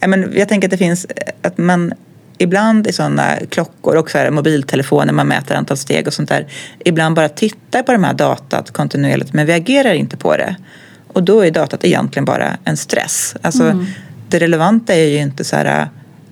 jag, 0.01 0.11
men, 0.11 0.33
jag 0.37 0.49
tänker 0.49 0.69
att 0.69 0.71
det 0.71 0.79
finns, 0.79 1.07
att 1.43 1.59
man 1.59 1.95
ibland 2.39 2.87
i 2.87 2.93
sådana 2.93 3.37
klockor 3.51 3.97
och 3.97 4.11
så 4.11 4.19
här, 4.19 4.31
mobiltelefoner, 4.31 5.13
man 5.13 5.29
mäter 5.29 5.57
antal 5.57 5.77
steg 5.77 6.07
och 6.07 6.15
sånt 6.15 6.29
där, 6.29 6.47
ibland 6.85 7.17
bara 7.17 7.29
tittar 7.29 7.83
på 7.83 7.93
de 7.93 8.05
här 8.05 8.15
datat 8.15 8.71
kontinuerligt 8.71 9.33
men 9.33 9.47
vi 9.47 9.53
agerar 9.53 9.95
inte 9.95 10.17
på 10.17 10.37
det. 10.37 10.57
Och 11.13 11.23
då 11.23 11.41
är 11.41 11.51
datat 11.51 11.85
egentligen 11.85 12.25
bara 12.25 12.59
en 12.65 12.77
stress. 12.77 13.37
Alltså, 13.43 13.65
mm. 13.65 13.87
Det 14.29 14.39
relevanta 14.39 14.95
är 14.95 15.05
ju 15.05 15.19
inte 15.19 15.45
så 15.45 15.57
här 15.57 15.89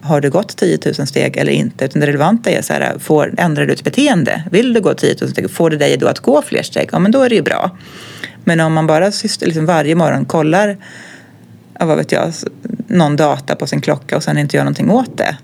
har 0.07 0.21
du 0.21 0.31
gått 0.31 0.57
10 0.57 0.79
000 0.99 1.07
steg 1.07 1.37
eller 1.37 1.53
inte? 1.53 1.85
Utan 1.85 2.01
det 2.01 2.07
relevanta 2.07 2.51
är 2.51 2.63
så 2.63 2.73
här, 2.73 2.99
får, 2.99 3.35
ändrar 3.39 3.67
du 3.67 3.75
ditt 3.75 3.85
beteende? 3.85 4.43
Vill 4.51 4.73
du 4.73 4.81
gå 4.81 4.95
10 4.95 5.17
000 5.21 5.31
steg? 5.31 5.51
Får 5.51 5.71
det 5.71 5.77
dig 5.77 5.97
då 5.97 6.07
att 6.07 6.21
gå 6.21 6.43
fler 6.43 6.63
steg? 6.63 6.89
Ja, 6.93 6.99
men 6.99 7.13
då 7.13 7.23
är 7.23 7.29
det 7.29 7.35
ju 7.35 7.43
bra. 7.43 7.77
Men 8.45 8.61
om 8.61 8.73
man 8.73 8.87
bara 8.87 9.13
liksom 9.41 9.67
varje 9.67 9.95
morgon 9.95 10.25
kollar, 10.25 10.77
vad 11.81 11.97
vet 11.97 12.13
jag, 12.13 12.33
någon 12.87 13.17
data 13.17 13.57
på 13.57 13.67
sin 13.67 13.81
klocka 13.81 14.17
och 14.17 14.23
sen 14.23 14.39
inte 14.39 14.57
gör 14.57 14.65
någonting 14.65 14.91
åt 14.91 15.19
det 15.19 15.37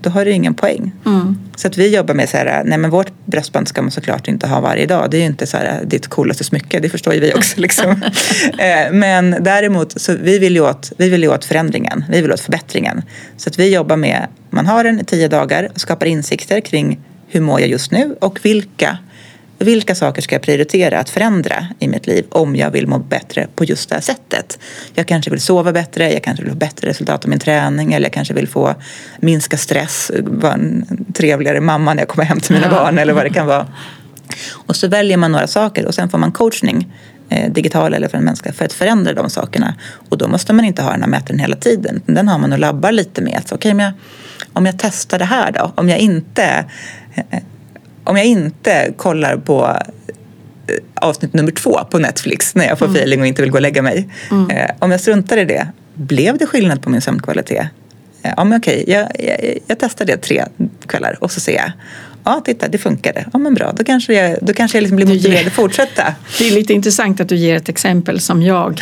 då 0.00 0.10
har 0.10 0.24
du 0.24 0.30
ingen 0.30 0.54
poäng. 0.54 0.92
Mm. 1.06 1.38
Så 1.56 1.68
att 1.68 1.78
vi 1.78 1.96
jobbar 1.96 2.14
med 2.14 2.28
så 2.28 2.36
här, 2.36 2.64
nej 2.64 2.78
men 2.78 2.90
vårt 2.90 3.12
bröstband 3.24 3.68
ska 3.68 3.82
man 3.82 3.90
såklart 3.90 4.28
inte 4.28 4.46
ha 4.46 4.60
varje 4.60 4.86
dag. 4.86 5.10
Det 5.10 5.16
är 5.16 5.20
ju 5.20 5.26
inte 5.26 5.46
så 5.46 5.56
här, 5.56 5.84
ditt 5.84 6.08
coolaste 6.08 6.44
smycke, 6.44 6.80
det 6.80 6.88
förstår 6.88 7.14
ju 7.14 7.20
vi 7.20 7.34
också. 7.34 7.60
Liksom. 7.60 8.02
Eh, 8.58 8.92
men 8.92 9.36
däremot, 9.40 10.00
så 10.00 10.14
vi 10.22 10.38
vill, 10.38 10.54
ju 10.54 10.60
åt, 10.60 10.92
vi 10.96 11.08
vill 11.08 11.22
ju 11.22 11.28
åt 11.28 11.44
förändringen, 11.44 12.04
vi 12.08 12.20
vill 12.22 12.32
åt 12.32 12.40
förbättringen. 12.40 13.02
Så 13.36 13.48
att 13.48 13.58
vi 13.58 13.74
jobbar 13.74 13.96
med, 13.96 14.26
man 14.50 14.66
har 14.66 14.84
den 14.84 15.00
i 15.00 15.04
tio 15.04 15.28
dagar 15.28 15.68
och 15.74 15.80
skapar 15.80 16.06
insikter 16.06 16.60
kring 16.60 17.00
hur 17.28 17.40
mår 17.40 17.60
jag 17.60 17.68
just 17.68 17.90
nu 17.90 18.16
och 18.20 18.38
vilka 18.42 18.98
vilka 19.58 19.94
saker 19.94 20.22
ska 20.22 20.34
jag 20.34 20.42
prioritera 20.42 20.98
att 20.98 21.10
förändra 21.10 21.66
i 21.78 21.88
mitt 21.88 22.06
liv 22.06 22.26
om 22.28 22.56
jag 22.56 22.70
vill 22.70 22.86
må 22.86 22.98
bättre 22.98 23.46
på 23.54 23.64
just 23.64 23.88
det 23.88 23.94
här 23.94 24.02
sättet? 24.02 24.58
Jag 24.94 25.08
kanske 25.08 25.30
vill 25.30 25.40
sova 25.40 25.72
bättre, 25.72 26.12
jag 26.12 26.22
kanske 26.22 26.44
vill 26.44 26.52
få 26.52 26.58
bättre 26.58 26.88
resultat 26.88 27.24
av 27.24 27.30
min 27.30 27.38
träning 27.38 27.92
eller 27.92 28.06
jag 28.06 28.12
kanske 28.12 28.34
vill 28.34 28.48
få 28.48 28.74
minska 29.20 29.56
stress, 29.56 30.10
vara 30.24 30.52
en 30.52 30.86
trevligare 31.14 31.60
mamma 31.60 31.94
när 31.94 32.02
jag 32.02 32.08
kommer 32.08 32.24
hem 32.24 32.40
till 32.40 32.54
mina 32.54 32.68
barn 32.70 32.98
eller 32.98 33.12
vad 33.12 33.24
det 33.24 33.30
kan 33.30 33.46
vara. 33.46 33.66
Och 34.52 34.76
så 34.76 34.88
väljer 34.88 35.16
man 35.16 35.32
några 35.32 35.46
saker 35.46 35.86
och 35.86 35.94
sen 35.94 36.08
får 36.08 36.18
man 36.18 36.32
coachning 36.32 36.92
eh, 37.28 37.52
digital 37.52 37.94
eller 37.94 38.08
för 38.08 38.18
en 38.18 38.24
mänsklig 38.24 38.54
för 38.54 38.64
att 38.64 38.72
förändra 38.72 39.12
de 39.12 39.30
sakerna. 39.30 39.74
Och 40.08 40.18
då 40.18 40.28
måste 40.28 40.52
man 40.52 40.64
inte 40.64 40.82
ha 40.82 40.90
den 40.90 41.02
här 41.02 41.08
mätaren 41.08 41.38
hela 41.38 41.56
tiden. 41.56 42.02
Den 42.06 42.28
har 42.28 42.38
man 42.38 42.52
och 42.52 42.58
labbar 42.58 42.92
lite 42.92 43.22
med. 43.22 43.42
Så, 43.46 43.54
okay, 43.54 43.72
om, 43.72 43.80
jag, 43.80 43.92
om 44.52 44.66
jag 44.66 44.74
testar 44.78 45.18
det 45.18 45.24
här 45.24 45.52
då? 45.52 45.72
Om 45.74 45.88
jag 45.88 45.98
inte 45.98 46.64
eh, 47.14 47.38
om 48.08 48.16
jag 48.16 48.26
inte 48.26 48.92
kollar 48.96 49.36
på 49.36 49.76
eh, 50.66 50.74
avsnitt 50.94 51.32
nummer 51.32 51.50
två 51.50 51.78
på 51.90 51.98
Netflix 51.98 52.54
när 52.54 52.66
jag 52.66 52.78
får 52.78 52.86
mm. 52.86 52.96
feeling 52.96 53.20
och 53.20 53.26
inte 53.26 53.42
vill 53.42 53.50
gå 53.50 53.56
och 53.56 53.62
lägga 53.62 53.82
mig. 53.82 54.08
Mm. 54.30 54.50
Eh, 54.50 54.70
om 54.78 54.90
jag 54.90 55.00
struntar 55.00 55.36
i 55.36 55.44
det, 55.44 55.68
blev 55.94 56.38
det 56.38 56.46
skillnad 56.46 56.82
på 56.82 56.90
min 56.90 57.00
sömnkvalitet? 57.00 57.66
Eh, 58.22 58.32
ja, 58.36 58.44
men 58.44 58.58
okej, 58.58 58.84
jag, 58.86 59.08
jag, 59.18 59.58
jag 59.66 59.78
testar 59.78 60.04
det 60.04 60.16
tre 60.16 60.44
kvällar 60.86 61.18
och 61.20 61.32
så 61.32 61.40
ser 61.40 61.54
jag. 61.54 61.72
Ja, 62.24 62.42
titta, 62.44 62.68
det 62.68 62.78
funkade. 62.78 63.24
Ja, 63.32 63.38
men 63.38 63.54
bra. 63.54 63.72
Då 63.72 63.84
kanske 63.84 64.14
jag, 64.14 64.38
då 64.42 64.52
kanske 64.52 64.78
jag 64.78 64.82
liksom 64.82 64.96
blir 64.96 65.06
motiverad 65.06 65.46
att 65.46 65.52
fortsätta. 65.52 66.14
Det 66.38 66.48
är 66.48 66.50
lite 66.50 66.72
intressant 66.72 67.20
att 67.20 67.28
du 67.28 67.36
ger 67.36 67.56
ett 67.56 67.68
exempel 67.68 68.20
som 68.20 68.42
jag, 68.42 68.80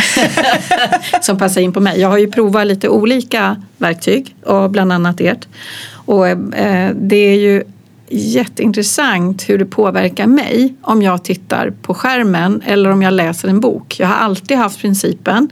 som 1.20 1.39
passar 1.39 1.61
in 1.61 1.72
på 1.72 1.81
mig. 1.81 2.01
Jag 2.01 2.09
har 2.09 2.18
ju 2.18 2.31
provat 2.31 2.66
lite 2.66 2.89
olika 2.89 3.62
verktyg 3.79 4.37
och 4.45 4.70
bland 4.70 4.93
annat 4.93 5.20
ert. 5.20 5.49
Och 5.93 6.29
eh, 6.29 6.91
det 6.95 7.16
är 7.16 7.39
ju 7.39 7.64
jätteintressant 8.09 9.49
hur 9.49 9.59
det 9.59 9.65
påverkar 9.65 10.27
mig 10.27 10.75
om 10.83 11.03
jag 11.03 11.25
tittar 11.25 11.71
på 11.83 11.95
skärmen 11.95 12.63
eller 12.67 12.91
om 12.91 13.03
jag 13.03 13.13
läser 13.13 13.49
en 13.49 13.61
bok. 13.61 13.97
Jag 13.99 14.07
har 14.07 14.15
alltid 14.15 14.57
haft 14.57 14.81
principen 14.81 15.49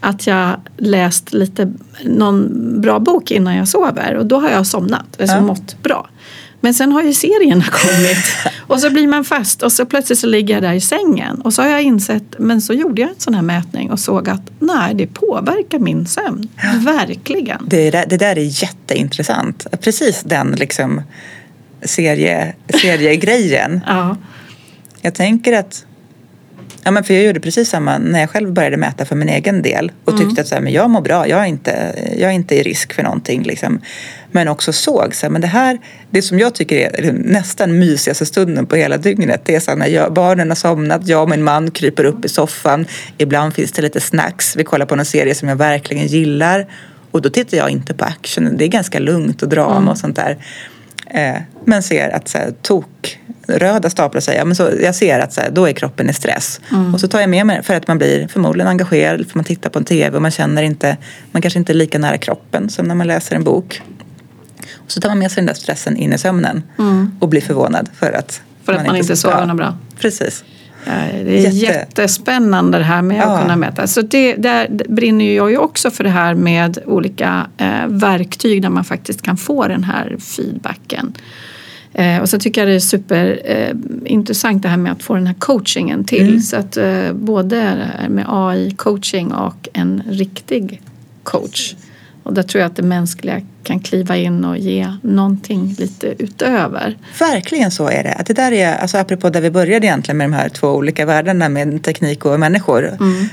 att 0.00 0.26
jag 0.26 0.60
läst 0.76 1.32
lite 1.32 1.72
någon 2.04 2.50
bra 2.80 2.98
bok 2.98 3.30
innan 3.30 3.56
jag 3.56 3.68
sover 3.68 4.16
och 4.16 4.26
då 4.26 4.40
har 4.40 4.50
jag 4.50 4.66
somnat, 4.66 5.20
alltså 5.20 5.36
ja. 5.36 5.40
mått 5.40 5.82
bra. 5.82 6.08
Men 6.60 6.74
sen 6.74 6.92
har 6.92 7.02
ju 7.02 7.12
serierna 7.12 7.64
kommit 7.70 8.52
och 8.66 8.80
så 8.80 8.90
blir 8.90 9.08
man 9.08 9.24
fast 9.24 9.62
och 9.62 9.72
så 9.72 9.86
plötsligt 9.86 10.18
så 10.18 10.26
ligger 10.26 10.54
jag 10.54 10.62
där 10.62 10.72
i 10.72 10.80
sängen 10.80 11.40
och 11.40 11.54
så 11.54 11.62
har 11.62 11.68
jag 11.68 11.82
insett, 11.82 12.34
men 12.38 12.62
så 12.62 12.72
gjorde 12.72 13.00
jag 13.00 13.10
en 13.10 13.16
sån 13.18 13.34
här 13.34 13.42
mätning 13.42 13.90
och 13.90 14.00
såg 14.00 14.28
att 14.28 14.50
nej, 14.58 14.94
det 14.94 15.06
påverkar 15.06 15.78
min 15.78 16.06
sömn. 16.06 16.48
Ja. 16.56 16.92
Verkligen. 16.92 17.66
Det, 17.66 17.90
det 17.90 18.16
där 18.16 18.38
är 18.38 18.62
jätteintressant. 18.62 19.66
Precis 19.80 20.22
den 20.22 20.50
liksom 20.50 21.02
serie, 21.82 22.54
seriegrejen. 22.68 23.80
ja. 23.86 24.16
Jag 25.02 25.14
tänker 25.14 25.52
att 25.52 25.84
Ja, 26.84 26.90
men 26.90 27.04
för 27.04 27.14
jag 27.14 27.24
gjorde 27.24 27.40
precis 27.40 27.68
samma 27.68 27.98
när 27.98 28.20
jag 28.20 28.30
själv 28.30 28.52
började 28.52 28.76
mäta 28.76 29.04
för 29.04 29.16
min 29.16 29.28
egen 29.28 29.62
del 29.62 29.92
och 30.04 30.12
tyckte 30.12 30.24
mm. 30.24 30.40
att 30.40 30.48
så 30.48 30.54
här, 30.54 30.62
men 30.62 30.72
jag 30.72 30.90
mår 30.90 31.00
bra, 31.00 31.28
jag 31.28 31.40
är, 31.40 31.44
inte, 31.44 31.94
jag 32.16 32.30
är 32.30 32.34
inte 32.34 32.54
i 32.54 32.62
risk 32.62 32.92
för 32.92 33.02
någonting. 33.02 33.42
Liksom. 33.42 33.80
Men 34.32 34.48
också 34.48 34.72
såg 34.72 35.14
så 35.14 35.26
här, 35.26 35.30
men 35.30 35.40
det 35.40 35.46
här, 35.46 35.78
det 36.10 36.22
som 36.22 36.38
jag 36.38 36.54
tycker 36.54 36.76
är 36.76 37.12
nästan 37.12 37.78
mysigaste 37.78 38.26
stunden 38.26 38.66
på 38.66 38.76
hela 38.76 38.96
dygnet, 38.96 39.40
det 39.44 39.54
är 39.54 39.60
så 39.60 39.70
här, 39.70 39.78
när 39.78 39.86
jag, 39.86 40.12
barnen 40.12 40.48
har 40.48 40.56
somnat, 40.56 41.08
jag 41.08 41.22
och 41.22 41.28
min 41.28 41.44
man 41.44 41.70
kryper 41.70 42.04
upp 42.04 42.24
i 42.24 42.28
soffan, 42.28 42.86
ibland 43.18 43.54
finns 43.54 43.72
det 43.72 43.82
lite 43.82 44.00
snacks, 44.00 44.56
vi 44.56 44.64
kollar 44.64 44.86
på 44.86 44.96
någon 44.96 45.04
serie 45.04 45.34
som 45.34 45.48
jag 45.48 45.56
verkligen 45.56 46.06
gillar 46.06 46.66
och 47.10 47.22
då 47.22 47.30
tittar 47.30 47.56
jag 47.56 47.70
inte 47.70 47.94
på 47.94 48.04
action, 48.04 48.56
det 48.56 48.64
är 48.64 48.68
ganska 48.68 48.98
lugnt 48.98 49.42
och 49.42 49.48
drama 49.48 49.76
mm. 49.76 49.88
och 49.88 49.98
sånt 49.98 50.16
där. 50.16 50.38
Eh, 51.14 51.36
men 51.64 51.82
ser 51.82 52.08
att 52.08 52.28
så 52.28 52.38
här, 52.38 52.52
tok 52.62 53.18
röda 53.46 53.90
staplar 53.90 54.20
sig, 54.20 54.36
ja, 54.36 54.44
men 54.44 54.56
så, 54.56 54.70
jag 54.82 54.94
ser 54.94 55.20
att 55.20 55.32
så 55.32 55.40
här, 55.40 55.50
då 55.50 55.68
är 55.68 55.72
kroppen 55.72 56.10
i 56.10 56.12
stress. 56.12 56.60
Mm. 56.72 56.94
Och 56.94 57.00
så 57.00 57.08
tar 57.08 57.20
jag 57.20 57.30
med 57.30 57.46
mig 57.46 57.62
för 57.62 57.74
att 57.74 57.88
man 57.88 57.98
blir 57.98 58.28
förmodligen 58.28 58.68
engagerad, 58.68 59.30
för 59.30 59.38
man 59.38 59.44
tittar 59.44 59.70
på 59.70 59.78
en 59.78 59.84
tv 59.84 60.16
och 60.16 60.22
man 60.22 60.30
känner 60.30 60.62
inte, 60.62 60.96
man 61.32 61.42
kanske 61.42 61.58
inte 61.58 61.72
är 61.72 61.74
lika 61.74 61.98
nära 61.98 62.18
kroppen 62.18 62.70
som 62.70 62.86
när 62.86 62.94
man 62.94 63.06
läser 63.06 63.36
en 63.36 63.44
bok. 63.44 63.82
Och 64.74 64.92
så 64.92 65.00
tar 65.00 65.08
man 65.08 65.18
med 65.18 65.30
sig 65.30 65.40
den 65.40 65.46
där 65.46 65.54
stressen 65.54 65.96
in 65.96 66.12
i 66.12 66.18
sömnen 66.18 66.62
mm. 66.78 67.12
och 67.20 67.28
blir 67.28 67.40
förvånad 67.40 67.88
för 67.94 68.12
att 68.12 68.42
för 68.64 68.72
att 68.72 68.86
man, 68.86 68.96
inte 68.96 69.16
sover 69.16 69.54
bra. 69.54 69.78
Precis. 70.00 70.44
Det 70.84 70.90
är 70.90 71.50
Jätte... 71.50 71.56
jättespännande 71.56 72.78
det 72.78 72.84
här 72.84 73.02
med 73.02 73.22
att 73.22 73.28
ja. 73.28 73.42
kunna 73.42 73.56
mäta. 73.56 73.86
Så 73.86 74.02
det, 74.02 74.34
där 74.34 74.68
brinner 74.88 75.36
jag 75.36 75.50
ju 75.50 75.56
också 75.56 75.90
för 75.90 76.04
det 76.04 76.10
här 76.10 76.34
med 76.34 76.78
olika 76.86 77.46
eh, 77.58 77.86
verktyg 77.86 78.62
där 78.62 78.68
man 78.68 78.84
faktiskt 78.84 79.22
kan 79.22 79.36
få 79.36 79.68
den 79.68 79.84
här 79.84 80.16
feedbacken. 80.18 81.12
Eh, 81.94 82.18
och 82.18 82.28
så 82.28 82.38
tycker 82.38 82.60
jag 82.60 82.68
det 82.68 82.74
är 82.74 82.80
superintressant 82.80 84.56
eh, 84.56 84.60
det 84.60 84.68
här 84.68 84.76
med 84.76 84.92
att 84.92 85.02
få 85.02 85.14
den 85.14 85.26
här 85.26 85.34
coachingen 85.34 86.04
till. 86.04 86.28
Mm. 86.28 86.40
Så 86.40 86.56
att 86.56 86.78
både 87.12 87.78
med 88.08 88.24
AI-coaching 88.28 89.32
och 89.32 89.68
en 89.72 90.02
riktig 90.08 90.80
coach. 91.22 91.74
Och 92.30 92.36
där 92.36 92.42
tror 92.42 92.60
jag 92.60 92.70
att 92.70 92.76
det 92.76 92.82
mänskliga 92.82 93.40
kan 93.62 93.80
kliva 93.80 94.16
in 94.16 94.44
och 94.44 94.58
ge 94.58 94.92
någonting 95.02 95.74
lite 95.78 96.14
utöver. 96.18 96.98
Verkligen 97.18 97.70
så 97.70 97.88
är 97.88 98.02
det. 98.02 98.12
Att 98.12 98.26
det 98.26 98.34
där 98.34 98.52
är, 98.52 98.76
alltså 98.76 98.98
apropå 98.98 99.30
där 99.30 99.40
vi 99.40 99.50
började 99.50 99.86
egentligen 99.86 100.18
med 100.18 100.24
de 100.24 100.32
här 100.32 100.48
två 100.48 100.68
olika 100.68 101.06
världarna 101.06 101.48
med 101.48 101.82
teknik 101.82 102.24
och 102.24 102.40
människor. 102.40 102.88
Mm. 102.88 103.26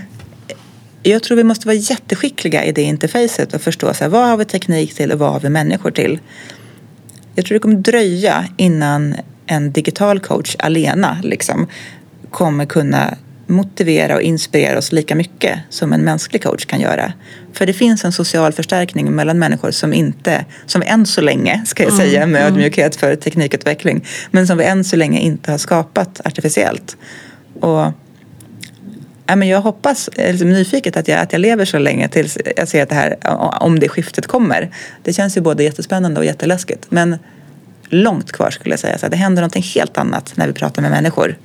Jag 1.03 1.23
tror 1.23 1.37
vi 1.37 1.43
måste 1.43 1.67
vara 1.67 1.75
jätteskickliga 1.75 2.65
i 2.65 2.71
det 2.71 2.81
interfacet 2.81 3.53
och 3.53 3.61
förstå 3.61 3.93
så 3.93 4.03
här, 4.03 4.11
vad 4.11 4.27
har 4.29 4.37
vi 4.37 4.45
teknik 4.45 4.95
till 4.95 5.11
och 5.11 5.19
vad 5.19 5.33
har 5.33 5.39
vi 5.39 5.49
människor 5.49 5.91
till. 5.91 6.19
Jag 7.35 7.45
tror 7.45 7.55
det 7.55 7.59
kommer 7.59 7.75
dröja 7.75 8.45
innan 8.57 9.15
en 9.45 9.71
digital 9.71 10.19
coach 10.19 10.55
alena 10.59 11.17
liksom, 11.23 11.67
kommer 12.29 12.65
kunna 12.65 13.17
motivera 13.47 14.15
och 14.15 14.21
inspirera 14.21 14.77
oss 14.77 14.91
lika 14.91 15.15
mycket 15.15 15.59
som 15.69 15.93
en 15.93 16.01
mänsklig 16.01 16.43
coach 16.43 16.65
kan 16.65 16.79
göra. 16.79 17.13
För 17.57 17.65
det 17.65 17.73
finns 17.73 18.05
en 18.05 18.11
social 18.11 18.53
förstärkning 18.53 19.11
mellan 19.15 19.39
människor 19.39 19.71
som 19.71 19.93
inte, 19.93 20.45
som 20.65 20.83
än 20.85 21.05
så 21.05 21.21
länge, 21.21 21.63
ska 21.65 21.83
jag 21.83 21.93
säga 21.93 22.25
med 22.25 22.41
mm. 22.41 22.53
ödmjukhet 22.53 22.95
för 22.95 23.15
teknikutveckling, 23.15 24.05
men 24.31 24.47
som 24.47 24.57
vi 24.57 24.65
än 24.65 24.83
så 24.83 24.95
länge 24.95 25.19
inte 25.19 25.51
har 25.51 25.57
skapat 25.57 26.21
artificiellt. 26.25 26.97
Och 27.59 27.91
ja, 29.25 29.35
men 29.35 29.47
jag 29.47 29.61
hoppas, 29.61 30.09
liksom 30.15 30.49
nyfiket, 30.49 30.97
att 30.97 31.07
jag, 31.07 31.19
att 31.19 31.31
jag 31.31 31.39
lever 31.39 31.65
så 31.65 31.79
länge 31.79 32.07
tills 32.07 32.37
jag 32.57 32.67
ser 32.67 32.83
att 32.83 32.89
det 32.89 32.95
här, 32.95 33.17
om 33.63 33.79
det 33.79 33.89
skiftet 33.89 34.27
kommer. 34.27 34.69
Det 35.03 35.13
känns 35.13 35.37
ju 35.37 35.41
både 35.41 35.63
jättespännande 35.63 36.19
och 36.19 36.25
jätteläskigt. 36.25 36.85
Men 36.89 37.17
långt 37.89 38.31
kvar 38.31 38.51
skulle 38.51 38.73
jag 38.73 38.79
säga. 38.79 38.97
Så 38.97 39.07
det 39.07 39.17
händer 39.17 39.41
någonting 39.41 39.63
helt 39.63 39.97
annat 39.97 40.33
när 40.35 40.47
vi 40.47 40.53
pratar 40.53 40.81
med 40.81 40.91
människor. 40.91 41.37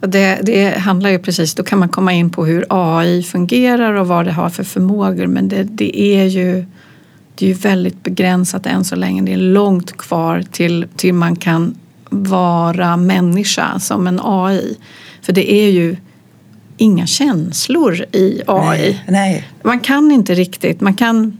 Det, 0.00 0.38
det, 0.42 0.78
handlar 0.78 1.10
ju 1.10 1.18
precis, 1.18 1.54
då 1.54 1.62
kan 1.62 1.78
man 1.78 1.88
komma 1.88 2.12
in 2.12 2.30
på 2.30 2.46
hur 2.46 2.66
AI 2.68 3.22
fungerar 3.22 3.92
och 3.92 4.08
vad 4.08 4.24
det 4.24 4.32
har 4.32 4.50
för 4.50 4.64
förmågor 4.64 5.26
men 5.26 5.48
det, 5.48 5.62
det 5.62 5.98
är 5.98 6.24
ju 6.24 6.64
det 7.34 7.44
är 7.44 7.48
ju 7.48 7.54
väldigt 7.54 8.02
begränsat 8.02 8.66
än 8.66 8.84
så 8.84 8.96
länge. 8.96 9.22
Det 9.22 9.32
är 9.32 9.36
långt 9.36 9.96
kvar 9.96 10.44
till, 10.52 10.86
till 10.96 11.14
man 11.14 11.36
kan 11.36 11.74
vara 12.10 12.96
människa 12.96 13.78
som 13.78 14.06
en 14.06 14.20
AI. 14.22 14.76
För 15.22 15.32
det 15.32 15.52
är 15.52 15.70
ju 15.70 15.96
inga 16.76 17.06
känslor 17.06 18.04
i 18.12 18.42
AI. 18.46 18.78
Nej, 18.78 19.04
nej. 19.08 19.48
Man 19.62 19.80
kan 19.80 20.10
inte 20.10 20.34
riktigt, 20.34 20.80
man 20.80 20.94
kan 20.94 21.38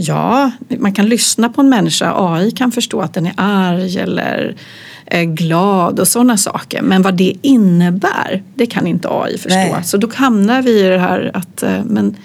Ja, 0.00 0.50
man 0.78 0.92
kan 0.92 1.08
lyssna 1.08 1.48
på 1.48 1.60
en 1.60 1.68
människa. 1.68 2.12
AI 2.16 2.50
kan 2.50 2.72
förstå 2.72 3.00
att 3.00 3.14
den 3.14 3.26
är 3.26 3.34
arg 3.36 3.98
eller 3.98 4.56
glad 5.24 6.00
och 6.00 6.08
sådana 6.08 6.36
saker. 6.36 6.82
Men 6.82 7.02
vad 7.02 7.14
det 7.14 7.32
innebär, 7.42 8.42
det 8.54 8.66
kan 8.66 8.86
inte 8.86 9.08
AI 9.10 9.38
förstå. 9.38 9.58
Nej. 9.58 9.84
Så 9.84 9.96
då 9.96 10.08
hamnar 10.14 10.62
vi 10.62 10.80
i 10.80 10.88
det 10.88 10.98
här 10.98 11.30
att 11.34 11.62
eh, 11.62 11.84
men 11.84 12.16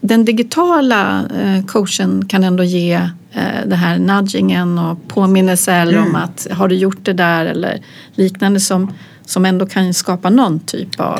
den 0.00 0.24
digitala 0.24 1.24
eh, 1.42 1.64
coachen 1.66 2.24
kan 2.28 2.44
ändå 2.44 2.64
ge 2.64 2.94
eh, 3.32 3.66
det 3.66 3.76
här 3.76 3.98
nudgingen 3.98 4.78
och 4.78 5.08
påminnelser 5.08 5.86
mm. 5.86 6.06
om 6.06 6.14
att 6.14 6.46
har 6.50 6.68
du 6.68 6.74
gjort 6.74 7.04
det 7.04 7.12
där 7.12 7.46
eller 7.46 7.82
liknande 8.14 8.60
som, 8.60 8.92
som 9.24 9.44
ändå 9.44 9.66
kan 9.66 9.94
skapa 9.94 10.30
någon 10.30 10.60
typ 10.60 11.00
av 11.00 11.18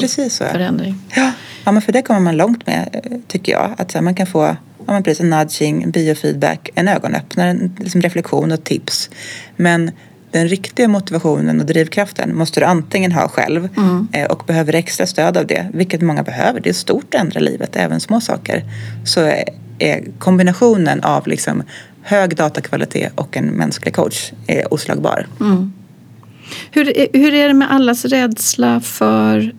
förändring. 0.52 0.94
Ja. 1.16 1.32
ja, 1.64 1.72
men 1.72 1.82
för 1.82 1.92
det 1.92 2.02
kommer 2.02 2.20
man 2.20 2.36
långt 2.36 2.66
med 2.66 3.02
tycker 3.28 3.52
jag. 3.52 3.74
Att 3.78 4.02
man 4.02 4.14
kan 4.14 4.26
få 4.26 4.56
ja, 4.86 4.92
men 4.92 5.02
precis, 5.02 5.20
en 5.20 5.30
nudging, 5.30 5.90
biofeedback, 5.90 6.70
en 6.74 6.88
ögonöppnare, 6.88 7.50
en 7.50 7.76
liksom 7.78 8.00
reflektion 8.00 8.52
och 8.52 8.64
tips. 8.64 9.10
Men 9.56 9.90
den 10.30 10.48
riktiga 10.48 10.88
motivationen 10.88 11.60
och 11.60 11.66
drivkraften 11.66 12.36
måste 12.36 12.60
du 12.60 12.66
antingen 12.66 13.12
ha 13.12 13.28
själv 13.28 13.68
mm. 13.76 14.08
Eh, 14.12 14.26
och 14.26 14.42
behöver 14.46 14.74
extra 14.74 15.06
stöd 15.06 15.36
av 15.36 15.46
det, 15.46 15.66
vilket 15.74 16.02
många 16.02 16.22
behöver. 16.22 16.60
Det 16.60 16.68
är 16.68 16.74
stort 16.74 17.14
att 17.14 17.20
ändra 17.20 17.40
livet, 17.40 17.76
även 17.76 18.00
små 18.00 18.20
saker. 18.20 18.64
Så 19.04 19.20
är 19.78 20.18
kombinationen 20.18 21.00
av 21.00 21.26
liksom 21.26 21.62
hög 22.02 22.36
datakvalitet 22.36 23.12
och 23.14 23.36
en 23.36 23.46
mänsklig 23.46 23.94
coach 23.94 24.32
är 24.46 24.74
oslagbar. 24.74 25.26
Mm. 25.40 25.72
Hur, 26.70 26.84
hur 27.12 27.34
är 27.34 27.48
det 27.48 27.54
med 27.54 27.72
allas 27.72 28.04
rädsla 28.04 28.80
för 28.80 29.52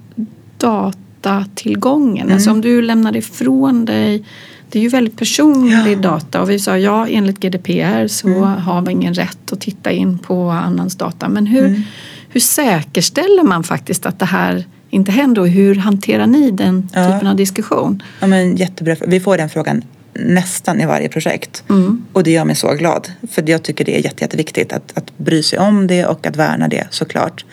datatillgången? 0.58 2.26
Mm. 2.26 2.34
Alltså 2.34 2.52
om 2.52 2.62
du 2.62 2.82
lämnar 2.82 3.16
ifrån 3.18 3.86
dig 3.86 4.26
det 4.70 4.80
är 4.80 4.84
ju 4.84 4.90
väldigt 4.90 5.18
personlig 5.18 5.94
ja. 5.94 5.96
data 5.96 6.42
och 6.42 6.50
vi 6.50 6.60
sa 6.60 6.78
ja 6.78 7.08
enligt 7.08 7.40
GDPR 7.40 8.08
så 8.08 8.28
mm. 8.28 8.44
har 8.44 8.82
vi 8.82 8.92
ingen 8.92 9.14
rätt 9.14 9.52
att 9.52 9.62
titta 9.62 9.92
in 9.92 10.18
på 10.18 10.50
annans 10.50 10.96
data. 10.96 11.30
Men 11.30 11.46
hur, 11.46 11.66
mm. 11.66 11.82
hur 12.30 12.40
säkerställer 12.40 13.44
man 13.44 13.64
faktiskt 13.64 14.06
att 14.06 14.20
det 14.20 14.26
här 14.26 14.66
inte 14.90 15.12
händer 15.12 15.42
och 15.42 15.48
hur 15.48 15.76
hanterar 15.76 16.28
ni 16.28 16.52
den 16.52 16.88
typen 16.88 17.20
ja. 17.22 17.30
av 17.30 17.36
diskussion? 17.36 18.04
Ja, 18.20 18.28
men 18.28 18.56
jättebra. 18.56 18.96
Vi 19.08 19.20
får 19.20 19.38
den 19.38 19.50
frågan 19.50 19.84
nästan 20.14 20.82
i 20.82 20.86
varje 20.86 21.10
projekt 21.10 21.64
mm. 21.70 22.06
och 22.14 22.24
det 22.24 22.32
gör 22.32 22.46
mig 22.46 22.56
så 22.56 22.74
glad 22.74 23.12
för 23.32 23.50
jag 23.50 23.64
tycker 23.64 23.86
det 23.86 23.98
är 23.98 24.04
jätte, 24.04 24.24
jätteviktigt 24.24 24.74
att, 24.74 24.98
att 24.98 25.18
bry 25.18 25.44
sig 25.44 25.60
om 25.60 25.88
det 25.88 26.06
och 26.06 26.28
att 26.28 26.36
värna 26.36 26.68
det 26.68 26.88
såklart. 26.90 27.46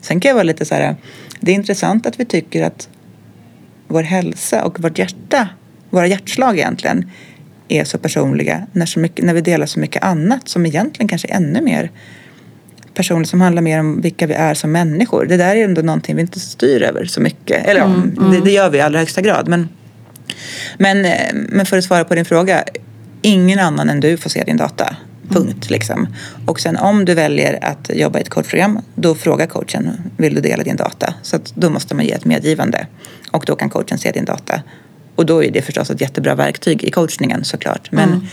Sen 0.00 0.20
kan 0.20 0.28
jag 0.28 0.34
vara 0.34 0.44
lite 0.44 0.64
så 0.64 0.74
här, 0.74 0.96
det 1.40 1.50
är 1.50 1.54
intressant 1.54 2.06
att 2.06 2.20
vi 2.20 2.24
tycker 2.24 2.62
att 2.62 2.88
vår 3.88 4.02
hälsa 4.02 4.64
och 4.64 4.80
vårt 4.80 4.98
hjärta 4.98 5.48
våra 5.94 6.06
hjärtslag 6.06 6.58
egentligen 6.58 7.10
är 7.68 7.84
så 7.84 7.98
personliga 7.98 8.66
när, 8.72 8.86
så 8.86 9.00
mycket, 9.00 9.24
när 9.24 9.34
vi 9.34 9.40
delar 9.40 9.66
så 9.66 9.80
mycket 9.80 10.04
annat 10.04 10.48
som 10.48 10.66
egentligen 10.66 11.08
kanske 11.08 11.28
är 11.28 11.36
ännu 11.36 11.60
mer 11.60 11.90
personligt 12.94 13.28
som 13.28 13.40
handlar 13.40 13.62
mer 13.62 13.80
om 13.80 14.00
vilka 14.00 14.26
vi 14.26 14.34
är 14.34 14.54
som 14.54 14.72
människor. 14.72 15.26
Det 15.26 15.36
där 15.36 15.56
är 15.56 15.64
ändå 15.64 15.82
någonting 15.82 16.16
vi 16.16 16.22
inte 16.22 16.40
styr 16.40 16.82
över 16.82 17.04
så 17.04 17.20
mycket. 17.20 17.66
Eller 17.66 17.80
mm, 17.80 18.16
mm. 18.18 18.30
Det, 18.30 18.40
det, 18.40 18.50
gör 18.50 18.70
vi 18.70 18.78
i 18.78 18.80
allra 18.80 18.98
högsta 18.98 19.20
grad. 19.20 19.48
Men, 19.48 19.68
men, 20.78 21.04
eh, 21.04 21.34
men 21.48 21.66
för 21.66 21.78
att 21.78 21.84
svara 21.84 22.04
på 22.04 22.14
din 22.14 22.24
fråga. 22.24 22.64
Ingen 23.22 23.58
annan 23.58 23.88
än 23.88 24.00
du 24.00 24.16
får 24.16 24.30
se 24.30 24.44
din 24.44 24.56
data. 24.56 24.96
Punkt. 25.28 25.48
Mm. 25.48 25.68
Liksom. 25.68 26.08
Och 26.46 26.60
sen 26.60 26.76
om 26.76 27.04
du 27.04 27.14
väljer 27.14 27.64
att 27.64 27.90
jobba 27.94 28.18
i 28.18 28.22
ett 28.22 28.28
coachprogram 28.28 28.78
då 28.94 29.14
frågar 29.14 29.46
coachen 29.46 29.90
vill 30.16 30.34
du 30.34 30.40
dela 30.40 30.62
din 30.62 30.76
data. 30.76 31.14
Så 31.22 31.38
då 31.54 31.70
måste 31.70 31.94
man 31.94 32.04
ge 32.04 32.12
ett 32.12 32.24
medgivande. 32.24 32.86
Och 33.30 33.44
då 33.46 33.56
kan 33.56 33.70
coachen 33.70 33.98
se 33.98 34.10
din 34.10 34.24
data 34.24 34.62
och 35.14 35.26
då 35.26 35.44
är 35.44 35.50
det 35.50 35.62
förstås 35.62 35.90
ett 35.90 36.00
jättebra 36.00 36.34
verktyg 36.34 36.84
i 36.84 36.90
coachningen 36.90 37.44
såklart. 37.44 37.92
Men 37.92 38.08
mm. 38.08 38.26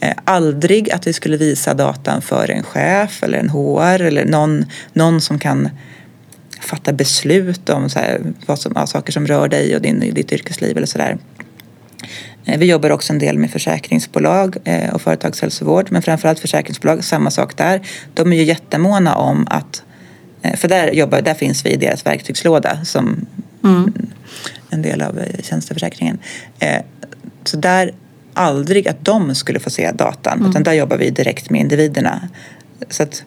eh, 0.00 0.16
aldrig 0.24 0.90
att 0.90 1.06
vi 1.06 1.12
skulle 1.12 1.36
visa 1.36 1.74
datan 1.74 2.22
för 2.22 2.50
en 2.50 2.62
chef 2.62 3.22
eller 3.22 3.38
en 3.38 3.48
HR 3.48 4.02
eller 4.02 4.24
någon, 4.24 4.64
någon 4.92 5.20
som 5.20 5.38
kan 5.38 5.68
fatta 6.60 6.92
beslut 6.92 7.68
om 7.68 7.90
så 7.90 7.98
här, 7.98 8.20
vad 8.46 8.58
som, 8.58 8.72
ja, 8.74 8.86
saker 8.86 9.12
som 9.12 9.26
rör 9.26 9.48
dig 9.48 9.76
och 9.76 9.82
din, 9.82 10.14
ditt 10.14 10.32
yrkesliv 10.32 10.76
eller 10.76 10.86
sådär. 10.86 11.18
Eh, 12.44 12.58
vi 12.58 12.66
jobbar 12.66 12.90
också 12.90 13.12
en 13.12 13.18
del 13.18 13.38
med 13.38 13.50
försäkringsbolag 13.50 14.56
eh, 14.64 14.94
och 14.94 15.02
företagshälsovård 15.02 15.86
men 15.90 16.02
framförallt 16.02 16.38
försäkringsbolag, 16.38 17.04
samma 17.04 17.30
sak 17.30 17.56
där. 17.56 17.80
De 18.14 18.32
är 18.32 18.36
ju 18.36 18.42
jättemåna 18.42 19.14
om 19.14 19.46
att, 19.50 19.82
eh, 20.42 20.56
för 20.56 20.68
där, 20.68 20.92
jobbar, 20.92 21.20
där 21.20 21.34
finns 21.34 21.66
vi 21.66 21.70
i 21.70 21.76
deras 21.76 22.06
verktygslåda 22.06 22.84
som 22.84 23.26
mm. 23.68 23.92
en 24.70 24.82
del 24.82 25.02
av 25.02 25.20
tjänsteförsäkringen. 25.42 26.18
Så 27.44 27.56
där 27.56 27.92
aldrig 28.34 28.88
att 28.88 29.04
de 29.04 29.34
skulle 29.34 29.60
få 29.60 29.70
se 29.70 29.92
datan 29.92 30.38
mm. 30.38 30.50
utan 30.50 30.62
där 30.62 30.72
jobbar 30.72 30.96
vi 30.96 31.10
direkt 31.10 31.50
med 31.50 31.60
individerna. 31.60 32.28
Så 32.90 33.02
att 33.02 33.22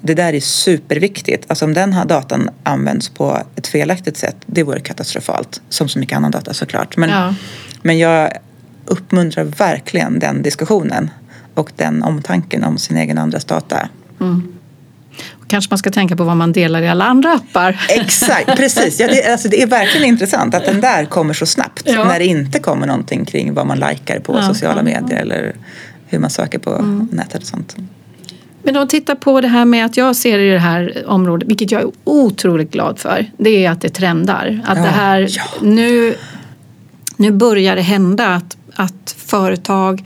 det 0.00 0.14
där 0.14 0.32
är 0.32 0.40
superviktigt. 0.40 1.44
Alltså 1.48 1.64
om 1.64 1.74
den 1.74 1.92
här 1.92 2.04
datan 2.04 2.50
används 2.62 3.08
på 3.08 3.42
ett 3.56 3.66
felaktigt 3.66 4.16
sätt, 4.16 4.36
det 4.46 4.62
vore 4.62 4.80
katastrofalt. 4.80 5.62
Som 5.68 5.88
så 5.88 5.98
mycket 5.98 6.16
annan 6.16 6.30
data 6.30 6.54
såklart. 6.54 6.96
Men, 6.96 7.10
ja. 7.10 7.34
men 7.82 7.98
jag 7.98 8.32
uppmuntrar 8.86 9.44
verkligen 9.44 10.18
den 10.18 10.42
diskussionen 10.42 11.10
och 11.54 11.72
den 11.76 12.02
omtanken 12.02 12.64
om 12.64 12.78
sin 12.78 12.96
egen 12.96 13.18
andras 13.18 13.44
data. 13.44 13.88
Mm. 14.20 14.52
Kanske 15.52 15.72
man 15.72 15.78
ska 15.78 15.90
tänka 15.90 16.16
på 16.16 16.24
vad 16.24 16.36
man 16.36 16.52
delar 16.52 16.82
i 16.82 16.88
alla 16.88 17.04
andra 17.04 17.32
appar. 17.32 17.80
Exakt, 17.88 18.56
precis. 18.56 19.00
Ja, 19.00 19.08
det, 19.08 19.32
alltså, 19.32 19.48
det 19.48 19.62
är 19.62 19.66
verkligen 19.66 20.06
intressant 20.06 20.54
att 20.54 20.64
den 20.64 20.80
där 20.80 21.04
kommer 21.04 21.34
så 21.34 21.46
snabbt. 21.46 21.82
Ja. 21.84 22.04
När 22.04 22.18
det 22.18 22.24
inte 22.24 22.58
kommer 22.58 22.86
någonting 22.86 23.24
kring 23.24 23.54
vad 23.54 23.66
man 23.66 23.78
likar 23.78 24.18
på 24.18 24.34
ja, 24.34 24.42
sociala 24.42 24.82
medier 24.82 25.20
eller 25.20 25.54
hur 26.06 26.18
man 26.18 26.30
söker 26.30 26.58
på 26.58 26.70
mm. 26.70 27.08
nätet 27.12 27.42
och 27.42 27.48
sånt. 27.48 27.76
Men 28.62 28.76
om 28.76 28.88
tittar 28.88 29.14
på 29.14 29.40
det 29.40 29.48
här 29.48 29.64
med 29.64 29.86
att 29.86 29.96
jag 29.96 30.16
ser 30.16 30.38
i 30.38 30.50
det 30.50 30.58
här 30.58 31.04
området, 31.06 31.48
vilket 31.48 31.70
jag 31.70 31.82
är 31.82 31.90
otroligt 32.04 32.70
glad 32.70 32.98
för, 32.98 33.26
det 33.36 33.64
är 33.64 33.70
att 33.70 33.80
det 33.80 33.88
trendar. 33.88 34.60
Att 34.66 34.76
det 34.76 34.90
här, 34.90 35.28
nu, 35.60 36.14
nu 37.16 37.30
börjar 37.30 37.76
det 37.76 37.82
hända 37.82 38.34
att, 38.34 38.56
att 38.74 39.14
företag, 39.18 40.04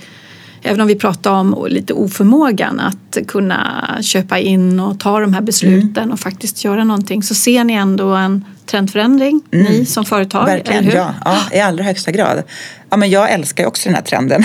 även 0.66 0.80
om 0.80 0.86
vi 0.86 0.96
pratar 0.96 1.30
om 1.30 1.66
lite 1.68 1.92
oförmågan 1.92 2.80
att 2.80 3.26
kunna 3.26 3.88
köpa 4.02 4.38
in 4.38 4.80
och 4.80 5.00
ta 5.00 5.20
de 5.20 5.34
här 5.34 5.40
besluten 5.40 6.02
mm. 6.02 6.12
och 6.12 6.20
faktiskt 6.20 6.64
göra 6.64 6.84
någonting, 6.84 7.22
så 7.22 7.34
ser 7.34 7.64
ni 7.64 7.72
ändå 7.72 8.14
en 8.14 8.44
trendförändring, 8.66 9.40
mm. 9.52 9.66
ni 9.66 9.86
som 9.86 10.04
företag? 10.04 10.46
Verkligen, 10.46 10.84
ja, 10.84 11.14
ja. 11.24 11.38
I 11.52 11.60
allra 11.60 11.84
högsta 11.84 12.10
grad. 12.10 12.42
Ja, 12.90 12.96
men 12.96 13.10
jag 13.10 13.30
älskar 13.30 13.66
också 13.66 13.88
den 13.88 13.94
här 13.94 14.02
trenden. 14.02 14.44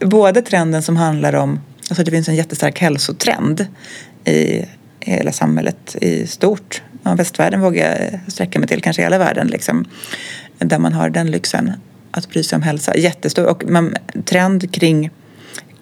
Både 0.00 0.42
trenden 0.42 0.82
som 0.82 0.96
handlar 0.96 1.34
om 1.34 1.60
Alltså 1.90 2.04
det 2.04 2.10
finns 2.10 2.28
en 2.28 2.34
jättestark 2.34 2.78
hälsotrend 2.78 3.66
i 4.24 4.64
hela 5.00 5.32
samhället 5.32 5.96
i 6.00 6.26
stort. 6.26 6.82
Ja, 7.02 7.14
västvärlden 7.14 7.60
vågar 7.60 7.84
jag 7.84 8.32
sträcka 8.32 8.58
mig 8.58 8.68
till, 8.68 8.82
kanske 8.82 9.02
hela 9.02 9.18
världen. 9.18 9.46
Liksom, 9.46 9.84
där 10.58 10.78
man 10.78 10.92
har 10.92 11.10
den 11.10 11.30
lyxen 11.30 11.72
att 12.18 12.30
bry 12.30 12.42
sig 12.42 12.56
om 12.56 12.62
hälsa. 12.62 12.96
Jättestor. 12.96 13.46
Och 13.46 13.64
man, 13.70 13.94
trend 14.24 14.74
kring 14.74 15.10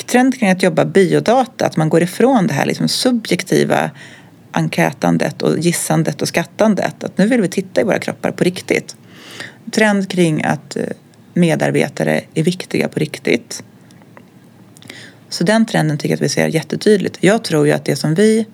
trend 0.06 0.38
kring 0.38 0.50
att 0.50 0.62
jobba 0.62 0.84
biodata, 0.84 1.66
att 1.66 1.76
man 1.76 1.88
går 1.88 2.02
ifrån 2.02 2.46
det 2.46 2.54
här 2.54 2.66
liksom 2.66 2.88
subjektiva 2.88 3.90
enkätandet 4.52 5.42
och 5.42 5.58
gissandet 5.58 6.22
och 6.22 6.28
skattandet. 6.28 7.04
Att 7.04 7.18
nu 7.18 7.26
vill 7.26 7.40
vi 7.40 7.48
titta 7.48 7.80
i 7.80 7.84
våra 7.84 7.98
kroppar 7.98 8.30
på 8.30 8.44
riktigt. 8.44 8.96
Trend 9.70 10.10
kring 10.10 10.44
att 10.44 10.76
eh, 10.76 10.82
medarbetare 11.34 12.20
är 12.34 12.42
viktiga 12.42 12.88
på 12.88 13.00
riktigt. 13.00 13.62
Så 15.28 15.44
den 15.44 15.66
trenden 15.66 15.98
tycker 15.98 16.08
jag 16.08 16.16
att 16.16 16.22
vi 16.22 16.28
ser 16.28 16.48
jättetydligt. 16.48 17.18
Jag 17.20 17.44
tror 17.44 17.66
ju 17.66 17.72
att 17.72 17.84
det 17.84 17.96
som 17.96 18.14
vi 18.14 18.46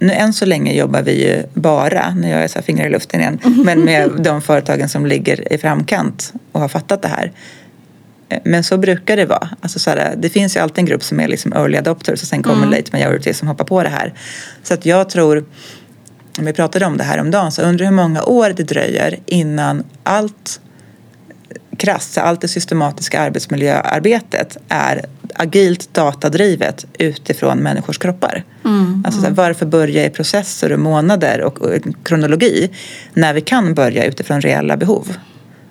nu 0.00 0.12
än 0.12 0.32
så 0.32 0.46
länge 0.46 0.72
jobbar 0.72 1.02
vi 1.02 1.26
ju 1.26 1.42
bara, 1.54 2.14
när 2.14 2.30
jag 2.30 2.44
är 2.44 2.48
så 2.48 2.62
fingrar 2.62 2.86
i 2.86 2.90
luften 2.90 3.20
igen, 3.20 3.38
men 3.64 3.84
med 3.84 4.10
de 4.18 4.42
företagen 4.42 4.88
som 4.88 5.06
ligger 5.06 5.52
i 5.52 5.58
framkant 5.58 6.32
och 6.52 6.60
har 6.60 6.68
fattat 6.68 7.02
det 7.02 7.08
här. 7.08 7.32
Men 8.44 8.64
så 8.64 8.78
brukar 8.78 9.16
det 9.16 9.26
vara. 9.26 9.48
Alltså 9.60 9.78
så 9.78 9.90
här, 9.90 10.14
det 10.16 10.28
finns 10.28 10.56
ju 10.56 10.60
alltid 10.60 10.78
en 10.78 10.86
grupp 10.86 11.02
som 11.02 11.20
är 11.20 11.28
liksom 11.28 11.52
early 11.52 11.76
adopters 11.76 12.22
och 12.22 12.28
sen 12.28 12.42
kommer 12.42 12.66
mm. 12.66 12.70
late 12.70 12.90
majority 12.92 13.34
som 13.34 13.48
hoppar 13.48 13.64
på 13.64 13.82
det 13.82 13.88
här. 13.88 14.14
Så 14.62 14.74
att 14.74 14.86
jag 14.86 15.08
tror, 15.10 15.44
om 16.38 16.44
vi 16.44 16.52
pratade 16.52 16.86
om 16.86 16.96
det 16.96 17.04
här 17.04 17.18
om 17.18 17.30
dagen, 17.30 17.52
så 17.52 17.62
undrar 17.62 17.86
hur 17.86 17.92
många 17.92 18.22
år 18.22 18.52
det 18.56 18.62
dröjer 18.62 19.18
innan 19.26 19.84
allt 20.02 20.60
krasst, 21.80 22.18
allt 22.18 22.40
det 22.40 22.48
systematiska 22.48 23.20
arbetsmiljöarbetet 23.20 24.56
är 24.68 25.04
agilt 25.34 25.94
datadrivet 25.94 26.86
utifrån 26.98 27.58
människors 27.58 27.98
kroppar. 27.98 28.44
Mm, 28.64 29.02
alltså 29.06 29.20
mm. 29.20 29.34
varför 29.34 29.66
börja 29.66 30.04
i 30.04 30.10
processer 30.10 30.72
och 30.72 30.80
månader 30.80 31.40
och, 31.40 31.60
och, 31.60 31.72
kronologi 32.02 32.70
när 33.14 33.34
vi 33.34 33.40
kan 33.40 33.74
börja 33.74 34.04
utifrån 34.04 34.40
reella 34.40 34.76
behov 34.76 35.16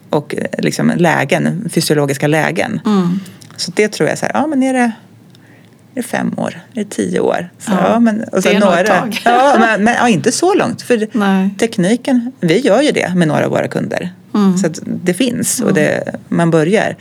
och 0.09 0.35
eh, 0.35 0.45
liksom 0.57 0.91
lägen, 0.95 1.69
fysiologiska 1.69 2.27
lägen. 2.27 2.81
Mm. 2.85 3.19
Så 3.55 3.71
det 3.75 3.87
tror 3.87 4.09
jag 4.09 4.17
så 4.17 4.25
här, 4.25 4.33
ja 4.33 4.47
men 4.47 4.63
är 4.63 4.73
det 4.73 4.79
är 4.79 6.01
det 6.01 6.03
fem 6.03 6.33
år? 6.37 6.61
Är 6.73 6.83
det 6.83 6.89
tio 6.89 7.19
år? 7.19 7.49
Så, 7.59 7.71
ja, 7.71 7.89
ja, 7.89 7.99
men, 7.99 8.23
och 8.23 8.43
så 8.43 8.49
det 8.49 8.55
är 8.55 8.59
några, 8.59 8.83
tag. 8.83 9.21
ja, 9.25 9.55
men, 9.59 9.83
men 9.83 9.95
ja, 9.95 10.09
inte 10.09 10.31
så 10.31 10.53
långt. 10.53 10.81
För 10.81 11.07
Nej. 11.11 11.49
tekniken, 11.59 12.31
vi 12.39 12.59
gör 12.59 12.81
ju 12.81 12.91
det 12.91 13.15
med 13.15 13.27
några 13.27 13.45
av 13.45 13.51
våra 13.51 13.67
kunder. 13.67 14.11
Mm. 14.33 14.57
Så 14.57 14.69
det 14.85 15.13
finns 15.13 15.61
och 15.61 15.73
det, 15.73 16.15
man 16.29 16.51
börjar. 16.51 16.95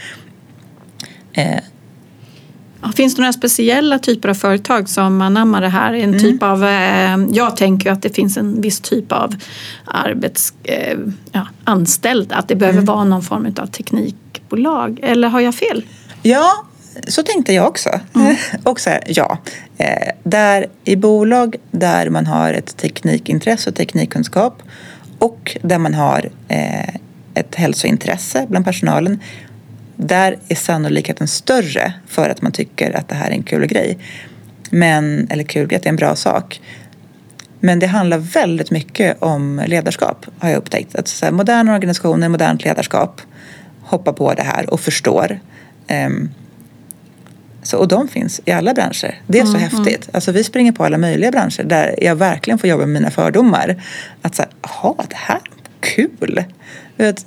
Eh, 1.32 1.60
Finns 2.96 3.14
det 3.14 3.22
några 3.22 3.32
speciella 3.32 3.98
typer 3.98 4.28
av 4.28 4.34
företag 4.34 4.88
som 4.88 5.20
anammar 5.22 5.60
det 5.60 5.68
här? 5.68 5.94
En 5.94 6.04
mm. 6.04 6.18
typ 6.18 6.42
av, 6.42 6.64
eh, 6.64 7.18
jag 7.32 7.56
tänker 7.56 7.90
att 7.90 8.02
det 8.02 8.10
finns 8.10 8.36
en 8.36 8.60
viss 8.60 8.80
typ 8.80 9.12
av 9.12 9.34
arbets, 9.84 10.52
eh, 10.64 10.98
ja, 11.32 11.46
anställd, 11.64 12.32
att 12.32 12.48
det 12.48 12.54
behöver 12.54 12.78
mm. 12.78 12.86
vara 12.86 13.04
någon 13.04 13.22
form 13.22 13.54
av 13.58 13.66
teknikbolag. 13.66 15.00
Eller 15.02 15.28
har 15.28 15.40
jag 15.40 15.54
fel? 15.54 15.84
Ja, 16.22 16.64
så 17.08 17.22
tänkte 17.22 17.52
jag 17.52 17.68
också. 17.68 17.90
Mm. 18.14 18.36
och 18.64 18.80
så 18.80 18.90
här, 18.90 19.02
ja, 19.06 19.38
eh, 19.78 20.12
där 20.22 20.66
i 20.84 20.96
bolag 20.96 21.56
där 21.70 22.10
man 22.10 22.26
har 22.26 22.52
ett 22.52 22.76
teknikintresse 22.76 23.70
och 23.70 23.76
teknikkunskap 23.76 24.62
och 25.18 25.56
där 25.62 25.78
man 25.78 25.94
har 25.94 26.28
ett 27.38 27.54
hälsointresse 27.54 28.46
bland 28.48 28.64
personalen 28.64 29.20
där 29.96 30.38
är 30.48 30.54
sannolikheten 30.54 31.28
större 31.28 31.92
för 32.06 32.28
att 32.28 32.42
man 32.42 32.52
tycker 32.52 32.96
att 32.96 33.08
det 33.08 33.14
här 33.14 33.28
är 33.28 33.34
en 33.34 33.42
kul 33.42 33.66
grej. 33.66 33.98
Men, 34.70 35.28
eller 35.30 35.44
kul 35.44 35.66
grej, 35.66 35.76
att 35.76 35.82
det 35.82 35.88
är 35.88 35.92
en 35.92 35.96
bra 35.96 36.16
sak. 36.16 36.60
Men 37.60 37.78
det 37.78 37.86
handlar 37.86 38.18
väldigt 38.18 38.70
mycket 38.70 39.22
om 39.22 39.62
ledarskap 39.66 40.26
har 40.38 40.48
jag 40.48 40.58
upptäckt. 40.58 40.94
Att 40.94 41.08
så 41.08 41.24
här, 41.24 41.32
moderna 41.32 41.74
organisationer, 41.74 42.28
modernt 42.28 42.64
ledarskap 42.64 43.20
hoppar 43.82 44.12
på 44.12 44.34
det 44.34 44.42
här 44.42 44.70
och 44.70 44.80
förstår. 44.80 45.40
Um, 46.06 46.30
så, 47.62 47.78
och 47.78 47.88
de 47.88 48.08
finns 48.08 48.40
i 48.44 48.52
alla 48.52 48.74
branscher. 48.74 49.20
Det 49.26 49.38
är 49.38 49.44
så 49.44 49.56
mm, 49.56 49.62
häftigt. 49.62 50.04
Mm. 50.04 50.10
Alltså, 50.12 50.32
vi 50.32 50.44
springer 50.44 50.72
på 50.72 50.84
alla 50.84 50.98
möjliga 50.98 51.30
branscher 51.30 51.62
där 51.62 51.94
jag 52.02 52.16
verkligen 52.16 52.58
får 52.58 52.70
jobba 52.70 52.86
med 52.86 52.94
mina 52.94 53.10
fördomar. 53.10 53.82
Att 54.22 54.34
säga, 54.34 54.48
jaha, 54.62 54.94
det 55.08 55.16
här, 55.16 55.40
kul! 55.80 56.44
Vet, 56.98 57.26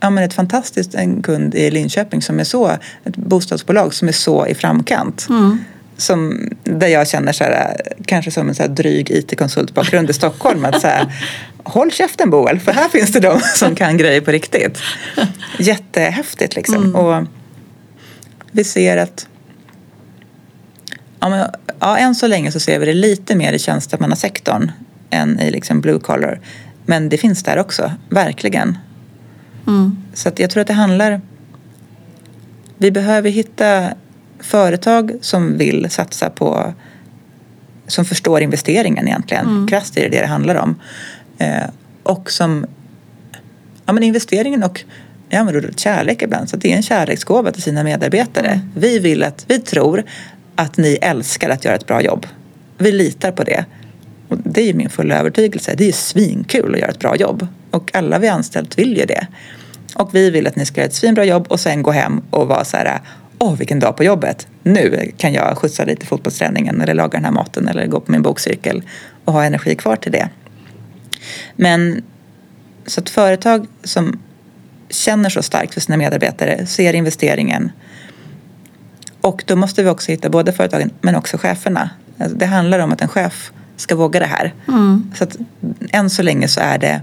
ja, 0.00 0.10
men 0.10 0.24
ett 0.24 0.34
fantastiskt 0.34 0.94
en 0.94 1.22
kund 1.22 1.54
i 1.54 1.70
Linköping 1.70 2.22
som 2.22 2.40
är 2.40 2.44
så, 2.44 2.68
ett 3.04 3.16
bostadsbolag 3.16 3.94
som 3.94 4.08
är 4.08 4.12
så 4.12 4.46
i 4.46 4.54
framkant. 4.54 5.26
Mm. 5.28 5.58
Som, 5.96 6.50
där 6.64 6.86
jag 6.86 7.08
känner 7.08 7.32
så 7.32 7.44
här, 7.44 7.82
kanske 8.06 8.30
som 8.30 8.48
en 8.48 8.54
så 8.54 8.62
här 8.62 8.70
dryg 8.70 9.10
IT-konsultbakgrund 9.10 10.10
i 10.10 10.12
Stockholm. 10.12 10.64
Att 10.64 10.80
så 10.80 10.86
här, 10.86 11.14
håll 11.62 11.92
käften 11.92 12.30
Boel, 12.30 12.60
för 12.60 12.72
här 12.72 12.88
finns 12.88 13.12
det 13.12 13.20
de 13.20 13.40
som 13.54 13.74
kan 13.74 13.96
grejer 13.96 14.20
på 14.20 14.30
riktigt. 14.30 14.78
Jättehäftigt 15.58 16.56
liksom. 16.56 16.84
Mm. 16.84 16.96
Och 16.96 17.26
vi 18.52 18.64
ser 18.64 18.96
att 18.96 19.26
ja, 21.20 21.28
men, 21.28 21.50
ja, 21.80 21.98
än 21.98 22.14
så 22.14 22.26
länge 22.26 22.52
så 22.52 22.60
ser 22.60 22.78
vi 22.78 22.86
det 22.86 22.94
lite 22.94 23.36
mer 23.36 23.52
i 23.52 23.58
tjänstemannasektorn 23.58 24.72
än 25.10 25.40
i 25.40 25.50
liksom 25.50 25.80
blue 25.80 25.98
collar. 25.98 26.40
Men 26.86 27.08
det 27.08 27.18
finns 27.18 27.42
där 27.42 27.58
också, 27.58 27.92
verkligen. 28.08 28.78
Mm. 29.66 29.96
Så 30.14 30.28
att 30.28 30.38
jag 30.38 30.50
tror 30.50 30.60
att 30.60 30.66
det 30.66 30.74
handlar... 30.74 31.20
Vi 32.78 32.90
behöver 32.90 33.30
hitta 33.30 33.88
företag 34.40 35.12
som 35.20 35.58
vill 35.58 35.90
satsa 35.90 36.30
på... 36.30 36.74
Som 37.86 38.04
förstår 38.04 38.40
investeringen 38.40 39.08
egentligen. 39.08 39.46
Mm. 39.46 39.68
Krasst 39.68 39.96
är 39.96 40.02
det 40.02 40.08
det 40.08 40.20
det 40.20 40.26
handlar 40.26 40.54
om. 40.54 40.74
Eh, 41.38 41.64
och 42.02 42.30
som... 42.30 42.66
Ja 43.86 43.92
men 43.92 44.02
investeringen 44.02 44.62
och 44.62 44.84
jag 45.28 45.38
använder 45.38 45.64
ordet 45.64 45.80
kärlek 45.80 46.22
ibland. 46.22 46.50
Så 46.50 46.56
det 46.56 46.72
är 46.72 46.76
en 46.76 46.82
kärleksgåva 46.82 47.52
till 47.52 47.62
sina 47.62 47.84
medarbetare. 47.84 48.48
Mm. 48.48 48.70
Vi 48.74 48.98
vill 48.98 49.22
att, 49.22 49.44
vi 49.48 49.58
tror 49.58 50.04
att 50.56 50.76
ni 50.76 50.98
älskar 51.02 51.50
att 51.50 51.64
göra 51.64 51.74
ett 51.74 51.86
bra 51.86 52.02
jobb. 52.02 52.26
Vi 52.78 52.92
litar 52.92 53.32
på 53.32 53.44
det. 53.44 53.64
Och 54.28 54.38
det 54.44 54.70
är 54.70 54.74
min 54.74 54.90
fulla 54.90 55.18
övertygelse. 55.18 55.74
Det 55.76 55.88
är 55.88 55.92
svinkul 55.92 56.74
att 56.74 56.80
göra 56.80 56.90
ett 56.90 56.98
bra 56.98 57.16
jobb. 57.16 57.46
Och 57.70 57.90
alla 57.94 58.18
vi 58.18 58.28
anställt 58.28 58.78
vill 58.78 58.96
ju 58.96 59.04
det. 59.04 59.26
Och 59.94 60.14
vi 60.14 60.30
vill 60.30 60.46
att 60.46 60.56
ni 60.56 60.66
ska 60.66 60.80
göra 60.80 60.88
ett 60.88 60.94
svinbra 60.94 61.24
jobb 61.24 61.46
och 61.48 61.60
sen 61.60 61.82
gå 61.82 61.90
hem 61.90 62.22
och 62.30 62.48
vara 62.48 62.64
så 62.64 62.76
här 62.76 63.00
Åh, 63.38 63.56
vilken 63.56 63.80
dag 63.80 63.96
på 63.96 64.04
jobbet! 64.04 64.46
Nu 64.62 65.12
kan 65.16 65.32
jag 65.32 65.58
skjutsa 65.58 65.84
dig 65.84 65.96
till 65.96 66.08
fotbollsträningen 66.08 66.80
eller 66.80 66.94
laga 66.94 67.10
den 67.10 67.24
här 67.24 67.32
maten 67.32 67.68
eller 67.68 67.86
gå 67.86 68.00
på 68.00 68.12
min 68.12 68.22
bokcirkel 68.22 68.82
och 69.24 69.32
ha 69.32 69.44
energi 69.44 69.74
kvar 69.74 69.96
till 69.96 70.12
det. 70.12 70.28
Men 71.56 72.02
så 72.86 73.00
att 73.00 73.10
företag 73.10 73.66
som 73.84 74.20
känner 74.88 75.30
så 75.30 75.42
starkt 75.42 75.74
för 75.74 75.80
sina 75.80 75.96
medarbetare, 75.96 76.66
ser 76.66 76.94
investeringen. 76.94 77.72
Och 79.20 79.44
då 79.46 79.56
måste 79.56 79.82
vi 79.82 79.88
också 79.88 80.12
hitta 80.12 80.28
både 80.30 80.52
företagen 80.52 80.90
men 81.00 81.16
också 81.16 81.38
cheferna. 81.38 81.90
Alltså 82.18 82.36
det 82.36 82.46
handlar 82.46 82.78
om 82.78 82.92
att 82.92 83.02
en 83.02 83.08
chef 83.08 83.52
ska 83.76 83.96
våga 83.96 84.20
det 84.20 84.26
här. 84.26 84.54
Mm. 84.68 85.12
Så 85.14 85.24
att 85.24 85.36
än 85.90 86.10
så 86.10 86.22
länge 86.22 86.48
så 86.48 86.60
är 86.60 86.78
det 86.78 87.00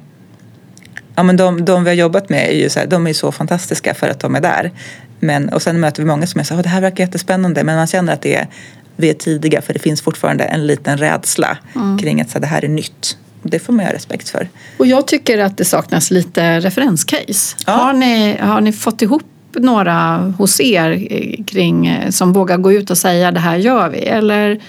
Ja, 1.15 1.23
men 1.23 1.37
de, 1.37 1.65
de 1.65 1.83
vi 1.83 1.89
har 1.89 1.95
jobbat 1.95 2.29
med 2.29 2.49
är 2.49 2.53
ju 2.53 2.69
så 2.69 2.79
här, 2.79 2.87
de 2.87 3.07
är 3.07 3.13
så 3.13 3.31
fantastiska 3.31 3.93
för 3.93 4.09
att 4.09 4.19
de 4.19 4.35
är 4.35 4.41
där. 4.41 4.71
Men, 5.19 5.49
och 5.49 5.61
sen 5.61 5.79
möter 5.79 6.01
vi 6.01 6.07
många 6.07 6.27
som 6.27 6.39
är 6.39 6.43
så 6.43 6.55
här, 6.55 6.63
det 6.63 6.69
här 6.69 6.81
verkar 6.81 7.03
jättespännande 7.03 7.63
men 7.63 7.75
man 7.75 7.87
känner 7.87 8.13
att 8.13 8.21
det 8.21 8.35
är, 8.35 8.47
vi 8.95 9.09
är 9.09 9.13
tidiga 9.13 9.61
för 9.61 9.73
det 9.73 9.79
finns 9.79 10.01
fortfarande 10.01 10.43
en 10.43 10.67
liten 10.67 10.97
rädsla 10.97 11.57
mm. 11.75 11.97
kring 11.97 12.21
att 12.21 12.29
så 12.29 12.33
här, 12.33 12.41
det 12.41 12.47
här 12.47 12.65
är 12.65 12.69
nytt. 12.69 13.17
Det 13.43 13.59
får 13.59 13.73
man 13.73 13.85
ha 13.85 13.93
respekt 13.93 14.29
för. 14.29 14.49
Och 14.77 14.87
jag 14.87 15.07
tycker 15.07 15.37
att 15.39 15.57
det 15.57 15.65
saknas 15.65 16.11
lite 16.11 16.59
referenscase. 16.59 17.55
Ja. 17.65 17.73
Har, 17.73 17.93
ni, 17.93 18.37
har 18.37 18.61
ni 18.61 18.73
fått 18.73 19.01
ihop 19.01 19.23
några 19.55 20.33
hos 20.37 20.61
er 20.61 21.07
kring, 21.47 21.87
eh, 21.87 22.09
som 22.09 22.33
vågar 22.33 22.57
gå 22.57 22.73
ut 22.73 22.89
och 22.89 22.97
säga 22.97 23.31
det 23.31 23.39
här 23.39 23.57
gör 23.57 23.89
vi? 23.89 23.97
Eller, 23.97 24.61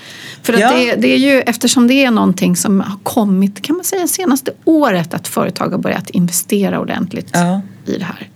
för 0.43 0.53
att 0.53 0.61
ja. 0.61 0.73
det, 0.73 0.95
det, 0.95 1.09
är 1.09 1.19
ju, 1.19 1.41
eftersom 1.41 1.89
det 1.89 2.05
är 2.05 2.11
någonting 2.11 2.57
som 2.57 2.81
har 2.81 2.99
kommit 3.03 3.63
kan 3.63 3.77
man 3.77 3.85
säga 3.85 4.07
senaste 4.07 4.53
året 4.65 5.15
att 5.15 5.29
företag 5.29 5.69
har 5.69 5.79
börjat 5.79 6.11
investera 6.11 6.81
ordentligt 6.81 7.31
ja. 7.33 7.61
i 7.87 7.99
det 7.99 8.05
här. 8.05 8.29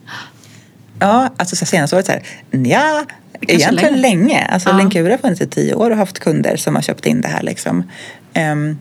Ja, 1.01 1.31
alltså 1.37 1.57
så 1.57 1.67
senaste 1.67 1.97
året 1.97 2.07
så 2.07 2.13
här, 2.13 2.23
ja, 2.51 3.05
egentligen 3.41 4.01
länge. 4.01 4.25
länge. 4.25 4.45
Alltså 4.45 4.69
ja. 4.69 4.77
Lenkura 4.77 5.13
har 5.13 5.19
funnits 5.19 5.41
i 5.41 5.47
tio 5.47 5.75
år 5.75 5.91
och 5.91 5.97
haft 5.97 6.19
kunder 6.19 6.57
som 6.57 6.75
har 6.75 6.83
köpt 6.83 7.07
in 7.07 7.21
det 7.21 7.29
här 7.29 7.43
liksom. 7.43 7.83
Um, 8.53 8.79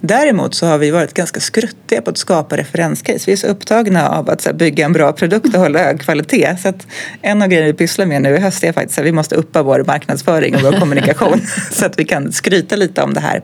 Däremot 0.00 0.54
så 0.54 0.66
har 0.66 0.78
vi 0.78 0.90
varit 0.90 1.14
ganska 1.14 1.40
skruttiga 1.40 2.02
på 2.02 2.10
att 2.10 2.18
skapa 2.18 2.56
referenscase. 2.56 3.24
Vi 3.26 3.32
är 3.32 3.36
så 3.36 3.46
upptagna 3.46 4.08
av 4.08 4.30
att 4.30 4.54
bygga 4.54 4.84
en 4.84 4.92
bra 4.92 5.12
produkt 5.12 5.54
och 5.54 5.60
hålla 5.60 5.78
hög 5.78 6.00
kvalitet. 6.00 6.56
Så 6.62 6.68
att 6.68 6.86
en 7.22 7.42
av 7.42 7.48
grejerna 7.48 7.66
vi 7.66 7.72
pysslar 7.72 8.06
med 8.06 8.22
nu 8.22 8.34
i 8.36 8.38
höst 8.38 8.64
är 8.64 8.72
faktiskt 8.72 8.98
att 8.98 9.04
vi 9.04 9.12
måste 9.12 9.34
uppa 9.34 9.62
vår 9.62 9.84
marknadsföring 9.86 10.54
och 10.54 10.62
vår 10.62 10.72
kommunikation 10.80 11.40
så 11.70 11.86
att 11.86 11.98
vi 11.98 12.04
kan 12.04 12.32
skryta 12.32 12.76
lite 12.76 13.02
om 13.02 13.14
det 13.14 13.20
här. 13.20 13.42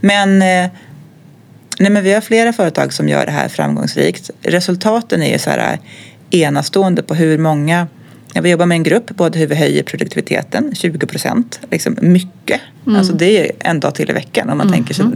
Men, 0.00 0.42
eh, 0.42 0.70
nej, 1.78 1.90
men 1.90 2.04
vi 2.04 2.12
har 2.12 2.20
flera 2.20 2.52
företag 2.52 2.92
som 2.92 3.08
gör 3.08 3.26
det 3.26 3.32
här 3.32 3.48
framgångsrikt. 3.48 4.30
Resultaten 4.42 5.22
är 5.22 5.32
ju 5.32 5.38
så 5.38 5.50
här 5.50 5.78
enastående 6.30 7.02
på 7.02 7.14
hur 7.14 7.38
många 7.38 7.86
vi 8.42 8.50
jobbar 8.50 8.66
med 8.66 8.76
en 8.76 8.82
grupp, 8.82 9.10
både 9.10 9.38
hur 9.38 9.46
vi 9.46 9.54
höjer 9.54 9.82
produktiviteten, 9.82 10.74
20 10.74 11.06
procent, 11.06 11.60
liksom 11.70 11.98
mycket. 12.00 12.60
Mm. 12.86 12.98
Alltså 12.98 13.12
det 13.12 13.38
är 13.38 13.52
en 13.58 13.80
dag 13.80 13.94
till 13.94 14.10
i 14.10 14.12
veckan 14.12 14.50
om 14.50 14.58
man 14.58 14.66
mm. 14.66 14.78
tänker 14.78 14.94
sig 14.94 15.06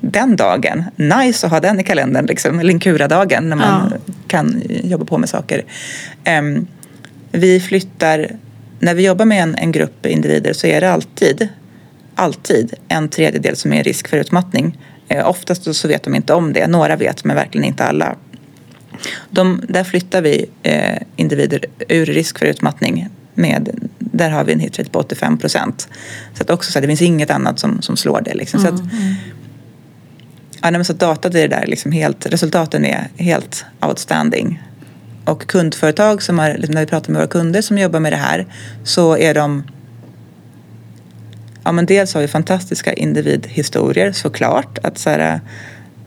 den 0.00 0.36
dagen. 0.36 0.84
Nice 0.96 1.46
att 1.46 1.52
ha 1.52 1.60
den 1.60 1.80
i 1.80 1.84
kalendern, 1.84 2.26
liksom, 2.26 2.60
Linkura-dagen 2.60 3.48
när 3.48 3.56
man 3.56 3.92
ja. 3.92 4.12
kan 4.28 4.62
jobba 4.84 5.04
på 5.04 5.18
med 5.18 5.28
saker. 5.28 5.64
Um, 6.40 6.66
vi 7.32 7.60
flyttar, 7.60 8.30
när 8.78 8.94
vi 8.94 9.06
jobbar 9.06 9.24
med 9.24 9.42
en, 9.42 9.54
en 9.54 9.72
grupp 9.72 10.06
individer 10.06 10.52
så 10.52 10.66
är 10.66 10.80
det 10.80 10.92
alltid, 10.92 11.48
alltid 12.14 12.74
en 12.88 13.08
tredjedel 13.08 13.56
som 13.56 13.72
är 13.72 13.82
risk 13.82 14.08
för 14.08 14.16
utmattning. 14.16 14.78
Uh, 15.14 15.28
oftast 15.28 15.74
så 15.74 15.88
vet 15.88 16.02
de 16.02 16.14
inte 16.14 16.34
om 16.34 16.52
det, 16.52 16.66
några 16.66 16.96
vet 16.96 17.24
men 17.24 17.36
verkligen 17.36 17.64
inte 17.64 17.84
alla. 17.84 18.16
De, 19.30 19.62
där 19.68 19.84
flyttar 19.84 20.22
vi 20.22 20.46
eh, 20.62 20.96
individer 21.16 21.64
ur 21.88 22.06
risk 22.06 22.38
för 22.38 22.46
utmattning. 22.46 23.08
Med, 23.34 23.90
där 23.98 24.30
har 24.30 24.44
vi 24.44 24.52
en 24.52 24.60
hitrate 24.60 24.90
på 24.90 24.98
85 24.98 25.38
procent. 25.38 25.88
Så 26.34 26.42
att 26.42 26.50
också 26.50 26.72
så 26.72 26.78
att 26.78 26.82
det 26.82 26.88
finns 26.88 27.02
inget 27.02 27.30
annat 27.30 27.58
som, 27.58 27.82
som 27.82 27.96
slår 27.96 28.20
det. 28.20 28.34
Liksom. 28.34 28.60
Mm, 28.60 28.76
så 28.76 28.84
att, 28.84 28.92
mm. 28.92 29.14
ja, 30.62 30.70
men 30.70 30.84
så 30.84 30.92
datat 30.92 31.34
är 31.34 31.48
det 31.48 31.56
där 31.56 31.66
liksom 31.66 31.92
helt, 31.92 32.26
resultaten 32.26 32.84
är 32.84 33.08
helt 33.16 33.64
outstanding. 33.80 34.62
Och 35.24 35.46
kundföretag 35.46 36.22
som 36.22 36.38
har, 36.38 36.54
liksom 36.54 36.74
när 36.74 36.80
vi 36.80 36.86
pratar 36.86 37.12
med 37.12 37.20
våra 37.20 37.28
kunder 37.28 37.62
som 37.62 37.78
jobbar 37.78 38.00
med 38.00 38.12
det 38.12 38.16
här 38.16 38.46
så 38.84 39.16
är 39.16 39.34
de 39.34 39.62
Ja 41.64 41.72
men 41.72 41.86
dels 41.86 42.14
har 42.14 42.20
vi 42.20 42.28
fantastiska 42.28 42.92
individhistorier 42.92 44.12
såklart. 44.12 44.78
Att 44.82 44.98
så 44.98 45.10
här, 45.10 45.40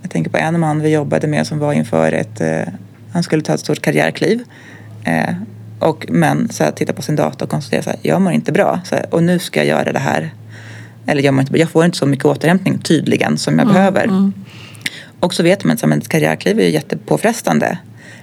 jag 0.04 0.12
tänker 0.12 0.32
på 0.32 0.38
en 0.38 0.60
man 0.60 0.82
vi 0.82 0.90
jobbade 0.90 1.28
med 1.28 1.48
som 1.48 1.60
var 1.60 1.74
inför 1.74 2.12
ett, 2.12 2.42
eh, 2.42 2.74
han 3.12 3.24
skulle 3.24 3.42
ta 3.42 3.54
ett 3.54 3.60
stort 3.60 3.82
karriärkliv. 3.82 4.44
Eh, 5.04 5.34
och, 5.80 6.06
men 6.10 6.50
så 6.50 6.64
här, 6.64 6.72
titta 6.72 6.94
på 6.94 7.02
sin 7.02 7.16
dator 7.16 7.46
och 7.46 7.50
konstatera 7.50 7.94
att 7.94 8.06
jag 8.06 8.22
mår 8.22 8.34
inte 8.34 8.52
bra 8.52 8.80
så 8.86 8.96
här, 8.96 9.06
och 9.14 9.24
nu 9.24 9.40
ska 9.40 9.60
jag 9.60 9.68
göra 9.68 9.92
det 9.92 10.00
här. 10.00 10.34
Eller 11.06 11.24
jag, 11.24 11.34
mår 11.34 11.42
inte, 11.42 11.52
bra. 11.52 11.60
jag 11.60 11.70
får 11.70 11.86
inte 11.86 11.98
så 11.98 12.06
mycket 12.06 12.26
återhämtning 12.26 12.78
tydligen 12.78 13.38
som 13.38 13.54
jag 13.54 13.64
mm, 13.64 13.74
behöver. 13.74 14.04
Mm. 14.04 14.34
Och 15.20 15.34
så 15.34 15.44
vet 15.44 15.64
man 15.64 15.78
att 15.78 15.84
ett 15.84 16.10
karriärkliv 16.10 16.60
är 16.60 16.68
jättepåfrestande. 16.68 17.78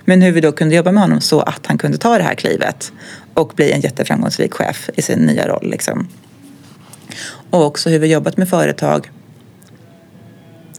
Men 0.04 0.22
hur 0.22 0.32
vi 0.32 0.40
då 0.40 0.52
kunde 0.52 0.74
jobba 0.74 0.92
med 0.92 1.02
honom 1.02 1.20
så 1.20 1.40
att 1.40 1.66
han 1.66 1.78
kunde 1.78 1.98
ta 1.98 2.18
det 2.18 2.24
här 2.24 2.34
klivet 2.34 2.92
och 3.34 3.52
bli 3.56 3.72
en 3.72 3.80
jätteframgångsrik 3.80 4.54
chef 4.54 4.90
i 4.96 5.02
sin 5.02 5.18
nya 5.18 5.48
roll. 5.48 5.70
Liksom. 5.70 6.08
Och 7.50 7.64
också 7.64 7.90
hur 7.90 7.98
vi 7.98 8.12
jobbat 8.12 8.36
med 8.36 8.48
företag 8.48 9.10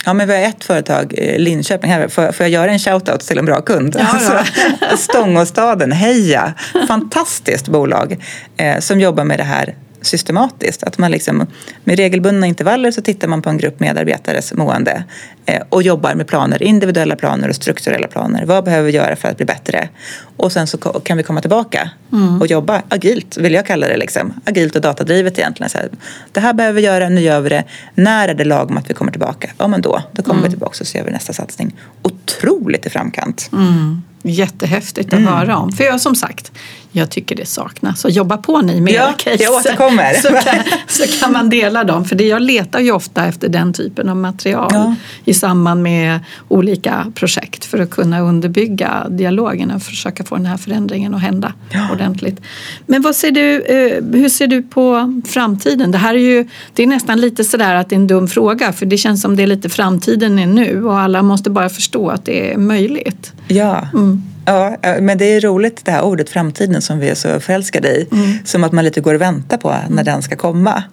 Ja, 0.05 0.13
men 0.13 0.27
vi 0.27 0.33
har 0.33 0.41
ett 0.41 0.63
företag, 0.63 1.13
Linköping. 1.37 1.91
Här. 1.91 2.07
Får, 2.07 2.31
får 2.31 2.43
jag 2.43 2.49
göra 2.49 2.71
en 2.71 2.79
shoutout 2.79 3.19
till 3.19 3.37
en 3.37 3.45
bra 3.45 3.61
kund? 3.61 3.95
Ja, 3.99 4.05
alltså, 4.07 4.53
Stångåstaden, 4.97 5.91
Heja! 5.91 6.53
Fantastiskt 6.87 7.67
bolag 7.67 8.17
eh, 8.57 8.79
som 8.79 8.99
jobbar 8.99 9.23
med 9.23 9.39
det 9.39 9.43
här 9.43 9.75
systematiskt. 10.01 10.83
Att 10.83 10.97
man 10.97 11.11
liksom, 11.11 11.47
med 11.83 11.97
regelbundna 11.97 12.47
intervaller 12.47 12.91
så 12.91 13.01
tittar 13.01 13.27
man 13.27 13.41
på 13.41 13.49
en 13.49 13.57
grupp 13.57 13.79
medarbetares 13.79 14.53
mående 14.53 15.03
eh, 15.45 15.61
och 15.69 15.83
jobbar 15.83 16.15
med 16.15 16.27
planer, 16.27 16.63
individuella 16.63 17.15
planer 17.15 17.49
och 17.49 17.55
strukturella 17.55 18.07
planer. 18.07 18.45
Vad 18.45 18.63
behöver 18.63 18.85
vi 18.85 18.91
göra 18.91 19.15
för 19.15 19.27
att 19.29 19.37
bli 19.37 19.45
bättre? 19.45 19.89
Och 20.37 20.51
sen 20.51 20.67
så 20.67 20.77
kan 20.77 21.17
vi 21.17 21.23
komma 21.23 21.41
tillbaka 21.41 21.89
mm. 22.11 22.41
och 22.41 22.47
jobba 22.47 22.81
agilt, 22.89 23.37
vill 23.37 23.53
jag 23.53 23.65
kalla 23.65 23.87
det. 23.87 23.97
Liksom. 23.97 24.33
Agilt 24.45 24.75
och 24.75 24.81
datadrivet 24.81 25.39
egentligen. 25.39 25.69
Så 25.69 25.77
här, 25.77 25.89
det 26.31 26.39
här 26.39 26.53
behöver 26.53 26.75
vi 26.75 26.87
göra, 26.87 27.09
nu 27.09 27.21
gör 27.21 27.41
vi 27.41 27.49
det. 27.49 27.63
När 27.95 28.27
är 28.27 28.33
det 28.33 28.43
lagom 28.43 28.77
att 28.77 28.89
vi 28.89 28.93
kommer 28.93 29.11
tillbaka? 29.11 29.49
Ja, 29.57 29.67
men 29.67 29.81
då. 29.81 30.01
Då 30.11 30.23
kommer 30.23 30.39
mm. 30.39 30.43
vi 30.43 30.49
tillbaka 30.49 30.77
och 30.79 30.87
så 30.87 30.97
gör 30.97 31.05
vi 31.05 31.11
nästa 31.11 31.33
satsning. 31.33 31.75
Otroligt 32.01 32.85
i 32.85 32.89
framkant. 32.89 33.49
Mm. 33.53 34.01
Jättehäftigt 34.23 35.13
att 35.13 35.19
mm. 35.19 35.33
höra 35.33 35.57
om. 35.57 35.71
För 35.71 35.83
jag 35.83 36.01
som 36.01 36.15
sagt, 36.15 36.51
jag 36.91 37.09
tycker 37.09 37.35
det 37.35 37.45
saknas. 37.45 38.05
Och 38.05 38.11
jobba 38.11 38.37
på 38.37 38.61
ni 38.61 38.81
med 38.81 38.93
ja, 38.93 39.03
era 39.03 39.13
case. 39.13 39.43
Jag 39.43 39.53
återkommer. 39.53 40.13
Så 40.13 40.27
kan, 40.27 40.63
så 40.87 41.03
kan 41.19 41.33
man 41.33 41.49
dela 41.49 41.83
dem. 41.83 42.05
För 42.05 42.15
det, 42.15 42.27
jag 42.27 42.41
letar 42.41 42.79
ju 42.79 42.91
ofta 42.91 43.25
efter 43.25 43.49
den 43.49 43.73
typen 43.73 44.09
av 44.09 44.17
material 44.17 44.69
ja. 44.73 44.95
i 45.25 45.33
samband 45.33 45.83
med 45.83 46.19
olika 46.47 47.11
projekt 47.15 47.65
för 47.65 47.79
att 47.79 47.89
kunna 47.89 48.19
underbygga 48.19 49.07
dialogen 49.09 49.71
och 49.71 49.83
försöka 49.83 50.23
få 50.23 50.35
den 50.35 50.45
här 50.45 50.57
förändringen 50.57 51.15
att 51.15 51.21
hända 51.21 51.53
ja. 51.69 51.91
ordentligt. 51.93 52.41
Men 52.85 53.01
vad 53.01 53.15
ser 53.15 53.31
du, 53.31 53.61
eh, 53.61 54.03
hur 54.21 54.29
ser 54.29 54.47
du 54.47 54.63
på 54.63 55.21
framtiden? 55.27 55.91
Det 55.91 55.97
här 55.97 56.13
är 56.13 56.19
ju 56.19 56.47
det 56.73 56.83
är 56.83 56.87
nästan 56.87 57.21
lite 57.21 57.43
sådär 57.43 57.75
att 57.75 57.89
det 57.89 57.95
är 57.95 57.99
en 57.99 58.07
dum 58.07 58.27
fråga 58.27 58.73
för 58.73 58.85
det 58.85 58.97
känns 58.97 59.21
som 59.21 59.35
det 59.35 59.43
är 59.43 59.47
lite 59.47 59.69
framtiden 59.69 60.39
är 60.39 60.47
nu 60.47 60.85
och 60.85 60.99
alla 60.99 61.21
måste 61.21 61.49
bara 61.49 61.69
förstå 61.69 62.09
att 62.09 62.25
det 62.25 62.53
är 62.53 62.57
möjligt. 62.57 63.33
Ja. 63.47 63.87
Mm. 63.93 64.23
Ja, 64.45 64.77
men 65.01 65.17
det 65.17 65.25
är 65.25 65.41
roligt 65.41 65.85
det 65.85 65.91
här 65.91 66.01
ordet 66.01 66.29
framtiden 66.29 66.81
som 66.81 66.99
vi 66.99 67.09
är 67.09 67.15
så 67.15 67.39
förälskade 67.39 67.89
i. 67.89 68.07
Mm. 68.11 68.45
Som 68.45 68.63
att 68.63 68.71
man 68.71 68.85
lite 68.85 69.01
går 69.01 69.13
och 69.13 69.21
väntar 69.21 69.57
på 69.57 69.69
när 69.69 69.85
mm. 69.85 70.05
den 70.05 70.21
ska 70.21 70.35
komma. 70.35 70.83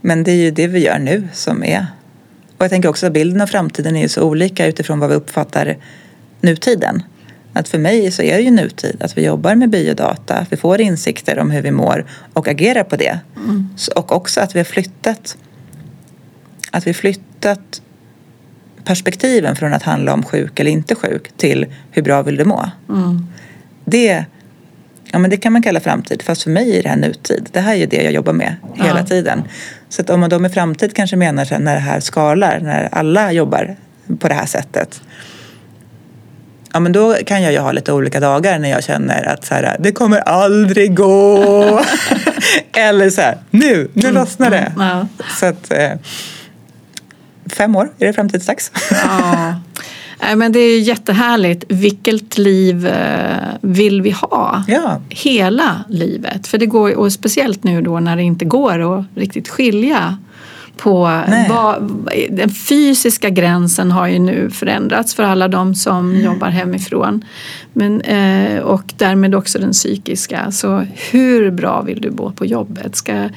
Men 0.00 0.24
det 0.24 0.30
är 0.30 0.36
ju 0.36 0.50
det 0.50 0.66
vi 0.66 0.78
gör 0.84 0.98
nu 0.98 1.28
som 1.32 1.64
är. 1.64 1.86
Och 2.56 2.64
jag 2.64 2.70
tänker 2.70 2.88
också 2.88 3.06
att 3.06 3.12
bilden 3.12 3.40
av 3.40 3.46
framtiden 3.46 3.96
är 3.96 4.02
ju 4.02 4.08
så 4.08 4.22
olika 4.22 4.66
utifrån 4.66 4.98
vad 4.98 5.10
vi 5.10 5.16
uppfattar 5.16 5.76
nutiden. 6.40 7.02
Att 7.52 7.68
för 7.68 7.78
mig 7.78 8.10
så 8.10 8.22
är 8.22 8.36
det 8.36 8.42
ju 8.42 8.50
nutid 8.50 9.02
att 9.02 9.18
vi 9.18 9.24
jobbar 9.24 9.54
med 9.54 9.70
biodata, 9.70 10.34
att 10.34 10.52
vi 10.52 10.56
får 10.56 10.80
insikter 10.80 11.38
om 11.38 11.50
hur 11.50 11.62
vi 11.62 11.70
mår 11.70 12.06
och 12.32 12.48
agerar 12.48 12.84
på 12.84 12.96
det. 12.96 13.18
Mm. 13.36 13.68
Och 13.96 14.12
också 14.12 14.40
att 14.40 14.54
vi 14.54 14.58
har 14.58 14.64
flyttat 14.64 15.36
att 16.70 16.86
vi 16.86 16.94
flyttat 16.94 17.82
perspektiven 18.84 19.56
från 19.56 19.74
att 19.74 19.82
handla 19.82 20.14
om 20.14 20.22
sjuk 20.22 20.60
eller 20.60 20.70
inte 20.70 20.94
sjuk 20.94 21.30
till 21.36 21.66
hur 21.90 22.02
bra 22.02 22.22
vill 22.22 22.36
du 22.36 22.44
må? 22.44 22.70
Mm. 22.88 23.26
Det, 23.84 24.24
ja, 25.12 25.18
men 25.18 25.30
det 25.30 25.36
kan 25.36 25.52
man 25.52 25.62
kalla 25.62 25.80
framtid, 25.80 26.22
fast 26.22 26.42
för 26.42 26.50
mig 26.50 26.78
är 26.78 26.82
det 26.82 26.88
här 26.88 26.96
nutid. 26.96 27.48
Det 27.52 27.60
här 27.60 27.74
är 27.74 27.86
det 27.86 28.02
jag 28.02 28.12
jobbar 28.12 28.32
med 28.32 28.56
hela 28.74 29.00
ja. 29.00 29.06
tiden. 29.06 29.42
Så 29.88 30.02
att 30.02 30.10
om 30.10 30.20
man 30.20 30.30
då 30.30 30.38
med 30.38 30.54
framtid 30.54 30.94
kanske 30.94 31.16
menar 31.16 31.44
så 31.44 31.58
när 31.58 31.74
det 31.74 31.80
här 31.80 32.00
skalar, 32.00 32.60
när 32.60 32.88
alla 32.92 33.32
jobbar 33.32 33.76
på 34.18 34.28
det 34.28 34.34
här 34.34 34.46
sättet. 34.46 35.00
Ja 36.72 36.80
men 36.80 36.92
då 36.92 37.14
kan 37.26 37.42
jag 37.42 37.52
ju 37.52 37.58
ha 37.58 37.72
lite 37.72 37.92
olika 37.92 38.20
dagar 38.20 38.58
när 38.58 38.70
jag 38.70 38.84
känner 38.84 39.28
att 39.28 39.44
så 39.44 39.54
här, 39.54 39.76
det 39.78 39.92
kommer 39.92 40.18
aldrig 40.20 40.96
gå. 40.96 41.84
Eller 42.72 43.10
så 43.10 43.20
här, 43.20 43.38
nu, 43.50 43.90
nu 43.92 44.12
lossnar 44.12 44.50
det. 44.50 44.72
Mm, 44.76 44.88
ja. 44.88 45.06
Så 45.40 45.46
att, 45.46 45.72
eh, 45.72 45.92
fem 47.50 47.76
år 47.76 47.92
är 47.98 48.06
det 48.06 48.12
framtidsdags. 48.12 48.72
Ja. 48.90 49.54
Men 50.36 50.52
det 50.52 50.60
är 50.60 50.80
jättehärligt. 50.80 51.64
Vilket 51.68 52.38
liv 52.38 52.86
eh, 52.86 53.36
vill 53.60 54.02
vi 54.02 54.10
ha? 54.10 54.64
Ja. 54.68 55.00
Hela 55.08 55.84
livet. 55.88 56.46
För 56.46 56.58
det 56.58 56.66
går, 56.66 56.96
och 56.96 57.12
speciellt 57.12 57.64
nu 57.64 57.82
då 57.82 58.00
när 58.00 58.16
det 58.16 58.22
inte 58.22 58.44
går 58.44 58.98
att 58.98 59.04
riktigt 59.14 59.48
skilja 59.48 60.18
på 60.76 61.22
vad, 61.48 61.90
den 62.30 62.50
fysiska 62.50 63.30
gränsen 63.30 63.90
har 63.90 64.06
ju 64.06 64.18
nu 64.18 64.50
förändrats 64.50 65.14
för 65.14 65.22
alla 65.22 65.48
de 65.48 65.74
som 65.74 66.10
mm. 66.10 66.24
jobbar 66.24 66.48
hemifrån. 66.48 67.24
Men, 67.72 68.00
eh, 68.00 68.60
och 68.60 68.92
därmed 68.96 69.34
också 69.34 69.58
den 69.58 69.72
psykiska. 69.72 70.50
Så 70.50 70.86
hur 71.10 71.50
bra 71.50 71.82
vill 71.82 72.00
du 72.00 72.10
bo 72.10 72.32
på 72.32 72.46
jobbet? 72.46 72.96
Ska, 72.96 73.28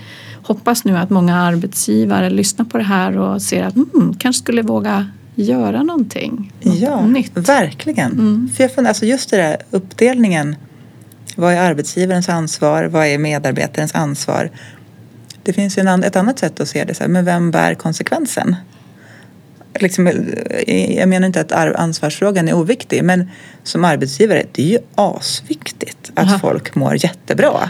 hoppas 0.43 0.85
nu 0.85 0.97
att 0.97 1.09
många 1.09 1.35
arbetsgivare 1.35 2.29
lyssnar 2.29 2.65
på 2.65 2.77
det 2.77 2.83
här 2.83 3.17
och 3.17 3.41
ser 3.41 3.63
att 3.63 3.75
mm, 3.75 4.15
kanske 4.19 4.43
skulle 4.43 4.61
våga 4.61 5.07
göra 5.35 5.83
någonting 5.83 6.51
något 6.61 6.79
ja, 6.79 7.05
nytt. 7.05 7.31
Verkligen. 7.37 8.11
Mm. 8.11 8.49
För 8.55 8.63
jag 8.63 8.73
funderar, 8.73 8.89
alltså 8.89 9.05
just 9.05 9.29
det 9.29 9.37
där 9.37 9.57
uppdelningen. 9.71 10.55
Vad 11.35 11.53
är 11.53 11.61
arbetsgivarens 11.61 12.29
ansvar? 12.29 12.83
Vad 12.83 13.07
är 13.07 13.17
medarbetarens 13.17 13.95
ansvar? 13.95 14.49
Det 15.43 15.53
finns 15.53 15.77
ju 15.77 15.81
en, 15.81 16.03
ett 16.03 16.15
annat 16.15 16.39
sätt 16.39 16.59
att 16.59 16.67
se 16.67 16.83
det. 16.83 16.93
Så 16.93 17.03
här, 17.03 17.09
men 17.09 17.25
vem 17.25 17.51
bär 17.51 17.75
konsekvensen? 17.75 18.55
Liksom, 19.79 20.07
eh, 20.07 20.97
jag 20.97 21.09
menar 21.09 21.27
inte 21.27 21.41
att 21.41 21.51
ansvarsfrågan 21.51 22.47
är 22.47 22.53
oviktig 22.53 23.03
men 23.03 23.29
som 23.63 23.85
arbetsgivare 23.85 24.45
det 24.51 24.63
är 24.63 24.67
ju 24.67 24.79
asviktigt 24.95 26.11
att 26.15 26.27
Aha. 26.27 26.39
folk 26.39 26.75
mår 26.75 27.03
jättebra. 27.03 27.69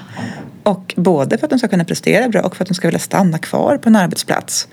Och 0.63 0.93
både 0.97 1.37
för 1.37 1.45
att 1.45 1.49
de 1.49 1.59
ska 1.59 1.67
kunna 1.67 1.85
prestera 1.85 2.29
bra 2.29 2.41
och 2.41 2.55
för 2.55 2.63
att 2.63 2.67
de 2.67 2.73
ska 2.73 2.87
vilja 2.87 2.99
stanna 2.99 3.37
kvar 3.37 3.77
på 3.77 3.89
en 3.89 3.95
arbetsplats. 3.95 4.67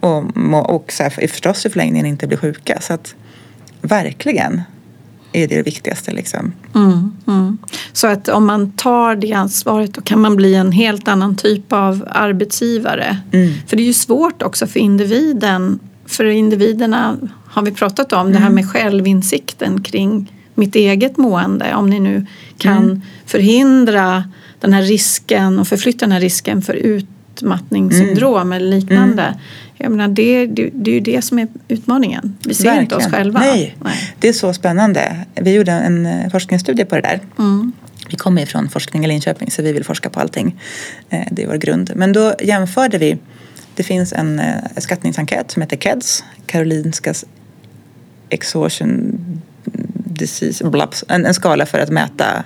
Och, 0.00 0.24
och 0.74 0.92
så 0.92 1.02
här, 1.02 1.26
förstås 1.26 1.66
i 1.66 1.70
förlängningen 1.70 2.06
inte 2.06 2.26
bli 2.26 2.36
sjuka. 2.36 2.80
Så 2.80 2.92
att 2.92 3.14
verkligen 3.80 4.62
är 5.32 5.48
det 5.48 5.56
det 5.56 5.62
viktigaste. 5.62 6.12
Liksom. 6.12 6.52
Mm, 6.74 7.12
mm. 7.26 7.58
Så 7.92 8.06
att 8.06 8.28
om 8.28 8.46
man 8.46 8.72
tar 8.72 9.16
det 9.16 9.32
ansvaret 9.32 9.94
då 9.94 10.00
kan 10.00 10.20
man 10.20 10.36
bli 10.36 10.54
en 10.54 10.72
helt 10.72 11.08
annan 11.08 11.36
typ 11.36 11.72
av 11.72 12.08
arbetsgivare. 12.10 13.18
Mm. 13.32 13.52
För 13.66 13.76
det 13.76 13.82
är 13.82 13.86
ju 13.86 13.92
svårt 13.92 14.42
också 14.42 14.66
för 14.66 14.80
individen. 14.80 15.78
För 16.06 16.24
individerna 16.24 17.16
har 17.46 17.62
vi 17.62 17.70
pratat 17.70 18.12
om 18.12 18.32
det 18.32 18.38
här 18.38 18.46
mm. 18.46 18.54
med 18.54 18.70
självinsikten 18.70 19.82
kring 19.82 20.32
mitt 20.54 20.74
eget 20.74 21.16
mående. 21.16 21.74
Om 21.74 21.90
ni 21.90 22.00
nu 22.00 22.26
kan 22.58 22.84
mm. 22.84 23.02
förhindra 23.26 24.24
den 24.60 24.72
här 24.72 24.82
risken 24.82 25.58
och 25.58 25.68
förflytta 25.68 25.98
den 25.98 26.12
här 26.12 26.20
risken 26.20 26.62
för 26.62 26.74
utmattningssyndrom 26.74 28.40
mm. 28.40 28.52
eller 28.52 28.76
liknande 28.76 29.34
jag 29.82 29.90
menar, 29.90 30.08
det, 30.08 30.46
det, 30.46 30.70
det 30.72 30.90
är 30.90 30.94
ju 30.94 31.00
det 31.00 31.22
som 31.22 31.38
är 31.38 31.48
utmaningen. 31.68 32.36
Vi 32.44 32.54
ser 32.54 32.64
Verkligen. 32.64 32.84
inte 32.84 32.96
oss 32.96 33.06
själva. 33.06 33.40
Nej. 33.40 33.76
Nej. 33.84 34.14
det 34.18 34.28
är 34.28 34.32
så 34.32 34.52
spännande. 34.52 35.16
Vi 35.34 35.54
gjorde 35.54 35.72
en 35.72 36.06
eh, 36.06 36.30
forskningsstudie 36.30 36.84
på 36.84 36.94
det 36.94 37.00
där. 37.00 37.20
Mm. 37.38 37.72
Vi 38.08 38.16
kommer 38.16 38.42
ifrån 38.42 38.68
forskning 38.68 39.04
i 39.04 39.08
Linköping 39.08 39.50
så 39.50 39.62
vi 39.62 39.72
vill 39.72 39.84
forska 39.84 40.10
på 40.10 40.20
allting. 40.20 40.60
Eh, 41.10 41.26
det 41.30 41.42
är 41.42 41.46
vår 41.46 41.56
grund. 41.56 41.92
Men 41.96 42.12
då 42.12 42.34
jämförde 42.40 42.98
vi. 42.98 43.18
Det 43.74 43.82
finns 43.82 44.12
en 44.12 44.40
eh, 44.40 44.54
skattningsenkät 44.76 45.50
som 45.50 45.62
heter 45.62 45.76
KEDS, 45.76 46.24
Karolinskas 46.46 47.24
Exhaustion 48.28 49.18
Disease, 49.94 50.70
en, 51.08 51.26
en 51.26 51.34
skala 51.34 51.66
för 51.66 51.78
att 51.78 51.90
mäta 51.90 52.44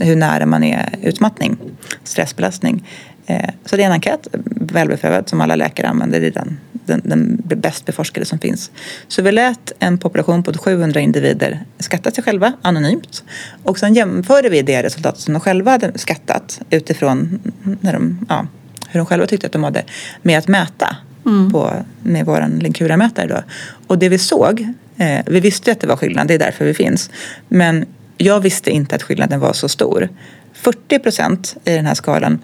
hur 0.00 0.16
nära 0.16 0.46
man 0.46 0.64
är 0.64 0.94
utmattning, 1.02 1.56
stressbelastning. 2.04 2.84
Eh, 3.26 3.50
så 3.64 3.76
det 3.76 3.82
är 3.82 3.86
en 3.86 3.92
enkät, 3.92 4.28
välbeprövad, 4.54 5.28
som 5.28 5.40
alla 5.40 5.56
läkare 5.56 5.88
använder. 5.88 6.20
Det 6.20 6.26
är 6.26 6.30
den, 6.30 6.58
den, 6.72 7.02
den 7.04 7.60
bäst 7.60 7.86
beforskade 7.86 8.26
som 8.26 8.38
finns. 8.38 8.70
Så 9.08 9.22
vi 9.22 9.32
lät 9.32 9.72
en 9.78 9.98
population 9.98 10.42
på 10.42 10.52
700 10.52 11.00
individer 11.00 11.64
skatta 11.78 12.10
sig 12.10 12.24
själva 12.24 12.52
anonymt. 12.62 13.24
Och 13.62 13.78
sen 13.78 13.94
jämförde 13.94 14.48
vi 14.48 14.62
det 14.62 14.82
resultat 14.82 15.18
som 15.18 15.34
de 15.34 15.40
själva 15.40 15.70
hade 15.70 15.98
skattat 15.98 16.60
utifrån 16.70 17.40
när 17.80 17.92
de, 17.92 18.26
ja, 18.28 18.46
hur 18.88 19.00
de 19.00 19.06
själva 19.06 19.26
tyckte 19.26 19.46
att 19.46 19.52
de 19.52 19.58
mådde 19.58 19.84
med 20.22 20.38
att 20.38 20.48
mäta 20.48 20.96
mm. 21.26 21.52
på, 21.52 21.72
med 22.02 22.26
vår 22.26 22.60
Linkura-mätare. 22.60 23.42
Och 23.86 23.98
det 23.98 24.08
vi 24.08 24.18
såg, 24.18 24.68
eh, 24.96 25.20
vi 25.26 25.40
visste 25.40 25.72
att 25.72 25.80
det 25.80 25.86
var 25.86 25.96
skillnad, 25.96 26.28
det 26.28 26.34
är 26.34 26.38
därför 26.38 26.64
vi 26.64 26.74
finns. 26.74 27.10
Men 27.48 27.86
jag 28.22 28.40
visste 28.40 28.70
inte 28.70 28.94
att 28.96 29.02
skillnaden 29.02 29.40
var 29.40 29.52
så 29.52 29.68
stor. 29.68 30.08
40 30.52 30.98
procent 30.98 31.56
i 31.64 31.70
den 31.70 31.86
här 31.86 31.94
skalan 31.94 32.38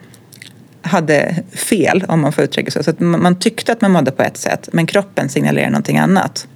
hade 0.82 1.36
fel, 1.52 2.04
om 2.08 2.20
man 2.20 2.32
får 2.32 2.44
uttrycka 2.44 2.70
sig 2.70 2.84
så. 2.84 2.90
att 2.90 3.00
man 3.00 3.38
tyckte 3.38 3.72
att 3.72 3.80
man 3.80 3.90
mådde 3.90 4.10
på 4.10 4.22
ett 4.22 4.36
sätt, 4.36 4.68
men 4.72 4.86
kroppen 4.86 5.28
signalerar 5.28 5.70
någonting 5.70 5.98
annat. 5.98 6.46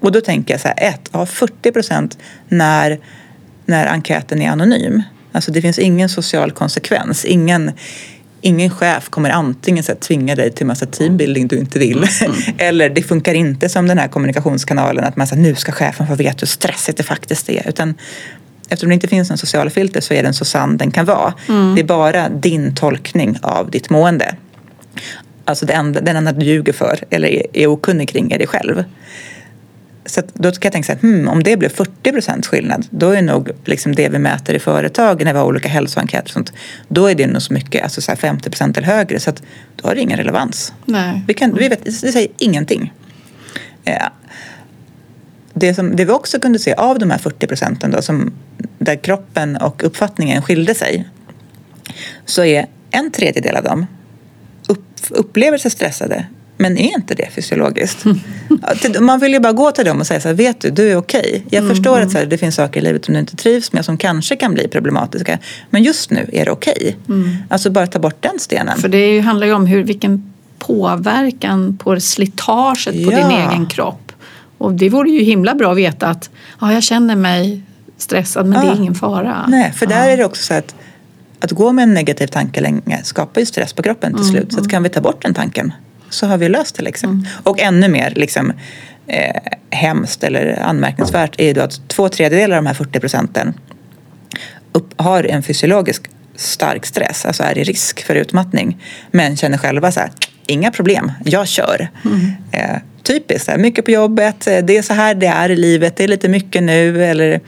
Och 0.00 0.12
då 0.12 0.20
tänker 0.20 0.54
jag 0.54 0.60
så 0.60 0.68
här, 0.68 0.88
ett, 0.88 1.10
ja, 1.12 1.26
40 1.26 1.72
procent 1.72 2.18
när, 2.48 2.98
när 3.66 3.86
enkäten 3.86 4.42
är 4.42 4.50
anonym. 4.50 5.02
Alltså 5.32 5.52
det 5.52 5.62
finns 5.62 5.78
ingen 5.78 6.08
social 6.08 6.52
konsekvens. 6.52 7.24
Ingen, 7.24 7.72
ingen 8.40 8.70
chef 8.70 9.08
kommer 9.08 9.30
antingen 9.30 9.84
så 9.84 9.92
här, 9.92 9.98
tvinga 9.98 10.34
dig 10.34 10.52
till 10.52 10.66
massa 10.66 10.86
teambuilding 10.86 11.46
du 11.46 11.58
inte 11.58 11.78
vill. 11.78 12.06
Mm. 12.24 12.36
Eller 12.58 12.90
det 12.90 13.02
funkar 13.02 13.34
inte 13.34 13.68
som 13.68 13.86
den 13.86 13.98
här 13.98 14.08
kommunikationskanalen 14.08 15.04
att 15.04 15.16
man 15.16 15.26
säger 15.26 15.42
nu 15.42 15.54
ska 15.54 15.72
chefen 15.72 16.06
få 16.06 16.14
veta 16.14 16.38
hur 16.40 16.46
stressigt 16.46 16.98
det 16.98 17.04
faktiskt 17.04 17.48
är. 17.48 17.68
Utan 17.68 17.94
eftersom 18.72 18.88
det 18.88 18.94
inte 18.94 19.08
finns 19.08 19.30
en 19.30 19.38
social 19.38 19.70
filter 19.70 20.00
så 20.00 20.14
är 20.14 20.22
den 20.22 20.34
så 20.34 20.44
sann 20.44 20.76
den 20.76 20.90
kan 20.90 21.04
vara. 21.04 21.34
Mm. 21.48 21.74
Det 21.74 21.80
är 21.80 21.84
bara 21.84 22.28
din 22.28 22.74
tolkning 22.74 23.38
av 23.42 23.70
ditt 23.70 23.90
mående. 23.90 24.34
Alltså 25.44 25.66
det 25.66 25.72
enda, 25.72 26.00
den 26.00 26.16
enda 26.16 26.32
du 26.32 26.46
ljuger 26.46 26.72
för 26.72 26.98
eller 27.10 27.56
är, 27.56 27.66
okunnig 27.66 28.08
kring 28.08 28.32
är 28.32 28.38
dig 28.38 28.46
själv. 28.46 28.84
Så 30.06 30.20
då 30.34 30.50
kan 30.50 30.58
jag 30.62 30.72
tänka 30.72 30.86
så 30.86 30.92
här, 30.92 31.00
hmm, 31.00 31.28
om 31.28 31.42
det 31.42 31.56
blir 31.56 31.68
40 31.68 32.12
procents 32.12 32.48
skillnad, 32.48 32.86
då 32.90 33.10
är 33.10 33.22
nog 33.22 33.50
liksom 33.64 33.94
det 33.94 34.08
vi 34.08 34.18
mäter 34.18 34.54
i 34.54 34.58
företag 34.58 35.24
när 35.24 35.32
vi 35.32 35.38
har 35.38 35.46
olika 35.46 35.68
hälsoenkäter 35.68 36.24
och 36.24 36.30
sånt, 36.30 36.52
då 36.88 37.06
är 37.06 37.14
det 37.14 37.26
nog 37.26 37.42
så 37.42 37.52
mycket, 37.52 37.82
alltså 37.82 38.00
så 38.00 38.16
50 38.16 38.50
procent 38.50 38.76
eller 38.76 38.86
högre, 38.88 39.20
så 39.20 39.30
att 39.30 39.42
då 39.76 39.88
har 39.88 39.94
det 39.94 40.00
ingen 40.00 40.18
relevans. 40.18 40.72
Nej. 40.84 41.22
Vi, 41.26 41.34
kan, 41.34 41.54
vi 41.54 41.68
vet, 41.68 41.84
det 41.84 41.92
säger 41.92 42.28
ingenting. 42.38 42.92
Ja 43.84 44.12
det, 45.54 45.74
som, 45.74 45.96
det 45.96 46.04
vi 46.04 46.12
också 46.12 46.40
kunde 46.40 46.58
se 46.58 46.74
av 46.74 46.98
de 46.98 47.10
här 47.10 47.18
40 47.18 47.46
procenten 47.46 47.90
då, 47.90 48.02
som, 48.02 48.32
där 48.84 48.96
kroppen 48.96 49.56
och 49.56 49.84
uppfattningen 49.84 50.42
skilde 50.42 50.74
sig 50.74 51.08
så 52.24 52.44
är 52.44 52.66
en 52.90 53.10
tredjedel 53.10 53.56
av 53.56 53.64
dem 53.64 53.86
upp, 54.68 54.86
upplever 55.10 55.58
sig 55.58 55.70
stressade 55.70 56.26
men 56.56 56.78
är 56.78 56.94
inte 56.94 57.14
det 57.14 57.28
fysiologiskt? 57.30 58.04
Man 59.00 59.20
vill 59.20 59.32
ju 59.32 59.40
bara 59.40 59.52
gå 59.52 59.70
till 59.70 59.84
dem 59.84 60.00
och 60.00 60.06
säga 60.06 60.20
så 60.20 60.28
här, 60.28 60.34
vet 60.34 60.60
du, 60.60 60.70
du 60.70 60.90
är 60.90 60.96
okej. 60.96 61.20
Okay. 61.20 61.42
Jag 61.50 61.64
mm, 61.64 61.76
förstår 61.76 62.00
att 62.00 62.10
så 62.10 62.18
här, 62.18 62.26
det 62.26 62.38
finns 62.38 62.54
saker 62.54 62.80
i 62.80 62.82
livet 62.82 63.04
som 63.04 63.14
du 63.14 63.20
inte 63.20 63.36
trivs 63.36 63.72
med 63.72 63.84
som 63.84 63.96
kanske 63.96 64.36
kan 64.36 64.54
bli 64.54 64.68
problematiska. 64.68 65.38
Men 65.70 65.82
just 65.82 66.10
nu 66.10 66.30
är 66.32 66.44
det 66.44 66.50
okej. 66.50 66.74
Okay. 66.78 66.94
Mm. 67.08 67.36
Alltså 67.48 67.70
bara 67.70 67.86
ta 67.86 67.98
bort 67.98 68.16
den 68.20 68.38
stenen. 68.38 68.78
För 68.78 68.88
det 68.88 69.20
handlar 69.20 69.46
ju 69.46 69.52
om 69.52 69.66
hur, 69.66 69.84
vilken 69.84 70.32
påverkan 70.58 71.78
på 71.78 72.00
slitaget 72.00 73.04
på 73.04 73.12
ja. 73.12 73.16
din 73.16 73.30
egen 73.30 73.66
kropp 73.66 74.12
och 74.58 74.72
det 74.72 74.88
vore 74.88 75.10
ju 75.10 75.22
himla 75.22 75.54
bra 75.54 75.70
att 75.70 75.76
veta 75.76 76.06
att 76.06 76.30
ja, 76.60 76.72
jag 76.72 76.82
känner 76.82 77.16
mig 77.16 77.62
stressad 78.02 78.46
men 78.46 78.58
ja. 78.58 78.64
det 78.64 78.76
är 78.76 78.80
ingen 78.80 78.94
fara. 78.94 79.46
Nej, 79.48 79.72
för 79.72 79.86
där 79.86 80.06
ja. 80.06 80.12
är 80.12 80.16
det 80.16 80.24
också 80.24 80.42
så 80.42 80.54
att 80.54 80.74
att 81.40 81.50
gå 81.50 81.72
med 81.72 81.82
en 81.82 81.94
negativ 81.94 82.26
tanke 82.26 82.60
länge 82.60 83.00
skapar 83.02 83.40
ju 83.40 83.46
stress 83.46 83.72
på 83.72 83.82
kroppen 83.82 84.12
till 84.12 84.22
mm, 84.22 84.32
slut. 84.32 84.52
Så 84.52 84.58
att 84.58 84.64
mm. 84.64 84.70
kan 84.70 84.82
vi 84.82 84.88
ta 84.88 85.00
bort 85.00 85.22
den 85.22 85.34
tanken 85.34 85.72
så 86.10 86.26
har 86.26 86.38
vi 86.38 86.48
löst 86.48 86.76
det. 86.76 86.82
Liksom. 86.82 87.10
Mm. 87.10 87.26
Och 87.42 87.60
ännu 87.60 87.88
mer 87.88 88.12
liksom, 88.16 88.52
eh, 89.06 89.36
hemskt 89.70 90.24
eller 90.24 90.62
anmärkningsvärt 90.62 91.40
är 91.40 91.46
ju 91.46 91.52
då 91.52 91.60
att 91.60 91.88
två 91.88 92.08
tredjedelar 92.08 92.56
av 92.56 92.62
de 92.62 92.66
här 92.66 92.74
40 92.74 93.00
procenten 93.00 93.54
upp, 94.72 95.00
har 95.00 95.24
en 95.24 95.42
fysiologisk 95.42 96.10
stark 96.36 96.86
stress, 96.86 97.26
alltså 97.26 97.42
är 97.42 97.58
i 97.58 97.64
risk 97.64 98.02
för 98.02 98.14
utmattning. 98.14 98.84
Men 99.10 99.36
känner 99.36 99.58
själva 99.58 99.92
så 99.92 100.00
här, 100.00 100.10
inga 100.46 100.70
problem, 100.70 101.12
jag 101.24 101.48
kör. 101.48 101.90
Mm. 102.04 102.20
Eh, 102.52 102.76
typiskt, 103.02 103.48
här, 103.48 103.58
mycket 103.58 103.84
på 103.84 103.90
jobbet, 103.90 104.46
eh, 104.46 104.58
det 104.58 104.76
är 104.76 104.82
så 104.82 104.94
här 104.94 105.14
det 105.14 105.26
är 105.26 105.50
i 105.50 105.56
livet, 105.56 105.96
det 105.96 106.04
är 106.04 106.08
lite 106.08 106.28
mycket 106.28 106.62
nu. 106.62 107.04
Eller, 107.04 107.40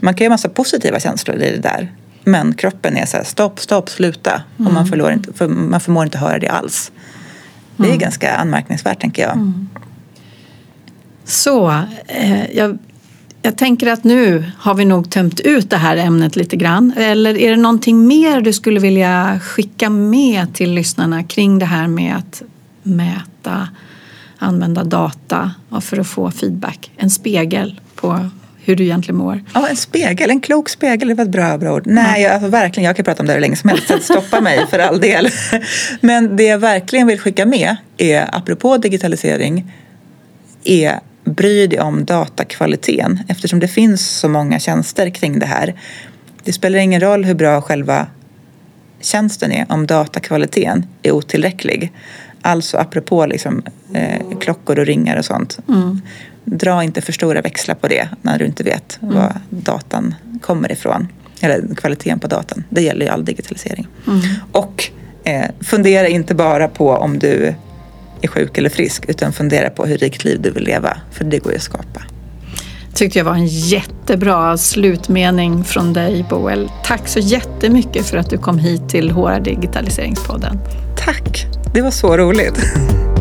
man 0.00 0.14
kan 0.14 0.24
ju 0.24 0.28
ha 0.28 0.34
massa 0.34 0.48
positiva 0.48 1.00
känslor 1.00 1.36
i 1.36 1.50
det 1.50 1.62
där. 1.62 1.92
Men 2.24 2.54
kroppen 2.54 2.96
är 2.96 3.06
så 3.06 3.16
här, 3.16 3.24
stopp, 3.24 3.60
stopp, 3.60 3.90
sluta. 3.90 4.30
Mm. 4.30 4.42
Och 4.56 4.62
man, 4.72 4.76
mm. 4.76 4.86
förlorar 4.86 5.12
inte, 5.12 5.32
för, 5.32 5.48
man 5.48 5.80
förmår 5.80 6.04
inte 6.04 6.18
höra 6.18 6.38
det 6.38 6.48
alls. 6.48 6.92
Det 7.76 7.82
är 7.82 7.86
mm. 7.86 7.98
ganska 7.98 8.36
anmärkningsvärt 8.36 9.00
tänker 9.00 9.22
jag. 9.22 9.32
Mm. 9.32 9.68
Så, 11.24 11.70
eh, 12.06 12.50
jag, 12.50 12.78
jag 13.42 13.58
tänker 13.58 13.92
att 13.92 14.04
nu 14.04 14.52
har 14.58 14.74
vi 14.74 14.84
nog 14.84 15.10
tömt 15.10 15.40
ut 15.40 15.70
det 15.70 15.76
här 15.76 15.96
ämnet 15.96 16.36
lite 16.36 16.56
grann. 16.56 16.92
Eller 16.96 17.36
är 17.36 17.50
det 17.50 17.56
någonting 17.56 18.06
mer 18.06 18.40
du 18.40 18.52
skulle 18.52 18.80
vilja 18.80 19.40
skicka 19.42 19.90
med 19.90 20.54
till 20.54 20.72
lyssnarna 20.72 21.24
kring 21.24 21.58
det 21.58 21.66
här 21.66 21.88
med 21.88 22.16
att 22.16 22.42
mäta 22.82 23.68
använda 24.38 24.84
data 24.84 25.50
för 25.80 25.98
att 25.98 26.06
få 26.06 26.30
feedback. 26.30 26.90
En 26.96 27.10
spegel 27.10 27.80
på 27.94 28.30
hur 28.64 28.76
du 28.76 28.84
egentligen 28.84 29.18
mår. 29.18 29.40
Ja, 29.54 29.68
en 29.68 29.76
spegel, 29.76 30.30
en 30.30 30.40
klok 30.40 30.68
spegel, 30.68 31.08
det 31.08 31.14
var 31.14 31.24
ett 31.24 31.30
bra, 31.30 31.58
bra 31.58 31.74
ord. 31.74 31.82
Nej, 31.86 32.22
jag, 32.22 32.32
alltså, 32.32 32.48
verkligen, 32.48 32.86
jag 32.86 32.96
kan 32.96 33.04
prata 33.04 33.22
om 33.22 33.26
det 33.26 33.32
hur 33.32 33.40
länge 33.40 33.56
som 33.56 33.70
helst, 33.70 34.02
stoppa 34.02 34.40
mig 34.40 34.66
för 34.70 34.78
all 34.78 35.00
del. 35.00 35.28
Men 36.00 36.36
det 36.36 36.44
jag 36.44 36.58
verkligen 36.58 37.06
vill 37.06 37.18
skicka 37.18 37.46
med 37.46 37.76
är, 37.98 38.36
apropå 38.36 38.76
digitalisering, 38.76 39.72
är 40.64 41.00
bry 41.24 41.66
dig 41.66 41.80
om 41.80 42.04
datakvaliteten 42.04 43.20
eftersom 43.28 43.60
det 43.60 43.68
finns 43.68 44.08
så 44.08 44.28
många 44.28 44.58
tjänster 44.58 45.10
kring 45.10 45.38
det 45.38 45.46
här. 45.46 45.74
Det 46.44 46.52
spelar 46.52 46.78
ingen 46.78 47.00
roll 47.00 47.24
hur 47.24 47.34
bra 47.34 47.60
själva 47.60 48.06
tjänsten 49.00 49.52
är 49.52 49.66
om 49.68 49.86
datakvaliteten 49.86 50.86
är 51.02 51.12
otillräcklig. 51.12 51.92
Alltså 52.42 52.76
apropå 52.76 53.26
liksom, 53.26 53.62
eh, 53.94 54.38
klockor 54.40 54.78
och 54.78 54.86
ringar 54.86 55.16
och 55.16 55.24
sånt. 55.24 55.58
Mm. 55.68 56.00
Dra 56.50 56.82
inte 56.84 57.00
för 57.00 57.12
stora 57.12 57.40
växlar 57.40 57.74
på 57.74 57.88
det 57.88 58.08
när 58.22 58.38
du 58.38 58.44
inte 58.46 58.62
vet 58.62 58.98
Mm. 59.02 59.14
var 59.14 59.32
datan 59.50 60.14
kommer 60.40 60.72
ifrån. 60.72 61.08
Eller 61.40 61.74
kvaliteten 61.74 62.20
på 62.20 62.26
datan. 62.26 62.64
Det 62.70 62.82
gäller 62.82 63.06
ju 63.06 63.12
all 63.12 63.24
digitalisering. 63.24 63.86
Mm. 64.06 64.20
Och 64.52 64.90
eh, 65.24 65.44
fundera 65.60 66.08
inte 66.08 66.34
bara 66.34 66.68
på 66.68 66.90
om 66.90 67.18
du 67.18 67.54
är 68.22 68.28
sjuk 68.28 68.58
eller 68.58 68.70
frisk 68.70 69.04
utan 69.08 69.32
fundera 69.32 69.70
på 69.70 69.86
hur 69.86 69.98
rikt 69.98 70.24
liv 70.24 70.40
du 70.42 70.50
vill 70.50 70.64
leva. 70.64 70.96
För 71.12 71.24
det 71.24 71.38
går 71.38 71.52
ju 71.52 71.56
att 71.56 71.62
skapa. 71.64 72.02
tyckte 72.94 73.18
jag 73.18 73.24
var 73.24 73.34
en 73.34 73.46
jättebra 73.46 74.58
slutmening 74.58 75.64
från 75.64 75.92
dig 75.92 76.26
Boel. 76.30 76.70
Tack 76.84 77.08
så 77.08 77.18
jättemycket 77.18 78.06
för 78.06 78.16
att 78.16 78.30
du 78.30 78.38
kom 78.38 78.58
hit 78.58 78.88
till 78.88 79.10
HR 79.10 79.40
Digitaliseringspodden. 79.40 80.58
Tack! 81.04 81.46
Det 81.74 81.80
var 81.82 81.90
så 81.90 82.16
roligt. 82.16 82.58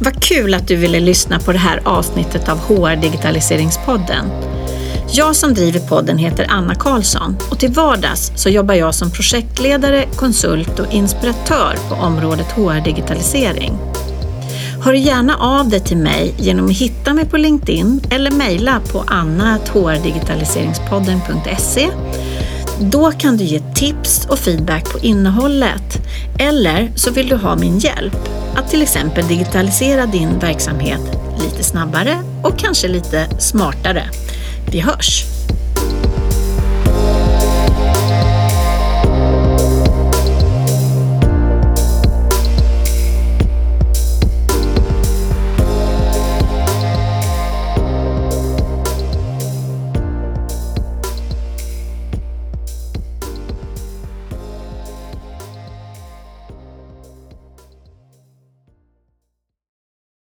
Vad 0.00 0.22
kul 0.22 0.54
att 0.54 0.68
du 0.68 0.76
ville 0.76 1.00
lyssna 1.00 1.38
på 1.38 1.52
det 1.52 1.58
här 1.58 1.80
avsnittet 1.84 2.48
av 2.48 2.58
HR 2.58 2.96
Digitaliseringspodden. 2.96 4.26
Jag 5.12 5.36
som 5.36 5.54
driver 5.54 5.80
podden 5.80 6.18
heter 6.18 6.46
Anna 6.48 6.74
Karlsson 6.74 7.36
och 7.50 7.58
till 7.58 7.72
vardags 7.72 8.32
så 8.34 8.48
jobbar 8.48 8.74
jag 8.74 8.94
som 8.94 9.10
projektledare, 9.10 10.04
konsult 10.16 10.78
och 10.78 10.92
inspiratör 10.92 11.76
på 11.88 11.94
området 11.94 12.52
HR 12.52 12.84
Digitalisering. 12.84 13.78
Hör 14.84 14.92
gärna 14.92 15.36
av 15.36 15.68
dig 15.68 15.80
till 15.80 15.96
mig 15.96 16.34
genom 16.38 16.66
att 16.66 16.76
hitta 16.76 17.14
mig 17.14 17.24
på 17.24 17.36
LinkedIn 17.36 18.00
eller 18.10 18.30
mejla 18.30 18.80
på 18.92 19.04
anna.hrdigitaliseringspodden.se. 19.06 21.88
Då 22.80 23.12
kan 23.12 23.36
du 23.36 23.44
ge 23.44 23.60
tips 23.74 24.26
och 24.26 24.38
feedback 24.38 24.92
på 24.92 24.98
innehållet. 24.98 25.98
Eller 26.38 26.92
så 26.94 27.10
vill 27.10 27.28
du 27.28 27.36
ha 27.36 27.56
min 27.56 27.78
hjälp 27.78 28.16
att 28.54 28.70
till 28.70 28.82
exempel 28.82 29.26
digitalisera 29.28 30.06
din 30.06 30.38
verksamhet 30.38 31.00
lite 31.42 31.64
snabbare 31.64 32.18
och 32.42 32.58
kanske 32.58 32.88
lite 32.88 33.28
smartare. 33.38 34.02
Vi 34.72 34.80
hörs! 34.80 35.24